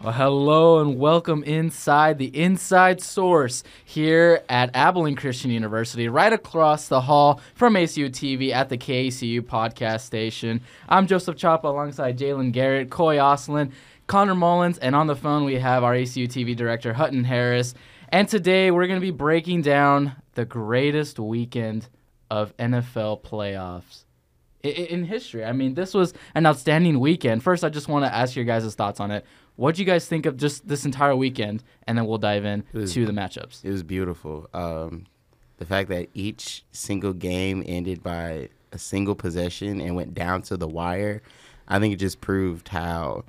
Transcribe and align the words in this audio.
Well, 0.00 0.12
hello 0.12 0.78
and 0.78 0.96
welcome 0.96 1.42
inside 1.42 2.18
the 2.18 2.26
Inside 2.26 3.00
Source 3.00 3.64
here 3.84 4.44
at 4.48 4.70
Abilene 4.72 5.16
Christian 5.16 5.50
University, 5.50 6.06
right 6.08 6.32
across 6.32 6.86
the 6.86 7.00
hall 7.00 7.40
from 7.56 7.74
ACU 7.74 8.08
TV 8.08 8.52
at 8.52 8.68
the 8.68 8.78
KACU 8.78 9.40
podcast 9.40 10.02
station. 10.02 10.60
I'm 10.88 11.08
Joseph 11.08 11.36
Chapa 11.36 11.66
alongside 11.66 12.16
Jalen 12.16 12.52
Garrett, 12.52 12.90
Coy 12.90 13.16
Oslin, 13.16 13.72
Connor 14.06 14.36
Mullins, 14.36 14.78
and 14.78 14.94
on 14.94 15.08
the 15.08 15.16
phone 15.16 15.44
we 15.44 15.56
have 15.56 15.82
our 15.82 15.94
ACU 15.94 16.28
TV 16.28 16.54
director, 16.54 16.92
Hutton 16.92 17.24
Harris. 17.24 17.74
And 18.10 18.28
today 18.28 18.70
we're 18.70 18.86
going 18.86 19.00
to 19.00 19.04
be 19.04 19.10
breaking 19.10 19.62
down 19.62 20.14
the 20.34 20.44
greatest 20.44 21.18
weekend 21.18 21.88
of 22.30 22.56
NFL 22.58 23.24
playoffs 23.24 24.04
in 24.62 25.04
history. 25.04 25.44
I 25.44 25.52
mean, 25.52 25.74
this 25.74 25.94
was 25.94 26.14
an 26.34 26.46
outstanding 26.46 27.00
weekend. 27.00 27.42
First, 27.42 27.64
I 27.64 27.68
just 27.68 27.88
want 27.88 28.04
to 28.04 28.14
ask 28.14 28.36
your 28.36 28.44
guys' 28.44 28.74
thoughts 28.74 29.00
on 29.00 29.10
it. 29.10 29.24
What 29.58 29.74
do 29.74 29.82
you 29.82 29.86
guys 29.86 30.06
think 30.06 30.24
of 30.24 30.36
just 30.36 30.68
this 30.68 30.84
entire 30.84 31.16
weekend? 31.16 31.64
And 31.88 31.98
then 31.98 32.06
we'll 32.06 32.18
dive 32.18 32.44
in 32.44 32.62
was- 32.72 32.94
to 32.94 33.04
the 33.04 33.10
matchups. 33.10 33.64
It 33.64 33.72
was 33.72 33.82
beautiful. 33.82 34.48
Um, 34.54 35.06
the 35.56 35.66
fact 35.66 35.88
that 35.88 36.08
each 36.14 36.64
single 36.70 37.12
game 37.12 37.64
ended 37.66 38.00
by 38.00 38.50
a 38.70 38.78
single 38.78 39.16
possession 39.16 39.80
and 39.80 39.96
went 39.96 40.14
down 40.14 40.42
to 40.42 40.56
the 40.56 40.68
wire, 40.68 41.22
I 41.66 41.80
think 41.80 41.92
it 41.92 41.96
just 41.96 42.20
proved 42.20 42.68
how 42.68 43.24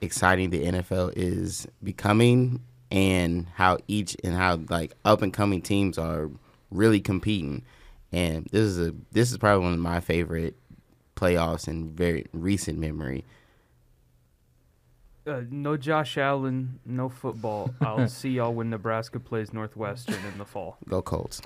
exciting 0.00 0.50
the 0.50 0.64
NFL 0.64 1.12
is 1.16 1.66
becoming 1.82 2.60
and 2.92 3.48
how 3.54 3.78
each 3.88 4.16
and 4.22 4.32
how 4.36 4.60
like 4.68 4.92
up 5.04 5.22
and 5.22 5.32
coming 5.32 5.60
teams 5.60 5.98
are 5.98 6.30
really 6.70 7.00
competing. 7.00 7.64
And 8.12 8.46
this 8.52 8.62
is 8.62 8.78
a 8.78 8.94
this 9.10 9.32
is 9.32 9.38
probably 9.38 9.64
one 9.64 9.74
of 9.74 9.80
my 9.80 9.98
favorite 9.98 10.54
playoffs 11.16 11.66
in 11.66 11.90
very 11.96 12.26
recent 12.32 12.78
memory. 12.78 13.24
Uh, 15.26 15.40
no 15.50 15.76
Josh 15.76 16.18
Allen, 16.18 16.78
no 16.84 17.08
football. 17.08 17.74
I'll 17.80 18.08
see 18.20 18.30
y'all 18.30 18.52
when 18.52 18.68
Nebraska 18.70 19.18
plays 19.18 19.52
Northwestern 19.52 20.22
in 20.30 20.38
the 20.38 20.44
fall. 20.44 20.76
Go 20.88 21.00
Colts. 21.00 21.40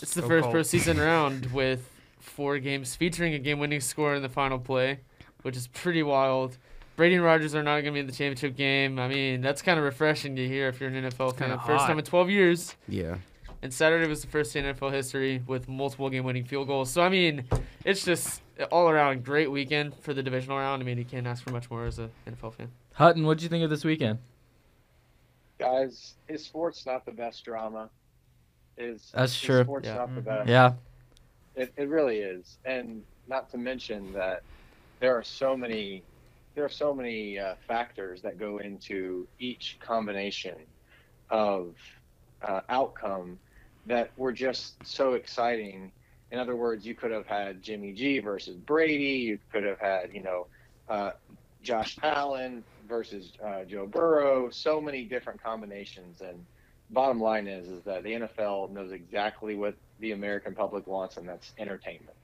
It's 0.00 0.14
the 0.14 0.22
Go 0.22 0.28
first 0.28 0.44
Colts. 0.50 0.72
postseason 0.72 0.98
round 1.04 1.46
with 1.46 1.88
four 2.20 2.58
games 2.58 2.94
featuring 2.94 3.34
a 3.34 3.38
game-winning 3.38 3.80
score 3.80 4.14
in 4.14 4.22
the 4.22 4.28
final 4.28 4.58
play, 4.58 5.00
which 5.42 5.56
is 5.56 5.66
pretty 5.66 6.02
wild. 6.02 6.56
Brady 6.96 7.16
and 7.16 7.24
Rodgers 7.24 7.54
are 7.54 7.62
not 7.62 7.80
going 7.80 7.86
to 7.86 7.92
be 7.92 8.00
in 8.00 8.06
the 8.06 8.12
championship 8.12 8.56
game. 8.56 8.98
I 8.98 9.08
mean, 9.08 9.40
that's 9.40 9.62
kind 9.62 9.78
of 9.78 9.84
refreshing 9.84 10.36
to 10.36 10.46
hear 10.46 10.68
if 10.68 10.80
you're 10.80 10.90
an 10.90 11.02
NFL 11.10 11.36
fan. 11.36 11.48
kinda 11.48 11.62
First 11.66 11.86
time 11.86 11.98
in 11.98 12.04
12 12.04 12.30
years. 12.30 12.76
Yeah. 12.88 13.16
And 13.62 13.72
Saturday 13.72 14.06
was 14.06 14.20
the 14.22 14.26
first 14.28 14.54
in 14.56 14.64
NFL 14.64 14.92
history 14.92 15.42
with 15.46 15.68
multiple 15.68 16.08
game-winning 16.10 16.44
field 16.44 16.66
goals. 16.66 16.90
So 16.90 17.02
I 17.02 17.08
mean, 17.08 17.44
it's 17.84 18.04
just 18.04 18.42
all 18.70 18.88
around 18.88 19.24
great 19.24 19.50
weekend 19.50 19.94
for 19.96 20.14
the 20.14 20.22
divisional 20.22 20.58
round. 20.58 20.82
I 20.82 20.86
mean, 20.86 20.96
you 20.98 21.04
can't 21.04 21.26
ask 21.26 21.42
for 21.42 21.50
much 21.50 21.70
more 21.70 21.84
as 21.86 21.98
an 21.98 22.10
NFL 22.26 22.54
fan. 22.54 22.70
Hutton, 23.00 23.24
what 23.24 23.38
did 23.38 23.44
you 23.44 23.48
think 23.48 23.64
of 23.64 23.70
this 23.70 23.82
weekend? 23.82 24.18
guys, 25.58 26.16
his 26.28 26.44
sports 26.44 26.84
not 26.86 27.06
the 27.06 27.12
best 27.12 27.44
drama? 27.44 27.90
Is 28.76 29.10
That's 29.14 29.32
is 29.34 29.40
true. 29.40 29.62
Sports 29.64 29.88
Yeah. 29.88 29.96
not 29.96 30.14
the 30.14 30.20
Mhm. 30.20 30.24
best. 30.24 30.48
Yeah, 30.48 30.72
It, 31.54 31.72
it 31.78 31.88
really 31.88 32.18
is, 32.18 32.58
and 32.64 33.02
not 33.26 33.50
to 33.50 33.58
mention 33.58 34.12
that 34.12 34.42
there 35.00 35.16
are 35.16 35.22
so 35.22 35.56
many 35.56 36.04
there 36.54 36.64
are 36.64 36.68
so 36.68 36.92
many 36.92 37.38
uh, 37.38 37.54
factors 37.66 38.20
that 38.22 38.36
go 38.36 38.58
into 38.58 39.26
each 39.38 39.78
combination 39.80 40.66
of 41.30 41.76
uh, 42.42 42.60
outcome 42.68 43.38
that 43.86 44.10
were 44.18 44.32
just 44.32 44.76
so 44.84 45.14
exciting. 45.14 45.92
In 46.32 46.38
other 46.38 46.56
words, 46.56 46.84
you 46.86 46.94
could 46.94 47.12
have 47.12 47.26
had 47.26 47.62
Jimmy 47.62 47.92
G 47.94 48.18
versus 48.18 48.56
Brady. 48.58 49.20
You 49.20 49.38
could 49.52 49.64
have 49.64 49.78
had 49.78 50.12
you 50.12 50.22
know 50.22 50.48
uh, 50.88 51.12
Josh 51.62 51.96
Allen 52.02 52.64
versus 52.90 53.32
uh, 53.42 53.64
Joe 53.64 53.86
Burrow. 53.86 54.50
So 54.50 54.80
many 54.82 55.04
different 55.04 55.42
combinations, 55.42 56.20
and 56.20 56.44
bottom 56.90 57.20
line 57.20 57.48
is 57.48 57.68
is 57.68 57.82
that 57.84 58.02
the 58.02 58.10
NFL 58.10 58.70
knows 58.72 58.92
exactly 58.92 59.54
what 59.54 59.74
the 60.00 60.12
American 60.12 60.54
public 60.54 60.86
wants, 60.86 61.16
and 61.16 61.26
that's 61.26 61.52
entertainment. 61.58 62.16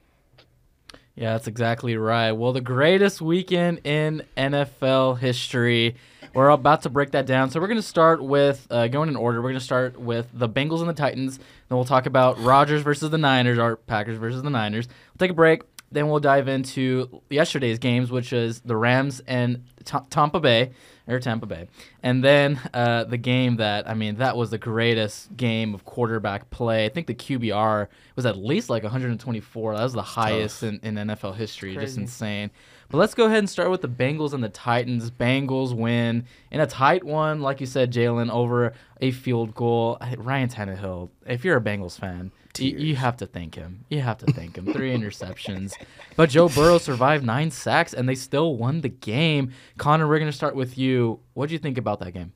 yeah, 1.14 1.32
that's 1.32 1.46
exactly 1.46 1.96
right. 1.96 2.32
Well, 2.32 2.52
the 2.52 2.60
greatest 2.60 3.22
weekend 3.22 3.80
in 3.86 4.22
NFL 4.36 5.18
history. 5.18 5.96
We're 6.34 6.50
about 6.50 6.82
to 6.82 6.90
break 6.90 7.12
that 7.12 7.24
down. 7.24 7.50
So 7.50 7.60
we're 7.60 7.68
going 7.68 7.78
to 7.78 7.82
start 7.82 8.22
with 8.22 8.66
uh, 8.70 8.88
going 8.88 9.08
in 9.08 9.16
order. 9.16 9.40
We're 9.40 9.50
going 9.50 9.60
to 9.60 9.64
start 9.64 9.98
with 9.98 10.26
the 10.34 10.48
Bengals 10.48 10.80
and 10.80 10.88
the 10.90 10.92
Titans. 10.92 11.38
Then 11.38 11.78
we'll 11.78 11.86
talk 11.86 12.04
about 12.04 12.38
Rodgers 12.40 12.82
versus 12.82 13.08
the 13.08 13.16
Niners, 13.16 13.58
or 13.58 13.76
Packers 13.76 14.18
versus 14.18 14.42
the 14.42 14.50
Niners. 14.50 14.86
We'll 14.86 15.26
take 15.26 15.30
a 15.30 15.34
break. 15.34 15.62
Then 15.96 16.08
we'll 16.08 16.20
dive 16.20 16.46
into 16.46 17.22
yesterday's 17.30 17.78
games, 17.78 18.10
which 18.10 18.30
is 18.30 18.60
the 18.60 18.76
Rams 18.76 19.22
and 19.26 19.64
Ta- 19.86 20.04
Tampa 20.10 20.40
Bay, 20.40 20.72
or 21.08 21.18
Tampa 21.20 21.46
Bay. 21.46 21.68
And 22.02 22.22
then 22.22 22.60
uh, 22.74 23.04
the 23.04 23.16
game 23.16 23.56
that, 23.56 23.88
I 23.88 23.94
mean, 23.94 24.16
that 24.16 24.36
was 24.36 24.50
the 24.50 24.58
greatest 24.58 25.34
game 25.38 25.72
of 25.74 25.86
quarterback 25.86 26.50
play. 26.50 26.84
I 26.84 26.90
think 26.90 27.06
the 27.06 27.14
QBR 27.14 27.88
was 28.14 28.26
at 28.26 28.36
least 28.36 28.68
like 28.68 28.82
124. 28.82 29.74
That 29.74 29.82
was 29.82 29.94
the 29.94 30.02
highest 30.02 30.62
in, 30.62 30.80
in 30.82 30.96
NFL 30.96 31.34
history. 31.36 31.74
Just 31.74 31.96
insane. 31.96 32.50
But 32.90 32.98
let's 32.98 33.14
go 33.14 33.24
ahead 33.24 33.38
and 33.38 33.48
start 33.48 33.70
with 33.70 33.80
the 33.80 33.88
Bengals 33.88 34.34
and 34.34 34.44
the 34.44 34.50
Titans. 34.50 35.10
Bengals 35.10 35.74
win 35.74 36.26
in 36.50 36.60
a 36.60 36.66
tight 36.66 37.04
one, 37.04 37.40
like 37.40 37.60
you 37.60 37.66
said, 37.66 37.90
Jalen, 37.90 38.30
over 38.30 38.74
a 39.00 39.12
field 39.12 39.54
goal. 39.54 39.96
Ryan 40.18 40.50
Tannehill, 40.50 41.08
if 41.26 41.42
you're 41.42 41.56
a 41.56 41.60
Bengals 41.62 41.98
fan, 41.98 42.32
you, 42.60 42.76
you 42.78 42.96
have 42.96 43.16
to 43.18 43.26
thank 43.26 43.54
him. 43.54 43.84
You 43.88 44.00
have 44.00 44.18
to 44.18 44.26
thank 44.32 44.56
him. 44.56 44.72
Three 44.72 44.94
interceptions. 44.94 45.74
But 46.16 46.30
Joe 46.30 46.48
Burrow 46.48 46.78
survived 46.78 47.24
nine 47.24 47.50
sacks, 47.50 47.92
and 47.92 48.08
they 48.08 48.14
still 48.14 48.56
won 48.56 48.80
the 48.80 48.88
game. 48.88 49.52
Connor, 49.78 50.08
we're 50.08 50.18
going 50.18 50.30
to 50.30 50.36
start 50.36 50.54
with 50.54 50.76
you. 50.78 51.20
What 51.34 51.48
do 51.48 51.54
you 51.54 51.58
think 51.58 51.78
about 51.78 52.00
that 52.00 52.12
game? 52.12 52.32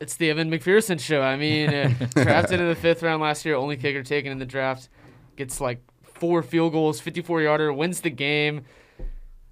It's 0.00 0.16
the 0.16 0.30
Evan 0.30 0.50
McPherson 0.50 1.00
show. 1.00 1.22
I 1.22 1.36
mean, 1.36 1.70
uh, 1.70 1.94
drafted 2.14 2.60
in 2.60 2.68
the 2.68 2.74
fifth 2.74 3.02
round 3.02 3.22
last 3.22 3.44
year, 3.44 3.54
only 3.54 3.76
kicker 3.76 4.02
taken 4.02 4.32
in 4.32 4.38
the 4.38 4.46
draft, 4.46 4.88
gets 5.36 5.60
like 5.60 5.80
four 6.02 6.42
field 6.42 6.72
goals, 6.72 7.00
54 7.00 7.42
yarder, 7.42 7.72
wins 7.72 8.00
the 8.00 8.10
game. 8.10 8.64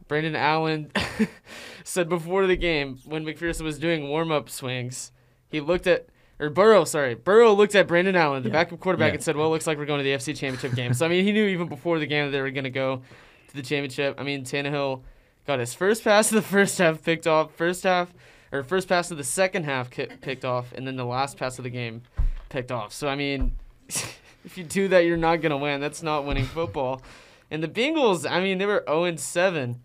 Brandon 0.09 0.37
Allen 0.37 0.93
said 1.85 2.09
before 2.09 2.47
the 2.47 2.57
game 2.57 2.99
when 3.07 3.25
McPherson 3.25 3.63
was 3.63 3.79
doing 3.79 4.09
warm 4.09 4.31
up 4.31 4.51
swings, 4.51 5.13
he 5.49 5.61
looked 5.61 5.87
at 5.87 6.07
or 6.41 6.51
Burrow, 6.51 6.85
sorry, 6.85 7.15
Burrow 7.15 7.53
looked 7.53 7.75
at 7.75 7.87
Brandon 7.87 8.17
Allen, 8.17 8.43
the 8.43 8.49
Yeah. 8.49 8.53
backup 8.55 8.81
quarterback, 8.81 9.11
Yeah. 9.11 9.15
and 9.17 9.23
said, 9.23 9.37
"Well, 9.37 9.47
it 9.47 9.51
looks 9.51 9.67
like 9.67 9.79
we're 9.79 9.85
going 9.87 9.99
to 10.01 10.05
the 10.05 10.13
FC 10.15 10.35
Championship 10.35 10.75
game." 10.75 10.95
So 10.95 11.07
I 11.07 11.09
mean, 11.09 11.25
he 11.25 11.33
knew 11.33 11.47
even 11.47 11.69
before 11.69 11.99
the 11.99 12.07
game 12.07 12.27
that 12.27 12.31
they 12.33 12.41
were 12.41 12.51
going 12.51 12.65
to 12.65 12.71
go 12.71 13.03
to 13.49 13.55
the 13.55 13.63
championship. 13.63 14.17
I 14.19 14.23
mean, 14.23 14.45
Tannehill 14.45 15.03
got 15.47 15.59
his 15.61 15.75
first 15.75 16.03
pass 16.05 16.31
of 16.31 16.37
the 16.37 16.43
first 16.43 16.79
half 16.79 17.03
picked 17.03 17.27
off, 17.27 17.53
first 17.55 17.85
half 17.85 18.13
or 18.53 18.63
first 18.63 18.89
pass 18.89 19.11
of 19.11 19.17
the 19.17 19.25
second 19.25 19.65
half 19.65 19.91
picked 19.91 20.45
off, 20.45 20.73
and 20.75 20.87
then 20.87 20.97
the 20.97 21.05
last 21.07 21.37
pass 21.39 21.59
of 21.59 21.65
the 21.65 21.71
game 21.71 22.03
picked 22.49 22.71
off. 22.73 22.93
So 22.93 23.09
I 23.09 23.15
mean, 23.15 23.53
if 23.89 24.57
you 24.57 24.65
do 24.65 24.89
that, 24.89 25.01
you're 25.07 25.17
not 25.17 25.41
gonna 25.41 25.57
win. 25.59 25.81
That's 25.81 26.03
not 26.03 26.25
winning 26.27 26.45
football. 26.45 27.03
And 27.51 27.63
the 27.63 27.69
Bengals, 27.69 28.29
I 28.31 28.41
mean, 28.41 28.59
they 28.59 28.67
were 28.67 28.83
0 28.89 29.17
7 29.17 29.81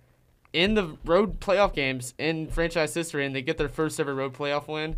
in 0.53 0.73
the 0.75 0.97
road 1.03 1.39
playoff 1.41 1.73
games 1.73 2.13
in 2.17 2.47
franchise 2.47 2.93
history, 2.93 3.25
and 3.25 3.35
they 3.35 3.41
get 3.41 3.57
their 3.57 3.67
first 3.69 3.99
ever 3.99 4.15
road 4.15 4.33
playoff 4.33 4.67
win. 4.67 4.95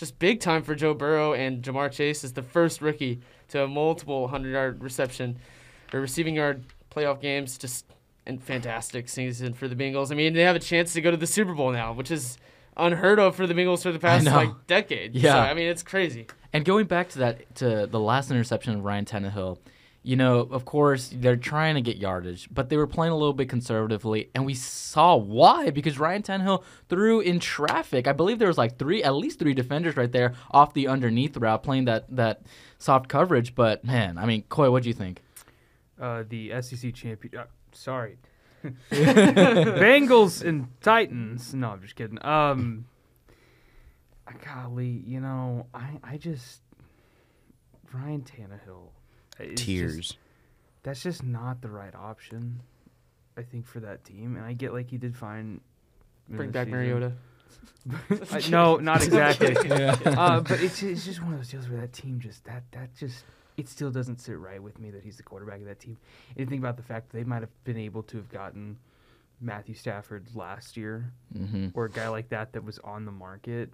Just 0.00 0.18
big 0.18 0.40
time 0.40 0.62
for 0.62 0.74
Joe 0.74 0.94
Burrow 0.94 1.34
and 1.34 1.62
Ja'Marr 1.62 1.92
Chase 1.92 2.24
is 2.24 2.32
the 2.32 2.42
first 2.42 2.80
rookie 2.80 3.20
to 3.48 3.58
have 3.58 3.68
multiple 3.68 4.28
hundred 4.28 4.52
yard 4.52 4.82
reception 4.82 5.38
or 5.92 6.00
receiving 6.00 6.36
yard 6.36 6.64
playoff 6.90 7.20
games. 7.20 7.58
Just 7.58 7.84
and 8.24 8.42
fantastic 8.42 9.10
season 9.10 9.52
for 9.52 9.68
the 9.68 9.76
Bengals. 9.76 10.10
I 10.10 10.14
mean, 10.14 10.32
they 10.32 10.40
have 10.40 10.56
a 10.56 10.60
chance 10.60 10.94
to 10.94 11.02
go 11.02 11.10
to 11.10 11.18
the 11.18 11.26
Super 11.26 11.52
Bowl 11.52 11.70
now, 11.70 11.92
which 11.92 12.10
is 12.10 12.38
unheard 12.78 13.18
of 13.18 13.36
for 13.36 13.46
the 13.46 13.52
Bengals 13.52 13.82
for 13.82 13.92
the 13.92 13.98
past 13.98 14.24
like 14.24 14.66
decade. 14.66 15.14
Yeah. 15.14 15.32
So, 15.34 15.38
I 15.38 15.52
mean, 15.52 15.68
it's 15.68 15.82
crazy. 15.82 16.28
And 16.54 16.64
going 16.64 16.86
back 16.86 17.10
to 17.10 17.18
that, 17.18 17.54
to 17.56 17.86
the 17.86 18.00
last 18.00 18.30
interception 18.30 18.76
of 18.76 18.82
Ryan 18.82 19.04
Tannehill, 19.04 19.58
you 20.02 20.16
know, 20.16 20.40
of 20.40 20.64
course, 20.64 21.10
they're 21.14 21.36
trying 21.36 21.74
to 21.74 21.82
get 21.82 21.98
yardage, 21.98 22.48
but 22.50 22.70
they 22.70 22.76
were 22.76 22.86
playing 22.86 23.12
a 23.12 23.16
little 23.16 23.34
bit 23.34 23.50
conservatively, 23.50 24.30
and 24.34 24.46
we 24.46 24.54
saw 24.54 25.14
why 25.16 25.70
because 25.70 25.98
Ryan 25.98 26.22
Tannehill 26.22 26.64
threw 26.88 27.20
in 27.20 27.38
traffic. 27.38 28.06
I 28.08 28.12
believe 28.12 28.38
there 28.38 28.48
was 28.48 28.56
like 28.56 28.78
three, 28.78 29.02
at 29.02 29.14
least 29.14 29.38
three 29.38 29.52
defenders 29.52 29.96
right 29.96 30.10
there 30.10 30.34
off 30.50 30.72
the 30.72 30.88
underneath 30.88 31.36
route, 31.36 31.62
playing 31.62 31.84
that 31.84 32.06
that 32.16 32.42
soft 32.78 33.08
coverage. 33.08 33.54
But 33.54 33.84
man, 33.84 34.16
I 34.16 34.24
mean, 34.24 34.44
Coy, 34.48 34.70
what 34.70 34.84
do 34.84 34.88
you 34.88 34.94
think? 34.94 35.20
Uh, 36.00 36.24
the 36.26 36.52
SEC 36.62 36.94
champion. 36.94 37.36
Uh, 37.36 37.44
sorry. 37.72 38.16
Bengals 38.90 40.42
and 40.42 40.68
Titans. 40.80 41.52
No, 41.52 41.70
I'm 41.70 41.82
just 41.82 41.94
kidding. 41.94 42.24
Um, 42.24 42.86
golly, 44.44 45.02
you 45.06 45.20
know, 45.20 45.66
I, 45.74 45.98
I 46.02 46.16
just 46.16 46.62
Ryan 47.92 48.22
Tannehill. 48.22 48.88
Is 49.42 49.50
just- 49.50 49.66
Tears. 49.66 50.16
that's 50.82 51.02
just 51.02 51.22
not 51.22 51.60
the 51.62 51.68
right 51.70 51.94
option. 51.94 52.60
I 53.36 53.42
think 53.42 53.66
for 53.66 53.80
that 53.80 54.04
team, 54.04 54.36
and 54.36 54.44
I 54.44 54.52
get 54.52 54.72
like 54.72 54.90
he 54.90 54.98
did 54.98 55.16
fine. 55.16 55.60
in 56.28 56.36
Bring 56.36 56.50
back 56.50 56.66
season. 56.66 56.78
Mariota. 56.78 57.12
I, 58.30 58.42
no, 58.50 58.76
not 58.76 59.02
exactly. 59.02 59.56
Yeah. 59.68 59.96
uh, 60.04 60.40
but 60.40 60.60
it's, 60.60 60.82
it's 60.82 61.04
just 61.04 61.22
one 61.22 61.32
of 61.32 61.38
those 61.38 61.48
deals 61.48 61.68
where 61.68 61.80
that 61.80 61.92
team 61.92 62.20
just 62.20 62.44
that 62.44 62.64
that 62.72 62.94
just 62.96 63.24
it 63.56 63.68
still 63.68 63.90
doesn't 63.90 64.20
sit 64.20 64.38
right 64.38 64.62
with 64.62 64.78
me 64.78 64.90
that 64.90 65.02
he's 65.02 65.16
the 65.16 65.22
quarterback 65.22 65.60
of 65.60 65.66
that 65.66 65.80
team. 65.80 65.96
And 66.30 66.38
you 66.40 66.46
think 66.46 66.60
about 66.60 66.76
the 66.76 66.82
fact 66.82 67.10
that 67.10 67.18
they 67.18 67.24
might 67.24 67.40
have 67.42 67.64
been 67.64 67.76
able 67.78 68.02
to 68.04 68.16
have 68.18 68.28
gotten 68.28 68.78
Matthew 69.40 69.74
Stafford 69.74 70.28
last 70.34 70.76
year 70.76 71.12
mm-hmm. 71.36 71.68
or 71.74 71.86
a 71.86 71.90
guy 71.90 72.08
like 72.08 72.28
that 72.28 72.52
that 72.52 72.64
was 72.64 72.78
on 72.80 73.04
the 73.04 73.12
market. 73.12 73.72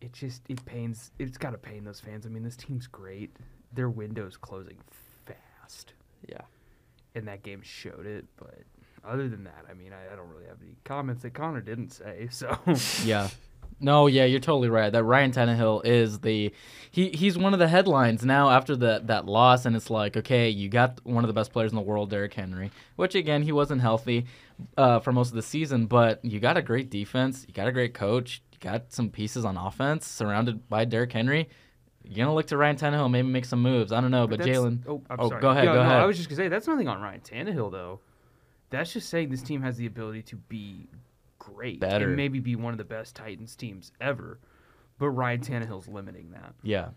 it 0.00 0.12
just 0.12 0.42
it 0.48 0.64
pains. 0.64 1.10
It's 1.18 1.38
got 1.38 1.50
to 1.50 1.58
pain 1.58 1.84
those 1.84 2.00
fans. 2.00 2.24
I 2.24 2.28
mean, 2.30 2.42
this 2.44 2.56
team's 2.56 2.86
great. 2.86 3.36
Their 3.72 3.88
window's 3.88 4.36
closing 4.36 4.78
fast, 5.24 5.92
Yeah. 6.28 6.42
and 7.14 7.26
that 7.28 7.42
game 7.42 7.62
showed 7.62 8.06
it. 8.06 8.24
But 8.36 8.62
other 9.04 9.28
than 9.28 9.44
that, 9.44 9.64
I 9.70 9.74
mean, 9.74 9.92
I, 9.92 10.12
I 10.12 10.16
don't 10.16 10.28
really 10.28 10.46
have 10.46 10.58
any 10.62 10.76
comments 10.84 11.22
that 11.22 11.34
Connor 11.34 11.60
didn't 11.60 11.90
say. 11.92 12.28
So 12.32 12.56
Yeah. 13.04 13.28
No, 13.82 14.08
yeah, 14.08 14.26
you're 14.26 14.40
totally 14.40 14.68
right. 14.68 14.90
That 14.92 15.04
Ryan 15.04 15.32
Tannehill 15.32 15.86
is 15.86 16.18
the 16.18 16.52
he 16.90 17.08
he's 17.10 17.38
one 17.38 17.54
of 17.54 17.58
the 17.58 17.68
headlines 17.68 18.24
now 18.26 18.50
after 18.50 18.76
that 18.76 19.06
that 19.06 19.24
loss, 19.24 19.64
and 19.64 19.74
it's 19.74 19.88
like, 19.88 20.18
okay, 20.18 20.50
you 20.50 20.68
got 20.68 21.00
one 21.06 21.24
of 21.24 21.28
the 21.28 21.32
best 21.34 21.50
players 21.50 21.72
in 21.72 21.76
the 21.76 21.82
world, 21.82 22.10
Derrick 22.10 22.34
Henry, 22.34 22.70
which 22.96 23.14
again 23.14 23.42
he 23.42 23.52
wasn't 23.52 23.80
healthy 23.80 24.26
uh, 24.76 25.00
for 25.00 25.12
most 25.12 25.28
of 25.30 25.34
the 25.34 25.40
season, 25.42 25.86
but 25.86 26.22
you 26.22 26.40
got 26.40 26.58
a 26.58 26.62
great 26.62 26.90
defense, 26.90 27.46
you 27.48 27.54
got 27.54 27.68
a 27.68 27.72
great 27.72 27.94
coach, 27.94 28.42
you 28.52 28.58
got 28.60 28.92
some 28.92 29.08
pieces 29.08 29.46
on 29.46 29.56
offense 29.56 30.06
surrounded 30.06 30.68
by 30.68 30.84
Derrick 30.84 31.12
Henry. 31.12 31.48
You're 32.04 32.24
gonna 32.24 32.34
look 32.34 32.46
to 32.48 32.56
Ryan 32.56 32.76
Tannehill, 32.76 33.10
maybe 33.10 33.28
make 33.28 33.44
some 33.44 33.62
moves. 33.62 33.92
I 33.92 34.00
don't 34.00 34.10
know, 34.10 34.26
but 34.26 34.38
that's- 34.38 34.56
Jalen. 34.56 34.80
Oh, 34.88 35.02
I'm 35.10 35.20
Oh, 35.20 35.28
sorry. 35.28 35.40
go 35.42 35.50
ahead, 35.50 35.64
Yeah, 35.64 35.72
go 35.74 35.80
no, 35.82 35.86
ahead. 35.88 36.00
I 36.00 36.06
was 36.06 36.16
just 36.16 36.28
gonna 36.28 36.36
say 36.36 36.48
that's 36.48 36.66
nothing 36.66 36.88
on 36.88 37.00
Ryan 37.00 37.20
Tannehill 37.20 37.70
though. 37.70 38.00
That's 38.70 38.92
just 38.92 39.08
saying 39.08 39.30
this 39.30 39.42
team 39.42 39.62
has 39.62 39.76
the 39.76 39.86
ability 39.86 40.22
to 40.22 40.36
be 40.36 40.88
great 41.38 41.80
Better. 41.80 42.06
and 42.06 42.16
maybe 42.16 42.38
be 42.40 42.56
one 42.56 42.72
of 42.72 42.78
the 42.78 42.84
best 42.84 43.16
Titans 43.16 43.54
teams 43.56 43.92
ever. 44.00 44.38
But 44.98 45.10
Ryan 45.10 45.40
Tannehill's 45.40 45.88
limiting 45.88 46.30
that. 46.32 46.54
Yeah. 46.62 46.90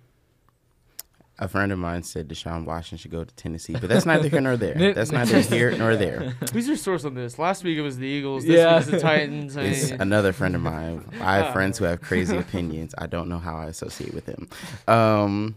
A 1.44 1.48
friend 1.50 1.74
of 1.74 1.78
mine 1.78 2.04
said 2.04 2.30
Deshaun 2.30 2.64
Washington 2.64 3.00
should 3.00 3.12
go 3.12 3.26
to 3.26 3.36
Tennessee, 3.36 3.74
but 3.74 3.90
that's 3.90 4.06
neither 4.06 4.30
here 4.30 4.40
nor 4.40 4.56
there. 4.56 4.94
That's 4.94 5.12
neither 5.12 5.42
here 5.42 5.76
nor 5.78 5.98
there. 5.98 6.30
Who's 6.54 6.70
your 6.70 6.78
source 6.78 7.04
on 7.04 7.16
this? 7.16 7.38
Last 7.38 7.66
week 7.66 7.78
it 7.78 7.82
was 7.82 7.98
the 7.98 8.08
Eagles. 8.08 8.46
This 8.46 8.56
Yeah. 8.56 8.76
week 8.78 8.82
it's 8.84 8.92
the 8.92 9.00
Titans. 9.02 9.58
I 9.58 9.64
It's 9.64 9.92
mean, 9.92 10.00
another 10.00 10.32
friend 10.32 10.56
of 10.56 10.62
mine. 10.62 11.04
I 11.20 11.36
have 11.40 11.52
friends 11.52 11.78
who 11.78 11.84
have 11.84 12.00
crazy 12.00 12.38
opinions. 12.38 12.96
I 12.98 13.08
don't 13.08 13.28
know 13.28 13.40
how 13.40 13.58
I 13.58 13.66
associate 13.66 14.14
with 14.14 14.26
them. 14.26 14.48
Um, 14.88 15.56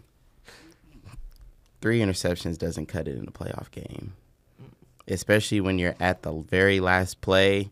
three 1.79 1.99
interceptions 2.01 2.57
doesn't 2.57 2.87
cut 2.87 3.07
it 3.07 3.15
in 3.17 3.25
a 3.25 3.31
playoff 3.31 3.71
game, 3.71 4.11
especially 5.07 5.61
when 5.61 5.79
you're 5.79 5.95
at 6.01 6.23
the 6.23 6.33
very 6.33 6.81
last 6.81 7.21
play. 7.21 7.71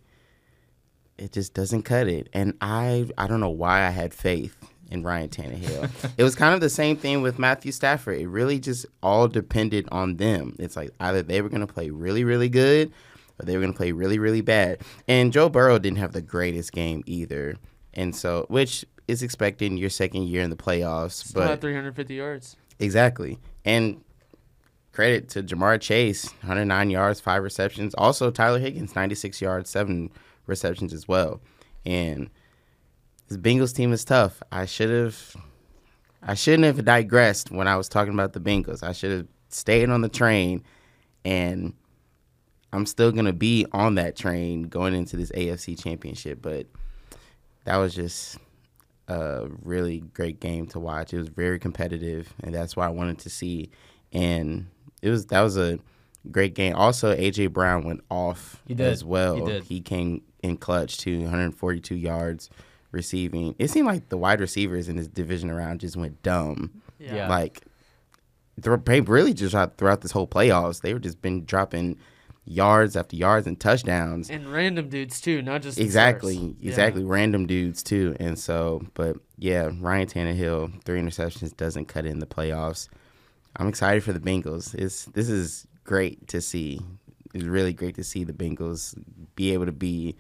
It 1.18 1.34
just 1.34 1.54
doesn't 1.54 1.84
cut 1.84 2.08
it, 2.08 2.30
and 2.32 2.54
I 2.62 3.10
I 3.18 3.28
don't 3.28 3.42
know 3.42 3.50
why 3.50 3.86
I 3.86 3.90
had 3.90 4.14
faith 4.14 4.56
in 4.92 5.04
Ryan 5.04 5.30
Tannehill. 5.30 5.90
it 6.18 6.24
was 6.24 6.36
kind 6.36 6.54
of 6.54 6.62
the 6.62 6.70
same 6.70 6.98
thing 6.98 7.22
with 7.22 7.40
Matthew 7.40 7.72
Stafford. 7.72 8.20
It 8.20 8.28
really 8.28 8.60
just 8.60 8.86
all 9.02 9.28
depended 9.28 9.88
on 9.92 10.18
them. 10.18 10.56
It's 10.60 10.76
like 10.76 10.92
either 11.00 11.22
they 11.22 11.42
were 11.42 11.50
going 11.50 11.66
to 11.66 11.74
play 11.74 11.90
really 11.90 12.24
really 12.24 12.50
good 12.50 12.92
or 13.40 13.46
they 13.46 13.56
were 13.56 13.62
going 13.62 13.74
to 13.74 13.78
play 13.78 13.92
really, 13.92 14.20
really 14.20 14.42
bad. 14.42 14.80
And 15.08 15.34
Joe 15.34 15.50
Burrow 15.50 15.80
didn't 15.80 15.98
have 15.98 16.14
the 16.14 16.22
greatest 16.22 16.72
game 16.72 17.04
either. 17.06 17.56
And 17.94 18.16
so, 18.16 18.46
which 18.50 18.86
is 19.08 19.24
expected 19.24 19.72
in 19.72 19.78
your 19.78 19.90
second 19.90 20.24
year 20.28 20.42
in 20.42 20.50
the 20.50 20.56
playoffs. 20.56 21.12
still 21.12 21.44
but 21.44 21.62
350 21.62 22.14
yards. 22.14 22.56
exactly. 22.80 23.40
And 23.64 24.02
credit 24.92 25.30
to 25.30 25.44
Ja'Marr 25.44 25.80
Chase, 25.82 26.26
109 26.42 26.90
yards, 26.90 27.20
five 27.20 27.44
receptions. 27.44 27.94
Also, 27.96 28.32
Tyler 28.32 28.60
Higgins, 28.60 28.96
96 28.96 29.42
yards, 29.42 29.70
seven 29.70 30.10
receptions 30.48 30.94
as 30.94 31.08
well. 31.08 31.42
And 31.86 32.30
this 33.28 33.38
Bengals 33.38 33.76
team 33.76 33.94
is 33.94 34.06
tough. 34.06 34.42
I 34.52 34.66
should 34.66 34.90
have. 34.90 35.36
I 36.22 36.34
shouldn't 36.34 36.64
have 36.64 36.84
digressed 36.84 37.52
when 37.52 37.68
I 37.68 37.76
was 37.78 37.88
talking 37.88 38.14
about 38.14 38.34
the 38.34 38.40
Bengals. 38.40 38.82
I 38.82 38.94
should 38.94 39.12
have 39.12 39.28
stayed 39.50 39.90
on 39.90 40.02
the 40.02 40.10
train 40.10 40.64
and 41.24 41.74
I'm 42.74 42.86
still 42.86 43.12
gonna 43.12 43.32
be 43.34 43.66
on 43.72 43.96
that 43.96 44.16
train 44.16 44.64
going 44.64 44.94
into 44.94 45.16
this 45.18 45.32
AFC 45.32 45.82
championship, 45.82 46.42
but 46.42 46.68
that 47.64 47.78
was 47.78 47.96
just 47.96 48.38
a 49.08 49.48
really 49.62 50.02
great 50.14 50.40
game 50.40 50.68
to 50.68 50.80
watch. 50.80 51.14
It 51.14 51.18
was 51.20 51.30
very 51.30 51.58
competitive, 51.60 52.34
and 52.44 52.54
that's 52.54 52.76
why 52.76 52.86
I 52.88 52.90
wanted 52.90 53.20
to 53.20 53.30
see. 53.30 53.70
And 54.12 54.68
it 55.02 55.10
was 55.10 55.28
that 55.28 55.42
was 55.42 55.58
a 55.58 55.80
great 56.32 56.54
game. 56.54 56.76
Also, 56.76 57.16
AJ 57.16 57.54
Brown 57.54 57.84
went 57.86 58.02
off 58.10 58.62
He 58.68 58.74
did. 58.74 58.88
as 58.88 59.04
well. 59.06 59.36
He 59.62 59.80
did. 59.80 59.86
came 59.86 60.22
in 60.44 60.58
clutch 60.58 60.98
to 61.00 61.20
142 61.22 61.96
yards 61.96 62.50
receiving. 62.92 63.56
It 63.60 63.70
seemed 63.70 63.88
like 63.88 64.10
the 64.10 64.18
wide 64.18 64.40
receivers 64.40 64.90
in 64.90 64.98
this 64.98 65.08
division 65.08 65.50
around 65.50 65.82
just 65.82 65.98
went 65.98 66.22
dumb. 66.24 66.82
Yeah. 67.00 67.28
Like 67.28 67.62
they 68.58 69.02
really 69.02 69.34
just 69.34 69.52
throughout 69.52 69.78
throughout 69.78 70.02
this 70.02 70.12
whole 70.12 70.28
playoffs, 70.28 70.82
they 70.82 70.94
were 70.94 71.00
just 71.00 71.22
been 71.22 71.46
dropping 71.46 71.98
yards 72.46 72.96
after 72.96 73.16
yards 73.16 73.48
and 73.48 73.60
touchdowns. 73.60 74.30
And 74.30 74.52
random 74.52 74.90
dudes 74.90 75.20
too, 75.20 75.42
not 75.42 75.62
just 75.62 75.78
the 75.78 75.84
Exactly. 75.84 76.56
Yeah. 76.60 76.70
exactly. 76.70 77.04
Random 77.04 77.48
dudes 77.48 77.84
too, 77.84 78.16
and 78.20 78.40
so, 78.40 78.86
but 78.94 79.18
yeah, 79.38 79.70
Ryan 79.80 80.08
Tannehill, 80.08 80.84
three 80.84 81.02
interceptions 81.02 81.56
doesn't 81.58 81.86
cut 81.86 82.06
it 82.06 82.10
in 82.10 82.20
the 82.20 82.26
playoffs. 82.26 82.88
I'm 83.58 83.68
excited 83.68 84.04
for 84.04 84.14
the 84.14 84.20
Bengals. 84.20 84.74
It's 84.76 85.06
this 85.06 85.30
is 85.30 85.68
great 85.84 86.28
to 86.30 86.42
see. 86.42 86.80
It's 87.34 87.46
really 87.46 87.74
great 87.74 87.96
to 87.96 88.04
see 88.04 88.24
the 88.24 88.34
Bengals 88.34 88.98
be 89.36 89.52
able 89.54 89.66
to 89.66 89.72
be 89.74 90.16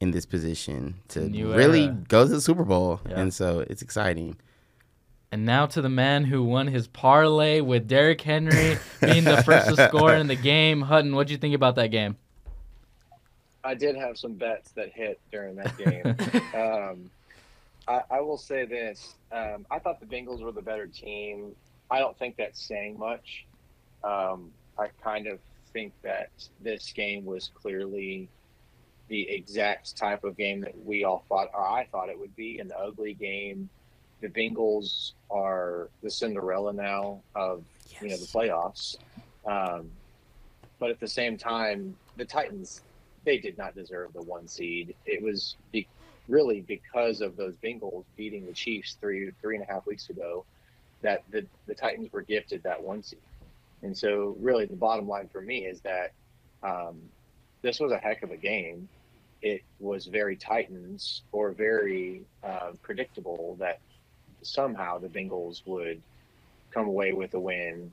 in 0.00 0.10
this 0.12 0.26
position 0.26 0.94
to 1.08 1.20
really 1.20 1.84
era. 1.84 1.96
go 2.08 2.22
to 2.24 2.28
the 2.30 2.40
Super 2.40 2.64
Bowl, 2.64 3.00
Yeah. 3.08 3.20
and 3.20 3.34
so 3.34 3.60
it's 3.68 3.82
exciting. 3.82 4.36
And 5.30 5.44
now 5.44 5.66
to 5.66 5.82
the 5.82 5.88
man 5.90 6.24
who 6.24 6.42
won 6.42 6.68
his 6.68 6.86
parlay 6.88 7.60
with 7.60 7.86
Derrick 7.86 8.20
Henry 8.20 8.78
being 9.00 9.24
the 9.24 9.42
first 9.42 9.68
to 9.74 9.88
score 9.88 10.14
in 10.14 10.26
the 10.26 10.34
game. 10.54 10.80
Hutton, 10.82 11.14
what'd 11.14 11.30
you 11.30 11.36
think 11.36 11.54
about 11.54 11.74
that 11.76 11.88
game? 11.88 12.16
I 13.64 13.74
did 13.74 13.96
have 13.96 14.16
some 14.16 14.34
bets 14.34 14.70
that 14.72 14.92
hit 14.92 15.20
during 15.30 15.56
that 15.56 15.76
game. 15.78 16.16
um, 16.54 17.10
I, 17.86 18.02
I 18.10 18.20
will 18.20 18.38
say 18.38 18.64
this: 18.64 19.14
um, 19.32 19.66
I 19.70 19.78
thought 19.78 20.00
the 20.00 20.06
Bengals 20.06 20.40
were 20.42 20.52
the 20.52 20.62
better 20.62 20.86
team. 20.86 21.54
I 21.90 21.98
don't 21.98 22.16
think 22.18 22.36
that's 22.36 22.60
saying 22.60 22.98
much. 22.98 23.44
Um, 24.04 24.50
I 24.78 24.88
kind 25.02 25.26
of 25.26 25.38
think 25.72 25.92
that 26.02 26.30
this 26.62 26.92
game 26.92 27.24
was 27.26 27.50
clearly 27.54 28.28
the 29.08 29.28
exact 29.30 29.96
type 29.96 30.24
of 30.24 30.36
game 30.36 30.60
that 30.60 30.74
we 30.84 31.04
all 31.04 31.24
thought, 31.28 31.48
or 31.54 31.66
I 31.66 31.86
thought 31.90 32.08
it 32.08 32.18
would 32.18 32.34
be, 32.36 32.58
an 32.58 32.72
ugly 32.78 33.14
game. 33.14 33.68
The 34.20 34.28
Bengals 34.28 35.12
are 35.30 35.88
the 36.02 36.10
Cinderella 36.10 36.72
now 36.72 37.20
of 37.34 37.62
you 38.00 38.08
know 38.08 38.16
the 38.16 38.26
playoffs, 38.26 38.96
um, 39.46 39.90
but 40.78 40.90
at 40.90 41.00
the 41.00 41.08
same 41.08 41.36
time, 41.36 41.96
the 42.16 42.24
Titans 42.24 42.82
they 43.24 43.38
did 43.38 43.58
not 43.58 43.74
deserve 43.74 44.12
the 44.12 44.22
one 44.22 44.48
seed. 44.48 44.94
It 45.04 45.22
was 45.22 45.56
be- 45.72 45.86
really 46.28 46.60
because 46.60 47.20
of 47.20 47.36
those 47.36 47.54
Bengals 47.56 48.04
beating 48.16 48.46
the 48.46 48.52
Chiefs 48.52 48.96
three 49.00 49.30
three 49.40 49.56
and 49.56 49.64
a 49.64 49.72
half 49.72 49.86
weeks 49.86 50.10
ago 50.10 50.44
that 51.02 51.22
the 51.30 51.46
the 51.66 51.74
Titans 51.74 52.12
were 52.12 52.22
gifted 52.22 52.62
that 52.64 52.82
one 52.82 53.02
seed. 53.02 53.20
And 53.82 53.96
so, 53.96 54.36
really, 54.40 54.66
the 54.66 54.76
bottom 54.76 55.06
line 55.08 55.28
for 55.28 55.40
me 55.40 55.64
is 55.64 55.80
that 55.82 56.12
um, 56.62 57.00
this 57.62 57.78
was 57.78 57.92
a 57.92 57.98
heck 57.98 58.22
of 58.22 58.30
a 58.30 58.36
game. 58.36 58.88
It 59.42 59.62
was 59.78 60.06
very 60.06 60.36
Titans 60.36 61.22
or 61.32 61.52
very 61.52 62.22
uh, 62.42 62.72
predictable 62.82 63.56
that 63.60 63.80
somehow 64.42 64.98
the 64.98 65.08
Bengals 65.08 65.62
would 65.66 66.00
come 66.72 66.86
away 66.86 67.12
with 67.12 67.34
a 67.34 67.40
win 67.40 67.92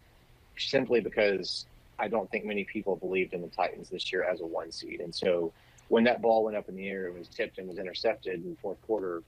simply 0.58 1.02
because 1.02 1.66
I 1.98 2.08
don't 2.08 2.30
think 2.30 2.46
many 2.46 2.64
people 2.64 2.96
believed 2.96 3.34
in 3.34 3.42
the 3.42 3.48
Titans 3.48 3.90
this 3.90 4.12
year 4.12 4.24
as 4.24 4.42
a 4.42 4.46
one 4.46 4.72
seed. 4.72 5.00
And 5.02 5.14
so 5.14 5.54
when 5.88 6.04
that 6.06 6.22
ball 6.22 6.44
went 6.44 6.58
up 6.58 6.68
in 6.68 6.75
the 6.75 6.88
air, 6.88 7.08
it 7.08 7.18
was 7.18 7.28
tipped 7.28 7.58
and 7.58 7.68
was 7.68 7.78
intercepted 7.78 8.36
in 8.36 8.50
the 8.52 8.58
fourth 8.62 8.82
quarter. 8.86 9.22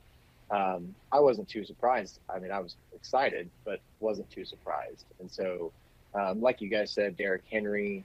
Um, 0.50 0.96
I 1.12 1.20
wasn't 1.20 1.50
too 1.50 1.66
surprised. 1.66 2.20
I 2.34 2.40
mean, 2.40 2.52
I 2.52 2.60
was 2.60 2.76
excited, 2.96 3.50
but 3.66 3.80
wasn't 4.00 4.30
too 4.32 4.46
surprised. 4.46 5.06
And 5.20 5.30
so, 5.30 5.72
um, 6.14 6.42
like 6.42 6.62
you 6.62 6.70
guys 6.70 6.92
said, 6.92 7.18
Derrick 7.18 7.44
Henry, 7.52 8.04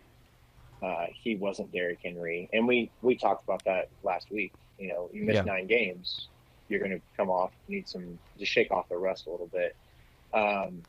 uh, 0.82 1.06
he 1.12 1.36
wasn't 1.36 1.72
Derrick 1.72 2.00
Henry, 2.02 2.48
and 2.52 2.66
we 2.66 2.90
we 3.02 3.16
talked 3.16 3.44
about 3.44 3.64
that 3.64 3.88
last 4.02 4.30
week. 4.30 4.52
You 4.78 4.88
know, 4.88 5.10
you 5.12 5.22
missed 5.24 5.46
Yeah. 5.46 5.52
nine 5.52 5.66
games, 5.66 6.28
you're 6.68 6.80
going 6.80 6.90
to 6.92 7.00
come 7.16 7.30
off 7.30 7.52
need 7.68 7.88
some 7.88 8.18
just 8.38 8.50
shake 8.50 8.70
off 8.70 8.88
the 8.88 8.96
rust 8.96 9.26
a 9.26 9.30
little 9.30 9.48
bit. 9.52 9.76
Um, 10.34 10.82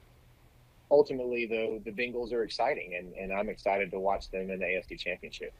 ultimately, 0.89 1.45
though, 1.45 1.79
the 1.83 1.91
Bengals 1.91 2.31
are 2.33 2.43
exciting, 2.43 2.95
and, 2.95 3.13
and 3.13 3.33
I'm 3.33 3.49
excited 3.49 3.91
to 3.91 3.99
watch 3.99 4.29
them 4.31 4.49
in 4.49 4.59
the 4.59 4.65
AFC 4.65 4.97
Championship. 4.97 5.53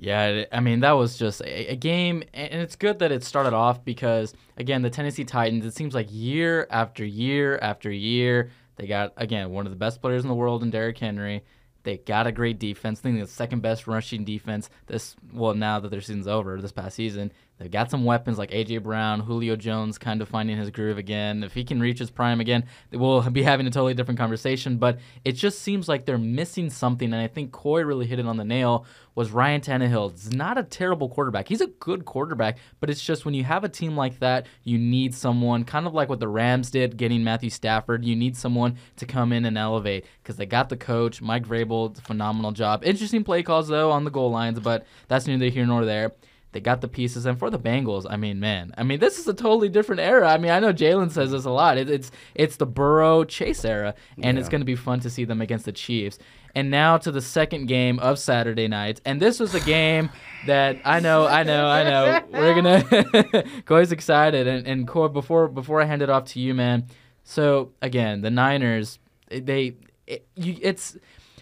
Yeah, 0.00 0.44
I 0.52 0.60
mean 0.60 0.80
that 0.80 0.92
was 0.92 1.16
just 1.16 1.40
a, 1.40 1.72
a 1.72 1.76
game, 1.76 2.22
and 2.32 2.54
it's 2.62 2.76
good 2.76 3.00
that 3.00 3.10
it 3.10 3.24
started 3.24 3.52
off 3.52 3.84
because 3.84 4.32
again, 4.56 4.82
the 4.82 4.90
Tennessee 4.90 5.24
Titans. 5.24 5.64
It 5.66 5.74
seems 5.74 5.92
like 5.94 6.06
year 6.10 6.68
after 6.70 7.04
year 7.04 7.58
after 7.60 7.90
year, 7.90 8.50
they 8.76 8.86
got 8.86 9.12
again 9.16 9.50
one 9.50 9.66
of 9.66 9.72
the 9.72 9.76
best 9.78 10.00
players 10.00 10.22
in 10.22 10.28
the 10.28 10.36
world 10.36 10.62
in 10.62 10.70
Derrick 10.70 10.98
Henry. 10.98 11.44
They 11.88 11.96
got 11.96 12.26
a 12.26 12.32
great 12.32 12.58
defense. 12.58 13.00
I 13.00 13.02
think 13.04 13.18
the 13.18 13.26
second 13.26 13.62
best 13.62 13.86
rushing 13.86 14.22
defense 14.22 14.68
this 14.88 15.16
well 15.32 15.54
now 15.54 15.80
that 15.80 15.90
their 15.90 16.02
season's 16.02 16.28
over 16.28 16.60
this 16.60 16.70
past 16.70 16.96
season. 16.96 17.32
They've 17.58 17.70
got 17.70 17.90
some 17.90 18.04
weapons 18.04 18.38
like 18.38 18.52
AJ 18.52 18.84
Brown, 18.84 19.20
Julio 19.20 19.56
Jones, 19.56 19.98
kind 19.98 20.22
of 20.22 20.28
finding 20.28 20.56
his 20.56 20.70
groove 20.70 20.96
again. 20.96 21.42
If 21.42 21.54
he 21.54 21.64
can 21.64 21.80
reach 21.80 21.98
his 21.98 22.10
prime 22.10 22.40
again, 22.40 22.64
we'll 22.92 23.20
be 23.30 23.42
having 23.42 23.66
a 23.66 23.70
totally 23.70 23.94
different 23.94 24.18
conversation. 24.18 24.76
But 24.78 25.00
it 25.24 25.32
just 25.32 25.60
seems 25.60 25.88
like 25.88 26.06
they're 26.06 26.18
missing 26.18 26.70
something, 26.70 27.12
and 27.12 27.20
I 27.20 27.26
think 27.26 27.50
Coy 27.50 27.82
really 27.82 28.06
hit 28.06 28.20
it 28.20 28.26
on 28.26 28.36
the 28.36 28.44
nail. 28.44 28.86
Was 29.16 29.32
Ryan 29.32 29.60
Tannehill? 29.60 30.12
It's 30.12 30.30
not 30.30 30.58
a 30.58 30.62
terrible 30.62 31.08
quarterback. 31.08 31.48
He's 31.48 31.60
a 31.60 31.66
good 31.66 32.04
quarterback, 32.04 32.58
but 32.78 32.88
it's 32.88 33.02
just 33.02 33.24
when 33.24 33.34
you 33.34 33.42
have 33.42 33.64
a 33.64 33.68
team 33.68 33.96
like 33.96 34.20
that, 34.20 34.46
you 34.62 34.78
need 34.78 35.12
someone 35.12 35.64
kind 35.64 35.88
of 35.88 35.94
like 35.94 36.08
what 36.08 36.20
the 36.20 36.28
Rams 36.28 36.70
did, 36.70 36.96
getting 36.96 37.24
Matthew 37.24 37.50
Stafford. 37.50 38.04
You 38.04 38.14
need 38.14 38.36
someone 38.36 38.76
to 38.96 39.06
come 39.06 39.32
in 39.32 39.44
and 39.44 39.58
elevate 39.58 40.04
because 40.22 40.36
they 40.36 40.46
got 40.46 40.68
the 40.68 40.76
coach, 40.76 41.20
Mike 41.20 41.48
Vrabel, 41.48 42.00
phenomenal 42.02 42.52
job. 42.52 42.84
Interesting 42.84 43.24
play 43.24 43.42
calls 43.42 43.66
though 43.66 43.90
on 43.90 44.04
the 44.04 44.10
goal 44.10 44.30
lines, 44.30 44.60
but 44.60 44.86
that's 45.08 45.26
neither 45.26 45.48
here 45.48 45.66
nor 45.66 45.84
there. 45.84 46.12
They 46.52 46.60
got 46.60 46.80
the 46.80 46.88
pieces, 46.88 47.26
and 47.26 47.38
for 47.38 47.50
the 47.50 47.58
Bengals, 47.58 48.06
I 48.08 48.16
mean, 48.16 48.40
man, 48.40 48.72
I 48.78 48.82
mean, 48.82 49.00
this 49.00 49.18
is 49.18 49.28
a 49.28 49.34
totally 49.34 49.68
different 49.68 50.00
era. 50.00 50.32
I 50.32 50.38
mean, 50.38 50.50
I 50.50 50.60
know 50.60 50.72
Jalen 50.72 51.10
says 51.10 51.30
this 51.30 51.44
a 51.44 51.50
lot. 51.50 51.76
It, 51.76 51.90
it's 51.90 52.10
it's 52.34 52.56
the 52.56 52.64
Burrow 52.64 53.24
Chase 53.24 53.64
era, 53.66 53.94
and 54.22 54.38
it's 54.38 54.48
going 54.48 54.62
to 54.62 54.66
be 54.66 54.74
fun 54.74 55.00
to 55.00 55.10
see 55.10 55.24
them 55.24 55.42
against 55.42 55.66
the 55.66 55.72
Chiefs. 55.72 56.18
And 56.54 56.70
now 56.70 56.96
to 56.98 57.12
the 57.12 57.20
second 57.20 57.66
game 57.66 57.98
of 57.98 58.18
Saturday 58.18 58.66
night, 58.66 59.00
and 59.04 59.20
this 59.20 59.38
was 59.38 59.54
a 59.54 59.60
game 59.60 60.08
that 60.46 60.78
I 60.86 61.00
know, 61.00 61.26
I 61.26 61.42
know, 61.42 61.66
I 61.66 61.84
know. 61.84 62.20
We're 62.32 62.54
gonna. 62.54 63.44
Coy's 63.66 63.92
excited, 63.92 64.46
and 64.46 64.66
and 64.66 64.88
Coy, 64.88 65.08
before 65.08 65.48
before 65.48 65.82
I 65.82 65.84
hand 65.84 66.00
it 66.00 66.08
off 66.08 66.24
to 66.26 66.40
you, 66.40 66.54
man. 66.54 66.86
So 67.24 67.72
again, 67.82 68.22
the 68.22 68.30
Niners, 68.30 68.98
eh, 69.30 69.40
they, 69.44 69.76
it, 70.06 70.26
you, 70.34 70.56
it's 70.62 70.96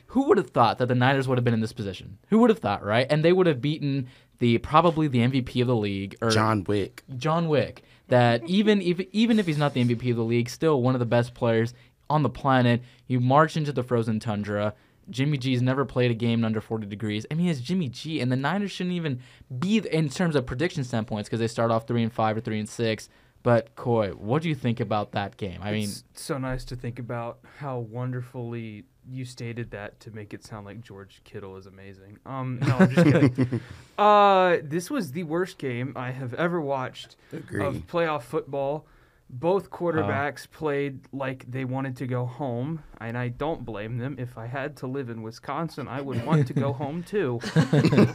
who 0.08 0.28
would 0.28 0.38
have 0.38 0.50
thought 0.50 0.78
that 0.78 0.86
the 0.86 0.94
Niners 0.94 1.28
would 1.28 1.38
have 1.38 1.44
been 1.44 1.54
in 1.54 1.60
this 1.60 1.72
position? 1.72 2.18
Who 2.28 2.38
would 2.38 2.50
have 2.50 2.58
thought, 2.58 2.84
right? 2.84 3.06
And 3.08 3.24
they 3.24 3.32
would 3.32 3.46
have 3.46 3.60
beaten 3.60 4.08
the 4.38 4.58
probably 4.58 5.08
the 5.08 5.18
MVP 5.18 5.60
of 5.60 5.68
the 5.68 5.76
league 5.76 6.16
or 6.20 6.30
John 6.30 6.64
Wick. 6.64 7.02
John 7.16 7.48
Wick. 7.48 7.82
That 8.08 8.44
even 8.48 8.80
if 8.82 9.00
even 9.12 9.38
if 9.38 9.46
he's 9.46 9.58
not 9.58 9.74
the 9.74 9.84
MVP 9.84 10.10
of 10.10 10.16
the 10.16 10.24
league, 10.24 10.48
still 10.48 10.82
one 10.82 10.94
of 10.94 11.00
the 11.00 11.06
best 11.06 11.34
players 11.34 11.74
on 12.08 12.22
the 12.22 12.30
planet. 12.30 12.82
You 13.06 13.20
march 13.20 13.56
into 13.56 13.72
the 13.72 13.82
frozen 13.82 14.20
tundra. 14.20 14.74
Jimmy 15.08 15.38
G's 15.38 15.62
never 15.62 15.84
played 15.84 16.10
a 16.10 16.14
game 16.14 16.44
under 16.44 16.60
40 16.60 16.86
degrees. 16.86 17.26
I 17.30 17.34
mean, 17.34 17.48
it's 17.48 17.60
Jimmy 17.60 17.88
G, 17.88 18.20
and 18.20 18.30
the 18.30 18.36
Niners 18.36 18.72
shouldn't 18.72 18.96
even 18.96 19.20
be 19.56 19.78
in 19.78 20.08
terms 20.08 20.34
of 20.34 20.46
prediction 20.46 20.82
standpoints 20.82 21.28
because 21.28 21.38
they 21.38 21.46
start 21.46 21.70
off 21.70 21.86
three 21.86 22.02
and 22.02 22.12
five 22.12 22.36
or 22.36 22.40
three 22.40 22.58
and 22.58 22.68
six. 22.68 23.08
But 23.46 23.76
Coy, 23.76 24.08
what 24.10 24.42
do 24.42 24.48
you 24.48 24.56
think 24.56 24.80
about 24.80 25.12
that 25.12 25.36
game? 25.36 25.60
I 25.62 25.70
mean, 25.70 25.84
it's 25.84 26.02
so 26.14 26.36
nice 26.36 26.64
to 26.64 26.74
think 26.74 26.98
about 26.98 27.38
how 27.58 27.78
wonderfully 27.78 28.86
you 29.08 29.24
stated 29.24 29.70
that 29.70 30.00
to 30.00 30.10
make 30.10 30.34
it 30.34 30.42
sound 30.42 30.66
like 30.66 30.80
George 30.80 31.20
Kittle 31.22 31.56
is 31.56 31.66
amazing. 31.66 32.18
Um, 32.26 32.58
no, 32.60 32.74
I'm 32.76 32.90
just 32.90 33.06
kidding. 33.06 33.60
uh, 33.98 34.56
this 34.64 34.90
was 34.90 35.12
the 35.12 35.22
worst 35.22 35.58
game 35.58 35.92
I 35.94 36.10
have 36.10 36.34
ever 36.34 36.60
watched 36.60 37.14
Agree. 37.32 37.64
of 37.64 37.86
playoff 37.86 38.22
football. 38.22 38.88
Both 39.30 39.70
quarterbacks 39.70 40.50
played 40.50 41.02
like 41.12 41.48
they 41.48 41.64
wanted 41.64 41.96
to 41.98 42.08
go 42.08 42.26
home, 42.26 42.82
and 43.00 43.16
I 43.16 43.28
don't 43.28 43.64
blame 43.64 43.98
them. 43.98 44.16
If 44.18 44.36
I 44.36 44.46
had 44.46 44.76
to 44.78 44.88
live 44.88 45.08
in 45.08 45.22
Wisconsin, 45.22 45.86
I 45.86 46.00
would 46.00 46.26
want 46.26 46.48
to 46.48 46.52
go 46.52 46.72
home 46.82 47.04
too. 47.04 47.38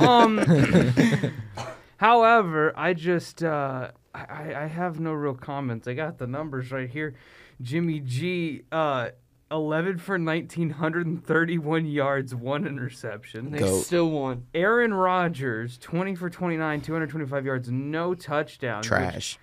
um, 0.01 0.39
however, 1.95 2.73
I 2.75 2.93
just 2.93 3.41
uh, 3.45 3.91
I, 4.13 4.53
I 4.63 4.67
have 4.67 4.99
no 4.99 5.13
real 5.13 5.33
comments. 5.33 5.87
I 5.87 5.93
got 5.93 6.17
the 6.17 6.27
numbers 6.27 6.71
right 6.71 6.89
here. 6.89 7.15
Jimmy 7.61 7.99
G, 7.99 8.63
uh, 8.71 9.09
11 9.51 9.97
for 9.99 10.17
1931 10.17 11.85
yards, 11.85 12.33
one 12.35 12.65
interception. 12.65 13.51
They 13.51 13.59
Go. 13.59 13.79
still 13.81 14.09
won. 14.09 14.45
Aaron 14.53 14.93
Rodgers, 14.93 15.77
20 15.77 16.15
for 16.15 16.29
29, 16.29 16.81
225 16.81 17.45
yards, 17.45 17.69
no 17.71 18.13
touchdowns. 18.13 18.85
which- 18.89 18.97
Trash. 18.99 19.39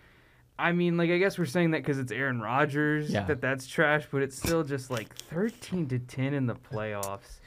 I 0.61 0.73
mean, 0.73 0.97
like, 0.97 1.11
I 1.11 1.19
guess 1.19 1.39
we're 1.39 1.45
saying 1.45 1.71
that 1.71 1.83
because 1.83 1.99
it's 2.01 2.11
Aaron 2.11 2.41
Rodgers 2.41 3.13
Yeah. 3.13 3.23
that 3.27 3.41
that's 3.41 3.67
trash, 3.69 4.09
but 4.11 4.23
it's 4.23 4.37
still 4.37 4.65
just 4.65 4.91
like 4.91 5.15
13 5.15 5.87
to 5.89 6.01
10 6.01 6.35
in 6.35 6.47
the 6.47 6.57
playoffs 6.57 7.39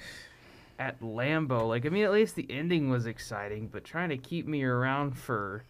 at 0.79 1.01
Lambeau. 1.01 1.67
Like, 1.67 1.85
I 1.85 1.89
mean, 1.89 2.05
at 2.05 2.11
least 2.13 2.35
the 2.35 2.47
ending 2.49 2.89
was 2.89 3.05
exciting, 3.07 3.67
but 3.67 3.83
trying 3.83 4.09
to 4.09 4.17
keep 4.17 4.47
me 4.47 4.63
around 4.63 5.17
for, 5.17 5.63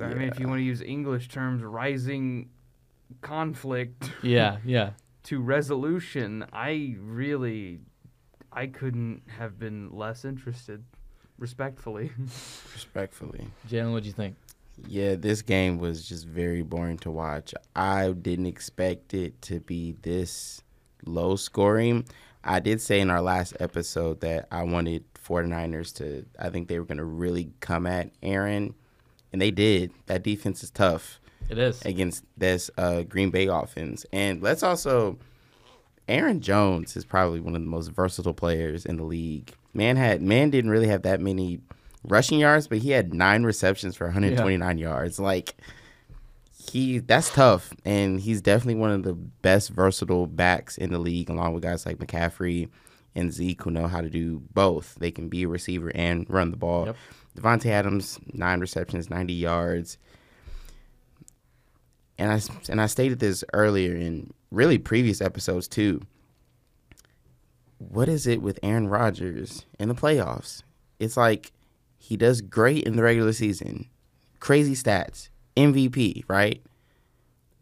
I 0.00 0.14
mean, 0.14 0.28
if 0.28 0.38
you 0.38 0.48
want 0.48 0.60
to 0.60 0.64
use 0.64 0.80
English 0.82 1.28
terms, 1.28 1.62
rising 1.62 2.50
conflict 3.20 4.12
yeah, 4.22 4.58
yeah. 4.64 4.90
to 5.24 5.40
resolution, 5.40 6.46
I 6.52 6.96
really, 7.00 7.80
I 8.52 8.66
couldn't 8.66 9.22
have 9.38 9.58
been 9.58 9.90
less 9.90 10.24
interested, 10.24 10.84
respectfully. 11.38 12.10
Respectfully. 12.74 13.46
Jalen, 13.68 13.92
what'd 13.92 14.06
you 14.06 14.12
think? 14.12 14.36
Yeah, 14.86 15.16
this 15.16 15.42
game 15.42 15.78
was 15.78 16.08
just 16.08 16.26
very 16.26 16.62
boring 16.62 16.98
to 16.98 17.10
watch. 17.10 17.52
I 17.74 18.10
didn't 18.12 18.46
expect 18.46 19.12
it 19.14 19.40
to 19.42 19.60
be 19.60 19.96
this 20.02 20.62
low 21.04 21.36
scoring. 21.36 22.06
I 22.44 22.60
did 22.60 22.80
say 22.80 23.00
in 23.00 23.10
our 23.10 23.20
last 23.20 23.56
episode 23.58 24.20
that 24.20 24.46
I 24.52 24.62
wanted 24.62 25.04
49ers 25.14 25.94
to, 25.96 26.24
I 26.38 26.50
think 26.50 26.68
they 26.68 26.78
were 26.78 26.84
going 26.84 26.98
to 26.98 27.04
really 27.04 27.50
come 27.60 27.86
at 27.86 28.10
Aaron, 28.22 28.74
and 29.32 29.40
they 29.40 29.50
did. 29.50 29.90
That 30.06 30.22
defense 30.22 30.62
is 30.62 30.70
tough 30.70 31.20
It 31.48 31.58
is. 31.58 31.82
against 31.84 32.24
this 32.36 32.70
uh, 32.78 33.02
Green 33.02 33.30
Bay 33.30 33.46
offense. 33.46 34.04
And 34.12 34.42
let's 34.42 34.62
also, 34.62 35.18
Aaron 36.08 36.40
Jones 36.40 36.96
is 36.96 37.04
probably 37.04 37.40
one 37.40 37.54
of 37.54 37.60
the 37.62 37.68
most 37.68 37.88
versatile 37.88 38.34
players 38.34 38.86
in 38.86 38.96
the 38.96 39.04
league. 39.04 39.52
Man 39.74 39.96
had 39.96 40.22
man 40.22 40.50
didn't 40.50 40.70
really 40.70 40.88
have 40.88 41.02
that 41.02 41.20
many 41.20 41.60
rushing 42.04 42.38
yards, 42.38 42.66
but 42.66 42.78
he 42.78 42.90
had 42.90 43.12
nine 43.12 43.44
receptions 43.44 43.96
for 43.96 44.04
129 44.06 44.78
yards. 44.78 45.18
Like 45.20 45.54
he, 46.70 46.98
that's 46.98 47.30
tough, 47.30 47.72
and 47.84 48.20
he's 48.20 48.40
definitely 48.40 48.74
one 48.74 48.90
of 48.90 49.02
the 49.02 49.14
best 49.14 49.70
versatile 49.70 50.26
backs 50.26 50.76
in 50.76 50.90
the 50.92 50.98
league, 50.98 51.30
along 51.30 51.54
with 51.54 51.62
guys 51.62 51.86
like 51.86 51.98
McCaffrey 51.98 52.68
and 53.14 53.32
Zeke 53.32 53.62
who 53.62 53.70
know 53.70 53.86
how 53.86 54.00
to 54.00 54.10
do 54.10 54.42
both. 54.52 54.94
They 54.96 55.10
can 55.10 55.28
be 55.28 55.44
a 55.44 55.48
receiver 55.48 55.90
and 55.94 56.26
run 56.28 56.50
the 56.50 56.56
ball. 56.56 56.86
Yep. 56.86 56.96
Davante 57.38 57.66
Adams, 57.66 58.18
nine 58.32 58.60
receptions, 58.60 59.10
90 59.10 59.32
yards 59.32 59.98
and 62.18 62.32
I 62.32 62.40
and 62.68 62.80
I 62.80 62.86
stated 62.86 63.20
this 63.20 63.44
earlier 63.52 63.94
in 63.94 64.32
really 64.50 64.78
previous 64.78 65.20
episodes 65.20 65.68
too. 65.68 66.02
What 67.78 68.08
is 68.08 68.26
it 68.26 68.42
with 68.42 68.58
Aaron 68.62 68.88
Rodgers 68.88 69.64
in 69.78 69.88
the 69.88 69.94
playoffs? 69.94 70.62
It's 70.98 71.16
like 71.16 71.52
he 71.96 72.16
does 72.16 72.40
great 72.40 72.84
in 72.84 72.96
the 72.96 73.04
regular 73.04 73.32
season, 73.32 73.88
crazy 74.40 74.74
stats, 74.74 75.28
MVP, 75.56 76.24
right? 76.26 76.60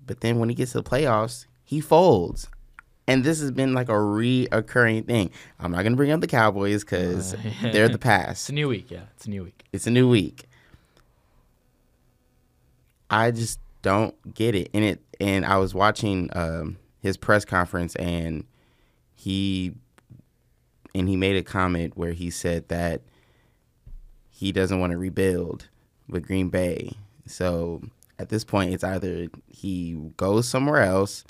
But 0.07 0.21
then 0.21 0.39
when 0.39 0.49
he 0.49 0.55
gets 0.55 0.73
to 0.73 0.81
the 0.81 0.89
playoffs, 0.91 1.47
he 1.65 1.81
folds. 1.81 2.49
And 3.09 3.23
this 3.23 3.41
has 3.41 3.53
been 3.53 3.73
like 3.73 3.89
a 3.89 3.93
reoccurring 3.93 5.07
thing. 5.07 5.31
I'm 5.61 5.71
not 5.73 5.83
gonna 5.85 5.97
bring 5.97 6.11
up 6.11 6.21
the 6.21 6.27
Cowboys 6.27 6.83
because 6.83 7.35
Uh, 7.35 7.39
they're 7.73 7.89
the 7.89 7.99
past. 7.99 8.43
It's 8.43 8.49
a 8.49 8.53
new 8.55 8.69
week, 8.69 8.91
yeah. 8.91 9.03
It's 9.17 9.27
a 9.27 9.31
new 9.31 9.45
week. 9.45 9.65
it's 9.73 9.87
a 9.87 9.91
new 9.91 10.09
week. 10.09 10.45
I 13.11 13.31
just 13.31 13.61
don't 13.83 14.15
get 14.35 14.55
it. 14.55 14.71
And 14.75 14.85
it 14.85 15.01
and 15.21 15.45
I 15.47 15.57
was 15.59 15.75
watching 15.75 16.29
um, 16.35 16.77
his 17.01 17.17
press 17.17 17.45
conference 17.45 17.95
and 17.97 18.45
he 19.15 19.73
and 20.95 21.09
he 21.09 21.17
made 21.17 21.37
a 21.37 21.43
comment 21.43 21.97
where 21.97 22.13
he 22.13 22.31
said 22.31 22.69
that 22.69 23.03
he 24.31 24.51
doesn't 24.53 24.81
want 24.81 24.91
to 24.93 24.99
rebuild 24.99 25.69
with 26.09 26.27
Green 26.27 26.49
Bay. 26.49 26.93
So 27.27 27.83
at 28.19 28.29
this 28.29 28.45
point 28.45 28.73
it's 28.75 28.85
either 28.85 29.29
he 29.49 29.93
goes 30.17 30.49
somewhere 30.49 30.83
else 30.83 31.25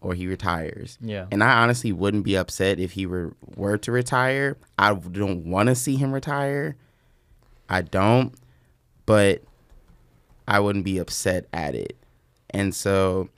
or 0.00 0.14
he 0.14 0.26
retires. 0.26 0.98
Yeah. 1.00 1.26
And 1.30 1.42
I 1.42 1.62
honestly 1.62 1.92
wouldn't 1.92 2.24
be 2.24 2.36
upset 2.36 2.78
if 2.78 2.92
he 2.92 3.06
were 3.06 3.34
were 3.56 3.78
to 3.78 3.92
retire. 3.92 4.56
I 4.78 4.94
don't 4.94 5.46
want 5.46 5.68
to 5.68 5.74
see 5.74 5.96
him 5.96 6.12
retire. 6.12 6.76
I 7.68 7.82
don't, 7.82 8.34
but 9.06 9.42
I 10.48 10.60
wouldn't 10.60 10.84
be 10.84 10.98
upset 10.98 11.46
at 11.52 11.74
it. 11.74 11.96
And 12.50 12.74
so 12.74 13.28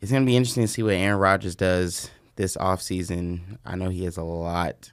it's 0.00 0.12
going 0.12 0.22
to 0.22 0.26
be 0.26 0.36
interesting 0.36 0.62
to 0.62 0.68
see 0.68 0.82
what 0.82 0.94
Aaron 0.94 1.18
Rodgers 1.18 1.56
does 1.56 2.10
this 2.36 2.56
offseason. 2.56 3.58
I 3.66 3.74
know 3.74 3.88
he 3.88 4.04
has 4.04 4.16
a 4.16 4.22
lot 4.22 4.92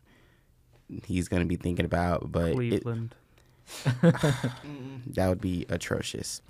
he's 1.05 1.27
going 1.27 1.41
to 1.41 1.47
be 1.47 1.55
thinking 1.55 1.85
about, 1.85 2.31
but 2.31 2.51
it, 2.51 2.55
Cleveland. 2.55 3.15
that 4.01 5.27
would 5.27 5.41
be 5.41 5.65
atrocious. 5.69 6.41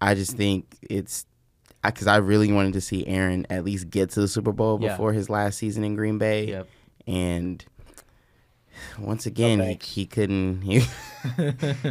I 0.00 0.14
just 0.14 0.36
think 0.36 0.76
it's 0.82 1.26
because 1.84 2.06
I 2.06 2.16
really 2.16 2.52
wanted 2.52 2.72
to 2.74 2.80
see 2.80 3.06
Aaron 3.06 3.46
at 3.50 3.64
least 3.64 3.90
get 3.90 4.10
to 4.10 4.20
the 4.20 4.28
Super 4.28 4.52
Bowl 4.52 4.78
Yeah. 4.80 4.90
before 4.90 5.12
his 5.12 5.28
last 5.30 5.58
season 5.58 5.84
in 5.84 5.94
Green 5.96 6.18
Bay, 6.18 6.46
Yep. 6.46 6.68
and 7.06 7.64
once 8.98 9.26
again 9.26 9.60
he, 9.60 9.78
he 9.82 10.06
couldn't 10.06 10.62
he, 10.62 10.82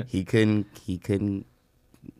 he 0.07 0.23
couldn't 0.23 0.67
he 0.85 0.97
couldn't 0.97 1.45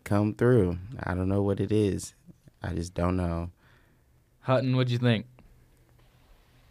come 0.04 0.34
through. 0.34 0.78
I 1.02 1.14
don't 1.14 1.30
know 1.30 1.42
what 1.44 1.60
it 1.60 1.72
is. 1.72 2.14
I 2.62 2.74
just 2.74 2.94
don't 2.94 3.18
know. 3.18 3.50
Hutton, 4.42 4.76
what'd 4.76 4.92
you 4.92 4.98
think? 4.98 5.26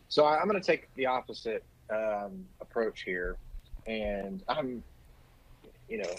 So 0.09 0.25
I, 0.25 0.39
I'm 0.39 0.47
going 0.49 0.61
to 0.61 0.67
take 0.67 0.93
the 0.95 1.07
opposite 1.07 1.65
um, 1.91 2.45
approach 2.61 3.03
here, 3.03 3.37
and 3.87 4.43
I'm, 4.49 4.83
you 5.89 5.99
know, 5.99 6.11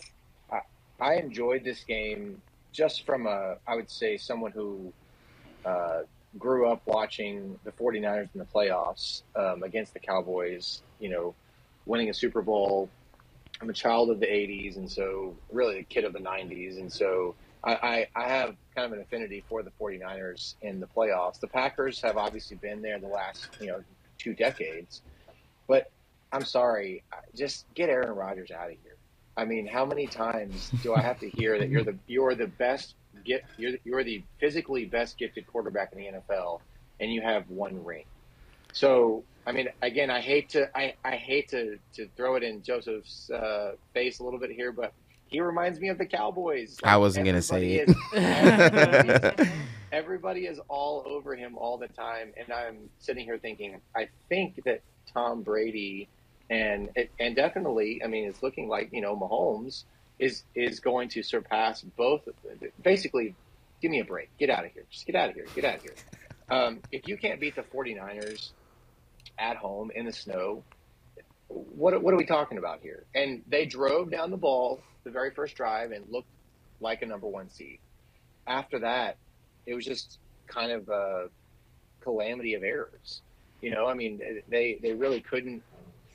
I, 0.52 0.62
I 1.00 1.16
enjoyed 1.16 1.64
this 1.64 1.84
game 1.84 2.42
just 2.74 3.06
from 3.06 3.28
a, 3.28 3.56
I 3.66 3.76
would 3.76 3.90
say, 3.90 4.18
someone 4.18 4.52
who 4.52 4.92
uh, 5.64 6.02
grew 6.38 6.68
up 6.68 6.82
watching 6.86 7.58
the 7.64 7.72
49ers 7.72 8.30
in 8.34 8.40
the 8.40 8.46
playoffs 8.46 9.22
um, 9.36 9.64
against 9.64 9.94
the 9.94 10.00
Cowboys, 10.00 10.82
you 11.00 11.10
know, 11.10 11.34
winning 11.86 12.10
a 12.10 12.14
Super 12.14 12.42
Bowl. 12.42 12.90
I'm 13.62 13.70
a 13.70 13.74
child 13.74 14.10
of 14.10 14.20
the 14.20 14.26
80s, 14.26 14.76
and 14.76 14.92
so 14.92 15.36
really 15.52 15.80
a 15.80 15.84
kid 15.84 16.04
of 16.04 16.12
the 16.12 16.20
90s. 16.20 16.80
And 16.80 16.92
so 16.92 17.36
I, 17.64 17.74
I, 17.74 18.24
I 18.24 18.28
have 18.28 18.56
kind 18.76 18.88
of 18.88 18.94
an 18.94 19.00
affinity 19.00 19.44
for 19.48 19.62
the 19.64 19.72
49ers 19.80 20.56
in 20.64 20.80
the 20.80 20.88
playoffs. 20.88 21.40
The 21.40 21.48
Packers 21.48 22.02
have 22.02 22.18
obviously 22.18 22.58
been 22.58 22.82
there 22.82 23.00
the 23.00 23.08
last, 23.08 23.48
you 23.62 23.68
know, 23.68 23.84
two 24.18 24.34
decades. 24.34 25.02
But 25.68 25.92
I'm 26.32 26.44
sorry, 26.44 27.04
just 27.36 27.66
get 27.76 27.90
Aaron 27.90 28.16
Rodgers 28.16 28.50
out 28.52 28.72
of 28.72 28.78
here. 28.84 28.93
I 29.36 29.46
mean, 29.46 29.68
how 29.68 29.86
many 29.86 30.08
times 30.08 30.72
do 30.84 30.94
I 30.94 31.02
have 31.02 31.20
to 31.20 31.30
hear 31.30 31.58
that 31.58 31.70
you're 31.70 31.84
the 31.84 31.98
you're 32.08 32.36
the 32.36 32.48
best 32.48 32.96
get 33.26 33.44
you're 33.58 33.74
you're 33.84 34.04
the 34.04 34.24
physically 34.40 34.86
best 34.86 35.18
gifted 35.18 35.48
quarterback 35.48 35.94
in 35.94 36.00
the 36.00 36.20
NFL, 36.20 36.62
and 37.00 37.12
you 37.12 37.22
have 37.22 37.50
one 37.50 37.84
ring. 37.84 38.06
So 38.74 39.24
I 39.46 39.52
mean, 39.52 39.70
again, 39.82 40.10
I 40.10 40.22
hate 40.22 40.50
to 40.50 40.70
I, 40.78 40.96
I 41.04 41.16
hate 41.16 41.50
to, 41.50 41.78
to 41.96 42.08
throw 42.16 42.36
it 42.36 42.44
in 42.44 42.62
Joseph's 42.64 43.30
uh, 43.32 43.74
face 43.94 44.20
a 44.20 44.24
little 44.24 44.40
bit 44.40 44.52
here, 44.52 44.72
but 44.72 44.94
he 45.26 45.42
reminds 45.42 45.80
me 45.80 45.90
of 45.90 45.98
the 45.98 46.06
Cowboys. 46.06 46.78
I 46.84 46.98
wasn't 46.98 47.26
gonna 47.26 47.42
say 47.42 47.86
it. 47.86 47.90
everybody, 48.14 49.50
everybody 49.92 50.46
is 50.46 50.60
all 50.70 51.04
over 51.06 51.36
him 51.36 51.58
all 51.58 51.78
the 51.78 51.88
time, 51.90 52.34
and 52.38 52.52
I'm 52.54 52.90
sitting 53.00 53.26
here 53.26 53.38
thinking, 53.38 53.82
I 53.96 54.10
think 54.30 54.64
that 54.66 54.82
Tom 55.12 55.42
Brady 55.42 56.08
and 56.54 56.90
and 57.20 57.36
definitely, 57.36 58.02
I 58.04 58.08
mean, 58.08 58.26
it's 58.26 58.44
looking 58.44 58.68
like 58.68 58.90
you 58.92 59.02
know 59.02 59.16
Mahomes 59.16 59.86
is 60.20 60.44
is 60.54 60.80
going 60.80 61.10
to 61.10 61.24
surpass 61.24 61.82
both. 61.82 62.28
Basically, 62.82 63.36
give 63.82 63.90
me 63.90 64.00
a 64.00 64.06
break. 64.06 64.30
Get 64.38 64.52
out 64.52 64.64
of 64.64 64.72
here. 64.72 64.84
Just 64.92 65.08
get 65.08 65.16
out 65.16 65.30
of 65.30 65.36
here. 65.36 65.46
Get 65.56 65.66
out 65.66 65.78
of 65.78 65.82
here. 65.82 65.96
Um, 66.50 66.80
if 66.92 67.08
you 67.08 67.18
can't 67.18 67.40
beat 67.40 67.56
the 67.56 67.64
49ers 67.64 68.52
at 69.40 69.58
home 69.58 69.90
in 69.96 70.06
the 70.06 70.12
snow, 70.12 70.64
what 71.48 72.00
what 72.04 72.14
are 72.14 72.18
we 72.18 72.26
talking 72.26 72.60
about 72.60 72.82
here? 72.82 73.04
And 73.16 73.42
they 73.48 73.66
drove 73.66 74.12
down 74.12 74.30
the 74.30 74.38
ball 74.38 74.80
the 75.04 75.10
very 75.10 75.32
first 75.32 75.56
drive 75.56 75.92
and 75.92 76.06
looked 76.10 76.30
like 76.80 77.02
a 77.02 77.08
number 77.08 77.28
one 77.28 77.50
seed. 77.50 77.80
After 78.46 78.80
that, 78.80 79.18
it 79.66 79.74
was 79.74 79.86
just 79.86 80.20
kind 80.46 80.72
of 80.72 80.88
a 80.90 81.30
calamity 82.02 82.54
of 82.54 82.64
errors. 82.64 83.24
You 83.60 83.72
know, 83.72 83.88
I 83.88 83.96
mean, 83.96 84.22
they 84.50 84.78
they 84.82 84.94
really 84.94 85.22
couldn't 85.22 85.64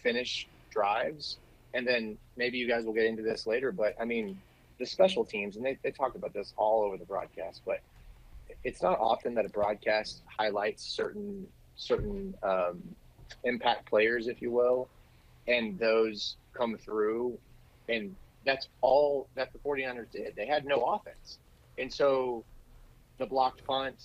finish 0.09 0.49
drives 0.71 1.37
and 1.75 1.87
then 1.87 2.17
maybe 2.37 2.57
you 2.57 2.67
guys 2.67 2.85
will 2.85 2.95
get 2.95 3.05
into 3.05 3.23
this 3.23 3.47
later, 3.47 3.73
but 3.73 3.95
I 4.01 4.05
mean, 4.05 4.41
the 4.79 4.87
special 4.87 5.25
teams, 5.25 5.57
and 5.57 5.65
they, 5.65 5.79
they 5.83 5.91
talk 5.91 6.15
about 6.15 6.33
this 6.33 6.55
all 6.57 6.83
over 6.83 6.97
the 6.97 7.05
broadcast, 7.05 7.63
but 7.67 7.81
it's 8.65 8.83
not 8.83 8.99
often 8.99 9.35
that 9.35 9.45
a 9.45 9.51
broadcast 9.51 10.23
highlights 10.27 10.83
certain 10.83 11.47
certain 11.77 12.35
um, 12.43 12.83
impact 13.45 13.89
players, 13.89 14.27
if 14.29 14.41
you 14.41 14.51
will, 14.51 14.89
and 15.47 15.79
those 15.79 16.37
come 16.55 16.77
through, 16.77 17.39
and 17.89 18.17
that's 18.45 18.69
all 18.81 19.29
that 19.35 19.53
the 19.53 19.59
49ers 19.59 20.11
did. 20.11 20.35
They 20.35 20.47
had 20.47 20.65
no 20.65 20.83
offense, 20.85 21.39
and 21.77 21.93
so 21.93 22.45
the 23.19 23.27
blocked 23.27 23.63
punt, 23.65 23.97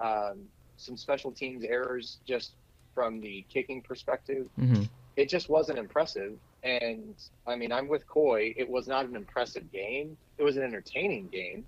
um, 0.00 0.40
some 0.76 0.96
special 0.96 1.30
teams 1.30 1.64
errors, 1.64 2.18
just 2.26 2.52
from 2.94 3.20
the 3.20 3.44
kicking 3.48 3.82
perspective, 3.82 4.48
Mm-hmm. 4.60 4.82
It 5.16 5.28
just 5.28 5.48
wasn't 5.48 5.78
impressive. 5.78 6.34
And 6.62 7.14
I 7.46 7.56
mean, 7.56 7.72
I'm 7.72 7.88
with 7.88 8.06
Coy. 8.06 8.54
It 8.56 8.68
was 8.68 8.88
not 8.88 9.06
an 9.06 9.16
impressive 9.16 9.70
game. 9.72 10.16
It 10.38 10.42
was 10.42 10.56
an 10.56 10.62
entertaining 10.62 11.28
game. 11.28 11.64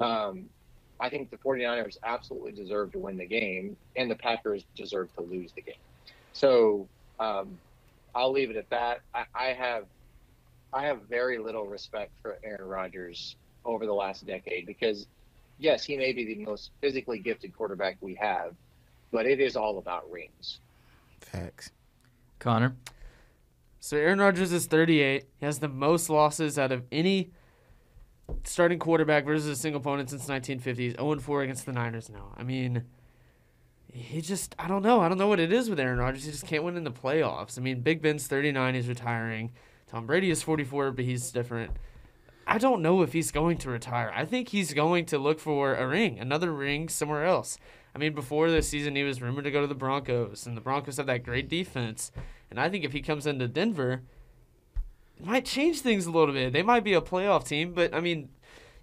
Um, 0.00 0.48
I 0.98 1.08
think 1.08 1.30
the 1.30 1.36
49ers 1.36 1.98
absolutely 2.02 2.52
deserve 2.52 2.92
to 2.92 2.98
win 2.98 3.16
the 3.16 3.26
game, 3.26 3.76
and 3.96 4.10
the 4.10 4.14
Packers 4.14 4.64
deserve 4.76 5.12
to 5.16 5.22
lose 5.22 5.52
the 5.52 5.62
game. 5.62 5.74
So 6.32 6.88
um, 7.18 7.58
I'll 8.14 8.32
leave 8.32 8.50
it 8.50 8.56
at 8.56 8.70
that. 8.70 9.00
I, 9.14 9.24
I 9.34 9.46
have 9.52 9.86
I 10.72 10.86
have 10.86 11.02
very 11.02 11.38
little 11.38 11.66
respect 11.66 12.12
for 12.22 12.38
Aaron 12.42 12.66
Rodgers 12.66 13.36
over 13.64 13.84
the 13.84 13.92
last 13.92 14.26
decade 14.26 14.66
because, 14.66 15.06
yes, 15.58 15.84
he 15.84 15.96
may 15.96 16.12
be 16.12 16.24
the 16.24 16.44
most 16.44 16.70
physically 16.80 17.18
gifted 17.18 17.54
quarterback 17.54 17.96
we 18.00 18.14
have, 18.14 18.54
but 19.10 19.26
it 19.26 19.38
is 19.38 19.54
all 19.54 19.78
about 19.78 20.10
rings. 20.10 20.60
Facts. 21.20 21.70
Connor. 22.42 22.76
So 23.80 23.96
Aaron 23.96 24.20
Rodgers 24.20 24.52
is 24.52 24.66
38. 24.66 25.24
He 25.38 25.46
has 25.46 25.60
the 25.60 25.68
most 25.68 26.10
losses 26.10 26.58
out 26.58 26.72
of 26.72 26.84
any 26.92 27.30
starting 28.44 28.78
quarterback 28.78 29.24
versus 29.24 29.46
a 29.46 29.56
single 29.56 29.80
opponent 29.80 30.10
since 30.10 30.26
1950s. 30.26 30.96
0 30.96 31.18
4 31.18 31.42
against 31.42 31.66
the 31.66 31.72
Niners 31.72 32.10
now. 32.10 32.34
I 32.36 32.42
mean, 32.42 32.84
he 33.92 34.20
just, 34.20 34.54
I 34.58 34.68
don't 34.68 34.82
know. 34.82 35.00
I 35.00 35.08
don't 35.08 35.18
know 35.18 35.28
what 35.28 35.40
it 35.40 35.52
is 35.52 35.70
with 35.70 35.80
Aaron 35.80 35.98
Rodgers. 35.98 36.24
He 36.24 36.30
just 36.30 36.46
can't 36.46 36.64
win 36.64 36.76
in 36.76 36.84
the 36.84 36.90
playoffs. 36.90 37.58
I 37.58 37.62
mean, 37.62 37.80
Big 37.80 38.02
Ben's 38.02 38.26
39. 38.26 38.74
He's 38.74 38.88
retiring. 38.88 39.52
Tom 39.86 40.06
Brady 40.06 40.30
is 40.30 40.42
44, 40.42 40.92
but 40.92 41.04
he's 41.04 41.30
different. 41.30 41.72
I 42.46 42.58
don't 42.58 42.82
know 42.82 43.02
if 43.02 43.12
he's 43.12 43.30
going 43.30 43.58
to 43.58 43.70
retire. 43.70 44.12
I 44.14 44.24
think 44.24 44.48
he's 44.48 44.74
going 44.74 45.06
to 45.06 45.18
look 45.18 45.38
for 45.38 45.74
a 45.74 45.86
ring, 45.86 46.18
another 46.18 46.52
ring 46.52 46.88
somewhere 46.88 47.24
else. 47.24 47.56
I 47.94 47.98
mean, 47.98 48.14
before 48.14 48.50
this 48.50 48.68
season, 48.68 48.96
he 48.96 49.02
was 49.02 49.20
rumored 49.20 49.44
to 49.44 49.50
go 49.50 49.60
to 49.60 49.66
the 49.66 49.74
Broncos, 49.74 50.46
and 50.46 50.56
the 50.56 50.60
Broncos 50.60 50.96
have 50.96 51.06
that 51.06 51.24
great 51.24 51.48
defense. 51.48 52.10
And 52.50 52.58
I 52.58 52.68
think 52.68 52.84
if 52.84 52.92
he 52.92 53.02
comes 53.02 53.26
into 53.26 53.48
Denver, 53.48 54.02
it 55.18 55.26
might 55.26 55.44
change 55.44 55.80
things 55.80 56.06
a 56.06 56.10
little 56.10 56.34
bit. 56.34 56.52
They 56.52 56.62
might 56.62 56.84
be 56.84 56.94
a 56.94 57.00
playoff 57.00 57.46
team, 57.46 57.72
but 57.74 57.94
I 57.94 58.00
mean, 58.00 58.30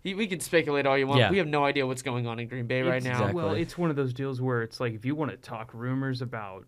he, 0.02 0.14
we 0.14 0.28
can 0.28 0.40
speculate 0.40 0.86
all 0.86 0.98
you 0.98 1.08
want. 1.08 1.20
Yeah. 1.20 1.32
We 1.32 1.38
have 1.40 1.48
no 1.48 1.66
idea 1.66 1.86
what's 1.86 2.02
going 2.02 2.28
on 2.28 2.40
in 2.40 2.48
Green 2.48 2.68
Bay 2.68 2.82
right 2.82 3.04
now. 3.04 3.12
Exactly. 3.12 3.34
Well, 3.34 3.54
it's 3.54 3.78
one 3.78 3.90
of 3.90 3.96
those 3.96 4.14
deals 4.14 4.40
where 4.40 4.62
it's 4.62 4.80
like 4.80 4.94
if 4.94 5.06
you 5.06 5.16
want 5.16 5.32
to 5.32 5.38
talk 5.38 5.72
rumors 5.74 6.22
about 6.22 6.66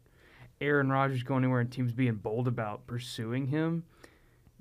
Aaron 0.59 0.89
Rodgers 0.89 1.23
going 1.23 1.43
anywhere 1.43 1.61
and 1.61 1.71
teams 1.71 1.93
being 1.93 2.15
bold 2.15 2.47
about 2.47 2.85
pursuing 2.87 3.47
him, 3.47 3.83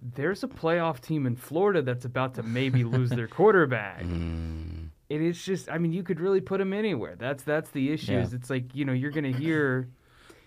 there's 0.01 0.43
a 0.43 0.49
playoff 0.49 1.01
team 1.01 1.27
in 1.27 1.37
Florida 1.37 1.83
that's 1.83 2.05
about 2.05 2.35
to 2.35 2.43
maybe 2.43 2.85
lose 2.85 3.11
their 3.11 3.29
quarterback. 3.29 4.03
Mm, 4.03 4.80
And 5.11 5.23
it's 5.23 5.45
just, 5.45 5.69
I 5.69 5.79
mean, 5.79 5.93
you 5.93 6.03
could 6.05 6.21
really 6.21 6.41
put 6.41 6.61
him 6.61 6.73
anywhere. 6.73 7.17
That's 7.19 7.43
that's 7.43 7.71
the 7.71 7.91
issue. 7.93 8.13
Yeah. 8.13 8.23
Is 8.23 8.33
it's 8.33 8.49
like 8.51 8.75
you 8.75 8.85
know 8.85 8.93
you're 8.93 9.11
gonna 9.11 9.33
hear 9.33 9.89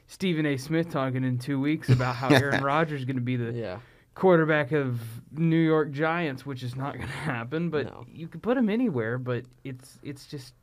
Stephen 0.07 0.45
A. 0.45 0.57
Smith 0.57 0.89
talking 0.89 1.23
in 1.23 1.37
two 1.37 1.59
weeks 1.59 1.89
about 1.89 2.15
how 2.15 2.29
Aaron 2.33 2.63
Rodgers 2.63 3.01
is 3.01 3.05
gonna 3.05 3.21
be 3.21 3.35
the 3.35 3.51
Yeah. 3.51 3.79
quarterback 4.15 4.71
of 4.71 4.99
New 5.31 5.57
York 5.57 5.91
Giants, 5.91 6.45
which 6.45 6.63
is 6.63 6.75
not 6.75 6.93
going 6.95 7.07
to 7.07 7.13
happen. 7.13 7.69
But 7.69 7.87
No. 7.87 8.05
you 8.11 8.27
could 8.27 8.41
put 8.43 8.55
him 8.57 8.69
anywhere. 8.69 9.17
But 9.17 9.45
it's 9.63 9.99
it's 10.03 10.27
just, 10.27 10.53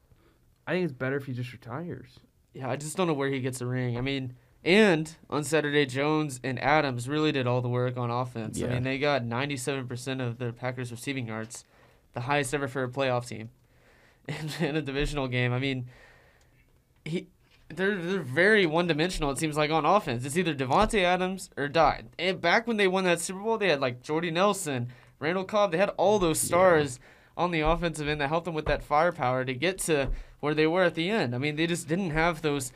I 0.67 0.73
think 0.73 0.85
it's 0.85 0.93
better 0.95 1.17
if 1.17 1.27
he 1.27 1.33
just 1.33 1.53
retires. 1.53 2.19
Yeah, 2.55 2.71
I 2.71 2.77
just 2.77 2.97
don't 2.97 3.07
know 3.07 3.13
where 3.15 3.29
he 3.29 3.41
gets 3.41 3.61
a 3.61 3.67
ring. 3.67 3.97
I 3.99 4.01
mean, 4.01 4.35
and 4.65 5.15
on 5.29 5.45
Saturday, 5.45 5.85
Jones 5.87 6.41
and 6.43 6.59
Adams 6.59 7.09
really 7.09 7.33
did 7.33 7.47
all 7.47 7.61
the 7.61 7.69
work 7.69 7.97
on 7.97 8.11
offense. 8.11 8.63
I 8.63 8.67
mean, 8.67 8.83
they 8.83 8.99
got 8.99 9.23
97% 9.25 10.21
of 10.21 10.39
the 10.39 10.53
Packers' 10.53 10.91
receiving 10.91 11.27
yards, 11.29 11.65
the 12.13 12.21
highest 12.23 12.53
ever 12.55 12.67
for 12.69 12.83
a 12.85 12.89
playoff 12.89 13.27
team 13.29 13.51
in, 14.31 14.51
in 14.67 14.77
a 14.77 14.83
divisional 14.83 15.29
game. 15.29 15.53
I 15.53 15.59
mean, 15.59 15.87
he. 17.05 17.29
They're, 17.73 17.95
they're 17.95 18.21
very 18.21 18.67
one 18.67 18.89
dimensional, 18.89 19.31
it 19.31 19.39
seems 19.39 19.57
like, 19.57 19.71
on 19.71 19.85
offense. 19.85 20.25
It's 20.25 20.37
either 20.37 20.53
Davante 20.53 21.05
Adams 21.05 21.51
or 21.57 21.69
died. 21.69 22.09
And 22.19 22.41
back 22.41 22.67
when 22.67 22.79
they 22.79 22.89
won 22.89 23.05
that 23.05 23.21
Super 23.21 23.39
Bowl, 23.39 23.59
they 23.59 23.69
had 23.69 23.81
like 23.81 24.03
Jordy 24.03 24.33
Nelson, 24.33 24.89
Randall 25.21 25.45
Cobb. 25.45 25.71
They 25.71 25.79
had 25.79 25.91
all 25.91 26.19
those 26.19 26.41
stars 26.41 26.99
on 27.37 27.53
the 27.53 27.61
offensive 27.61 28.09
end 28.09 28.21
that 28.21 28.29
helped 28.29 28.47
them 28.47 28.55
with 28.55 28.67
that 28.67 28.83
firepower 28.83 29.45
to 29.45 29.55
get 29.55 29.79
to 29.79 30.11
where 30.41 30.53
they 30.53 30.67
were 30.67 30.83
at 30.83 30.97
the 30.97 31.11
end. 31.11 31.33
I 31.33 31.39
mean, 31.39 31.55
they 31.55 31.69
just 31.69 31.87
didn't 31.87 32.11
have 32.11 32.43
those 32.43 32.73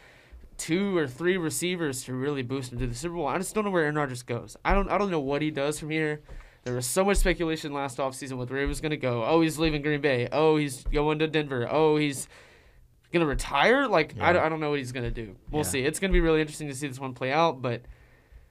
two 0.57 0.97
or 0.97 1.09
three 1.09 1.37
receivers 1.37 2.05
to 2.05 2.15
really 2.15 2.43
boost 2.43 2.73
him 2.73 2.79
to 2.79 2.87
the 2.87 2.95
Super 2.95 3.17
Bowl. 3.17 3.27
I 3.27 3.39
just 3.39 3.55
don't 3.55 3.65
know 3.65 3.71
where 3.71 3.83
Aaron 3.83 3.97
Rodgers 3.97 4.23
goes. 4.23 4.57
I 4.65 4.75
don't 4.75 4.89
I 4.89 4.99
don't 4.99 5.11
know 5.11 5.21
what 5.21 5.43
he 5.43 5.51
does 5.51 5.79
from 5.79 5.91
here. 5.91 6.21
There 6.65 6.75
was 6.75 6.87
so 6.87 7.05
much 7.05 7.19
speculation 7.19 7.73
last 7.73 7.99
offseason 7.99 8.39
with 8.39 8.51
where 8.51 8.61
he 8.61 8.67
was 8.67 8.81
going 8.81 8.91
to 8.91 8.97
go. 8.97 9.23
Oh, 9.25 9.41
he's 9.43 9.59
leaving 9.59 9.83
Green 9.83 10.01
Bay. 10.01 10.29
Oh, 10.33 10.57
he's 10.57 10.83
going 10.85 11.19
to 11.19 11.27
Denver. 11.27 11.69
Oh, 11.71 11.97
he's 11.97 12.27
going 13.13 13.21
to 13.21 13.27
retire. 13.27 13.87
Like 13.87 14.15
I, 14.21 14.33
don't, 14.33 14.43
I 14.45 14.49
don't 14.49 14.61
know 14.61 14.71
what 14.71 14.79
he's 14.79 14.93
going 14.93 15.05
to 15.05 15.11
do. 15.11 15.37
We'll 15.51 15.63
Yeah. 15.63 15.69
see. 15.69 15.81
It's 15.85 15.99
going 16.01 16.11
to 16.11 16.13
be 16.15 16.21
really 16.21 16.41
interesting 16.41 16.69
to 16.69 16.75
see 16.75 16.89
this 16.89 16.99
one 16.99 17.13
play 17.15 17.31
out, 17.33 17.61
but 17.61 17.83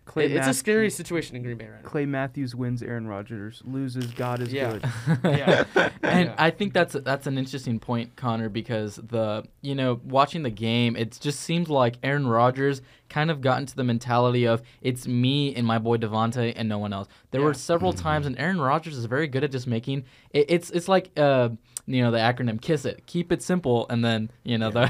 Clay 0.06 0.26
it- 0.26 0.34
it's 0.34 0.48
a 0.48 0.54
scary 0.54 0.90
situation 0.90 1.36
in 1.38 1.44
Green 1.44 1.58
Bay 1.58 1.66
right 1.68 1.82
now. 1.82 1.90
Clay 1.90 2.06
Matthews 2.06 2.54
wins. 2.54 2.84
Aaron 2.84 3.08
Rodgers 3.08 3.62
loses. 3.66 4.08
God 4.12 4.42
is 4.42 4.52
Yeah. 4.54 4.74
good. 4.74 4.86
Yeah. 5.24 5.64
and 6.04 6.26
Yeah. 6.30 6.36
I 6.38 6.50
think 6.52 6.74
that's 6.74 6.94
that's 6.94 7.26
an 7.26 7.38
interesting 7.38 7.80
point, 7.80 8.16
Connor, 8.16 8.50
because 8.50 8.98
the 8.98 9.44
you 9.62 9.74
know 9.76 10.00
watching 10.04 10.44
the 10.44 10.50
game, 10.52 10.96
it 10.98 11.18
just 11.20 11.40
seems 11.40 11.70
like 11.70 11.96
Aaron 12.04 12.28
Rodgers 12.28 12.82
kind 13.14 13.30
of 13.32 13.42
gotten 13.42 13.66
to 13.68 13.76
the 13.76 13.84
mentality 13.84 14.46
of 14.48 14.62
it's 14.82 15.08
me 15.08 15.54
and 15.56 15.66
my 15.68 15.78
boy 15.78 15.98
Davante 15.98 16.54
and 16.56 16.68
no 16.68 16.80
one 16.80 16.94
else. 16.94 17.08
There 17.32 17.42
were 17.42 17.50
Yeah. 17.58 17.70
several 17.72 17.94
times, 17.94 18.26
and 18.26 18.38
Aaron 18.40 18.60
Rodgers 18.60 18.98
is 18.98 19.06
very 19.06 19.28
good 19.28 19.44
at 19.44 19.52
just 19.52 19.68
making 19.68 20.06
it, 20.32 20.46
it's 20.50 20.70
it's 20.72 20.88
like 20.88 21.12
uh 21.18 21.50
you 21.86 22.02
know 22.02 22.12
the 22.12 22.18
acronym 22.18 22.62
kiss 22.62 22.86
it 22.86 23.06
keep 23.06 23.30
it 23.32 23.42
simple 23.44 23.86
and 23.90 24.06
then 24.06 24.32
you 24.46 24.58
know 24.58 24.72
the 24.72 24.88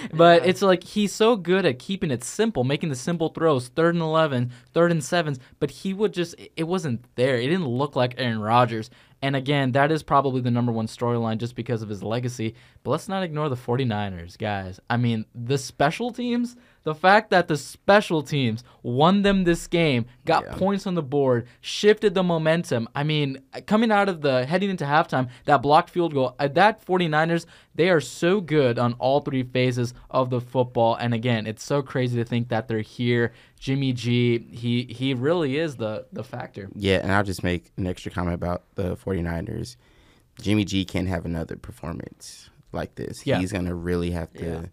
but 0.14 0.42
Yeah. 0.42 0.48
it's 0.50 0.62
like 0.62 0.84
he's 0.84 1.12
so 1.12 1.34
good 1.34 1.66
at 1.66 1.80
keeping 1.80 2.12
it 2.12 2.22
simple 2.22 2.62
making 2.62 2.88
the 2.88 2.94
simple 2.94 3.30
throws 3.30 3.66
third 3.66 3.94
and 3.96 4.02
11 4.02 4.52
third 4.72 4.92
and 4.92 5.02
sevens 5.02 5.40
but 5.58 5.70
he 5.72 5.92
would 5.92 6.12
just 6.14 6.38
it- 6.38 6.52
it 6.56 6.64
wasn't 6.68 7.04
there 7.16 7.34
it 7.36 7.48
didn't 7.48 7.66
look 7.66 7.96
like 7.96 8.14
aaron 8.16 8.38
rodgers 8.40 8.90
And 9.22 9.34
again, 9.34 9.72
that 9.72 9.90
is 9.90 10.02
probably 10.02 10.42
the 10.42 10.50
number 10.50 10.70
one 10.80 10.86
storyline 10.86 11.38
just 11.38 11.54
because 11.56 11.80
of 11.82 11.88
his 11.88 12.02
legacy. 12.02 12.54
But 12.82 12.90
let's 12.92 13.08
not 13.08 13.22
ignore 13.22 13.48
the 13.48 13.56
49ers, 13.56 14.36
guys. 14.36 14.78
I 14.90 14.98
mean, 14.98 15.24
the 15.34 15.56
special 15.56 16.10
teams, 16.12 16.54
the 16.86 16.94
fact 16.94 17.30
that 17.30 17.48
the 17.48 17.56
special 17.56 18.22
teams 18.22 18.62
won 18.84 19.22
them 19.22 19.42
this 19.42 19.66
game, 19.66 20.06
got 20.24 20.44
Yeah. 20.44 20.54
points 20.54 20.86
on 20.86 20.94
the 20.94 21.02
board, 21.02 21.48
shifted 21.60 22.14
the 22.14 22.22
momentum. 22.22 22.88
I 22.94 23.02
mean, 23.02 23.38
coming 23.66 23.90
out 23.90 24.08
of 24.08 24.20
the 24.20 24.46
heading 24.46 24.70
into 24.70 24.84
halftime, 24.84 25.28
that 25.46 25.62
blocked 25.62 25.90
field 25.90 26.14
goal, 26.14 26.36
uh, 26.38 26.46
that 26.46 26.80
49ers, 26.86 27.44
they 27.74 27.90
are 27.90 28.00
so 28.00 28.40
good 28.40 28.78
on 28.78 28.92
all 29.00 29.18
three 29.18 29.42
phases 29.42 29.94
of 30.12 30.30
the 30.30 30.40
football. 30.40 30.94
And 30.94 31.12
again, 31.12 31.44
it's 31.44 31.64
so 31.64 31.82
crazy 31.82 32.16
to 32.18 32.24
think 32.24 32.50
that 32.50 32.68
they're 32.68 32.82
here. 32.82 33.32
Jimmy 33.58 33.92
G, 33.92 34.46
he 34.52 34.84
he 34.84 35.12
really 35.12 35.56
is 35.58 35.74
the 35.76 36.06
the 36.12 36.22
factor. 36.22 36.68
Yeah, 36.76 36.98
and 37.02 37.10
I'll 37.10 37.24
just 37.24 37.42
make 37.42 37.72
an 37.76 37.88
extra 37.88 38.12
comment 38.12 38.34
about 38.36 38.62
the 38.76 38.96
49ers. 38.96 39.76
Jimmy 40.40 40.64
G 40.64 40.84
can't 40.84 41.08
have 41.08 41.24
another 41.24 41.56
performance 41.56 42.48
like 42.70 42.94
this. 42.94 43.26
Yeah. 43.26 43.40
He's 43.40 43.50
gonna 43.50 43.74
really 43.74 44.12
have 44.12 44.32
to. 44.34 44.44
Yeah. 44.44 44.66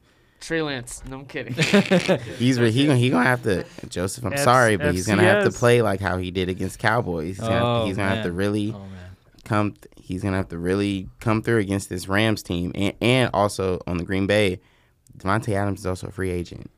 Trey 0.44 0.62
Lance. 0.62 1.02
No, 1.10 1.20
I'm 1.20 1.26
kidding. 1.26 1.54
He's 2.38 2.58
he 2.58 2.86
gonna 2.86 2.98
he 2.98 3.10
gonna 3.10 3.24
have 3.24 3.44
to. 3.44 3.66
Joseph, 3.90 4.26
I'm 4.26 4.34
F- 4.34 4.40
sorry, 4.40 4.76
but 4.78 4.94
he's 4.94 5.08
gonna 5.08 5.24
have 5.24 5.44
to 5.46 5.50
FCS. 5.50 5.58
play 5.60 5.82
like 5.82 6.00
how 6.02 6.18
he 6.18 6.32
did 6.32 6.50
against 6.50 6.80
Cowboys. 6.80 7.38
He's 7.38 7.40
gonna, 7.40 7.82
Oh, 7.82 7.86
he's 7.86 7.96
gonna 7.98 8.10
have 8.10 8.24
to 8.24 8.30
man. 8.30 8.38
really 8.38 8.72
Oh 8.76 8.80
man. 8.80 9.16
come. 9.46 9.74
He's 9.96 10.22
gonna 10.22 10.36
have 10.38 10.50
to 10.50 10.58
really 10.58 11.08
come 11.22 11.42
through 11.42 11.60
against 11.60 11.90
this 11.90 12.08
Rams 12.10 12.44
team, 12.44 12.72
and 12.76 12.94
and 13.02 13.30
also 13.34 13.80
on 13.88 13.98
the 13.98 14.04
Green 14.04 14.28
Bay, 14.28 14.60
Davante 15.18 15.54
Adams 15.56 15.80
is 15.80 15.86
also 15.86 16.08
a 16.08 16.12
free 16.12 16.30
agent. 16.32 16.70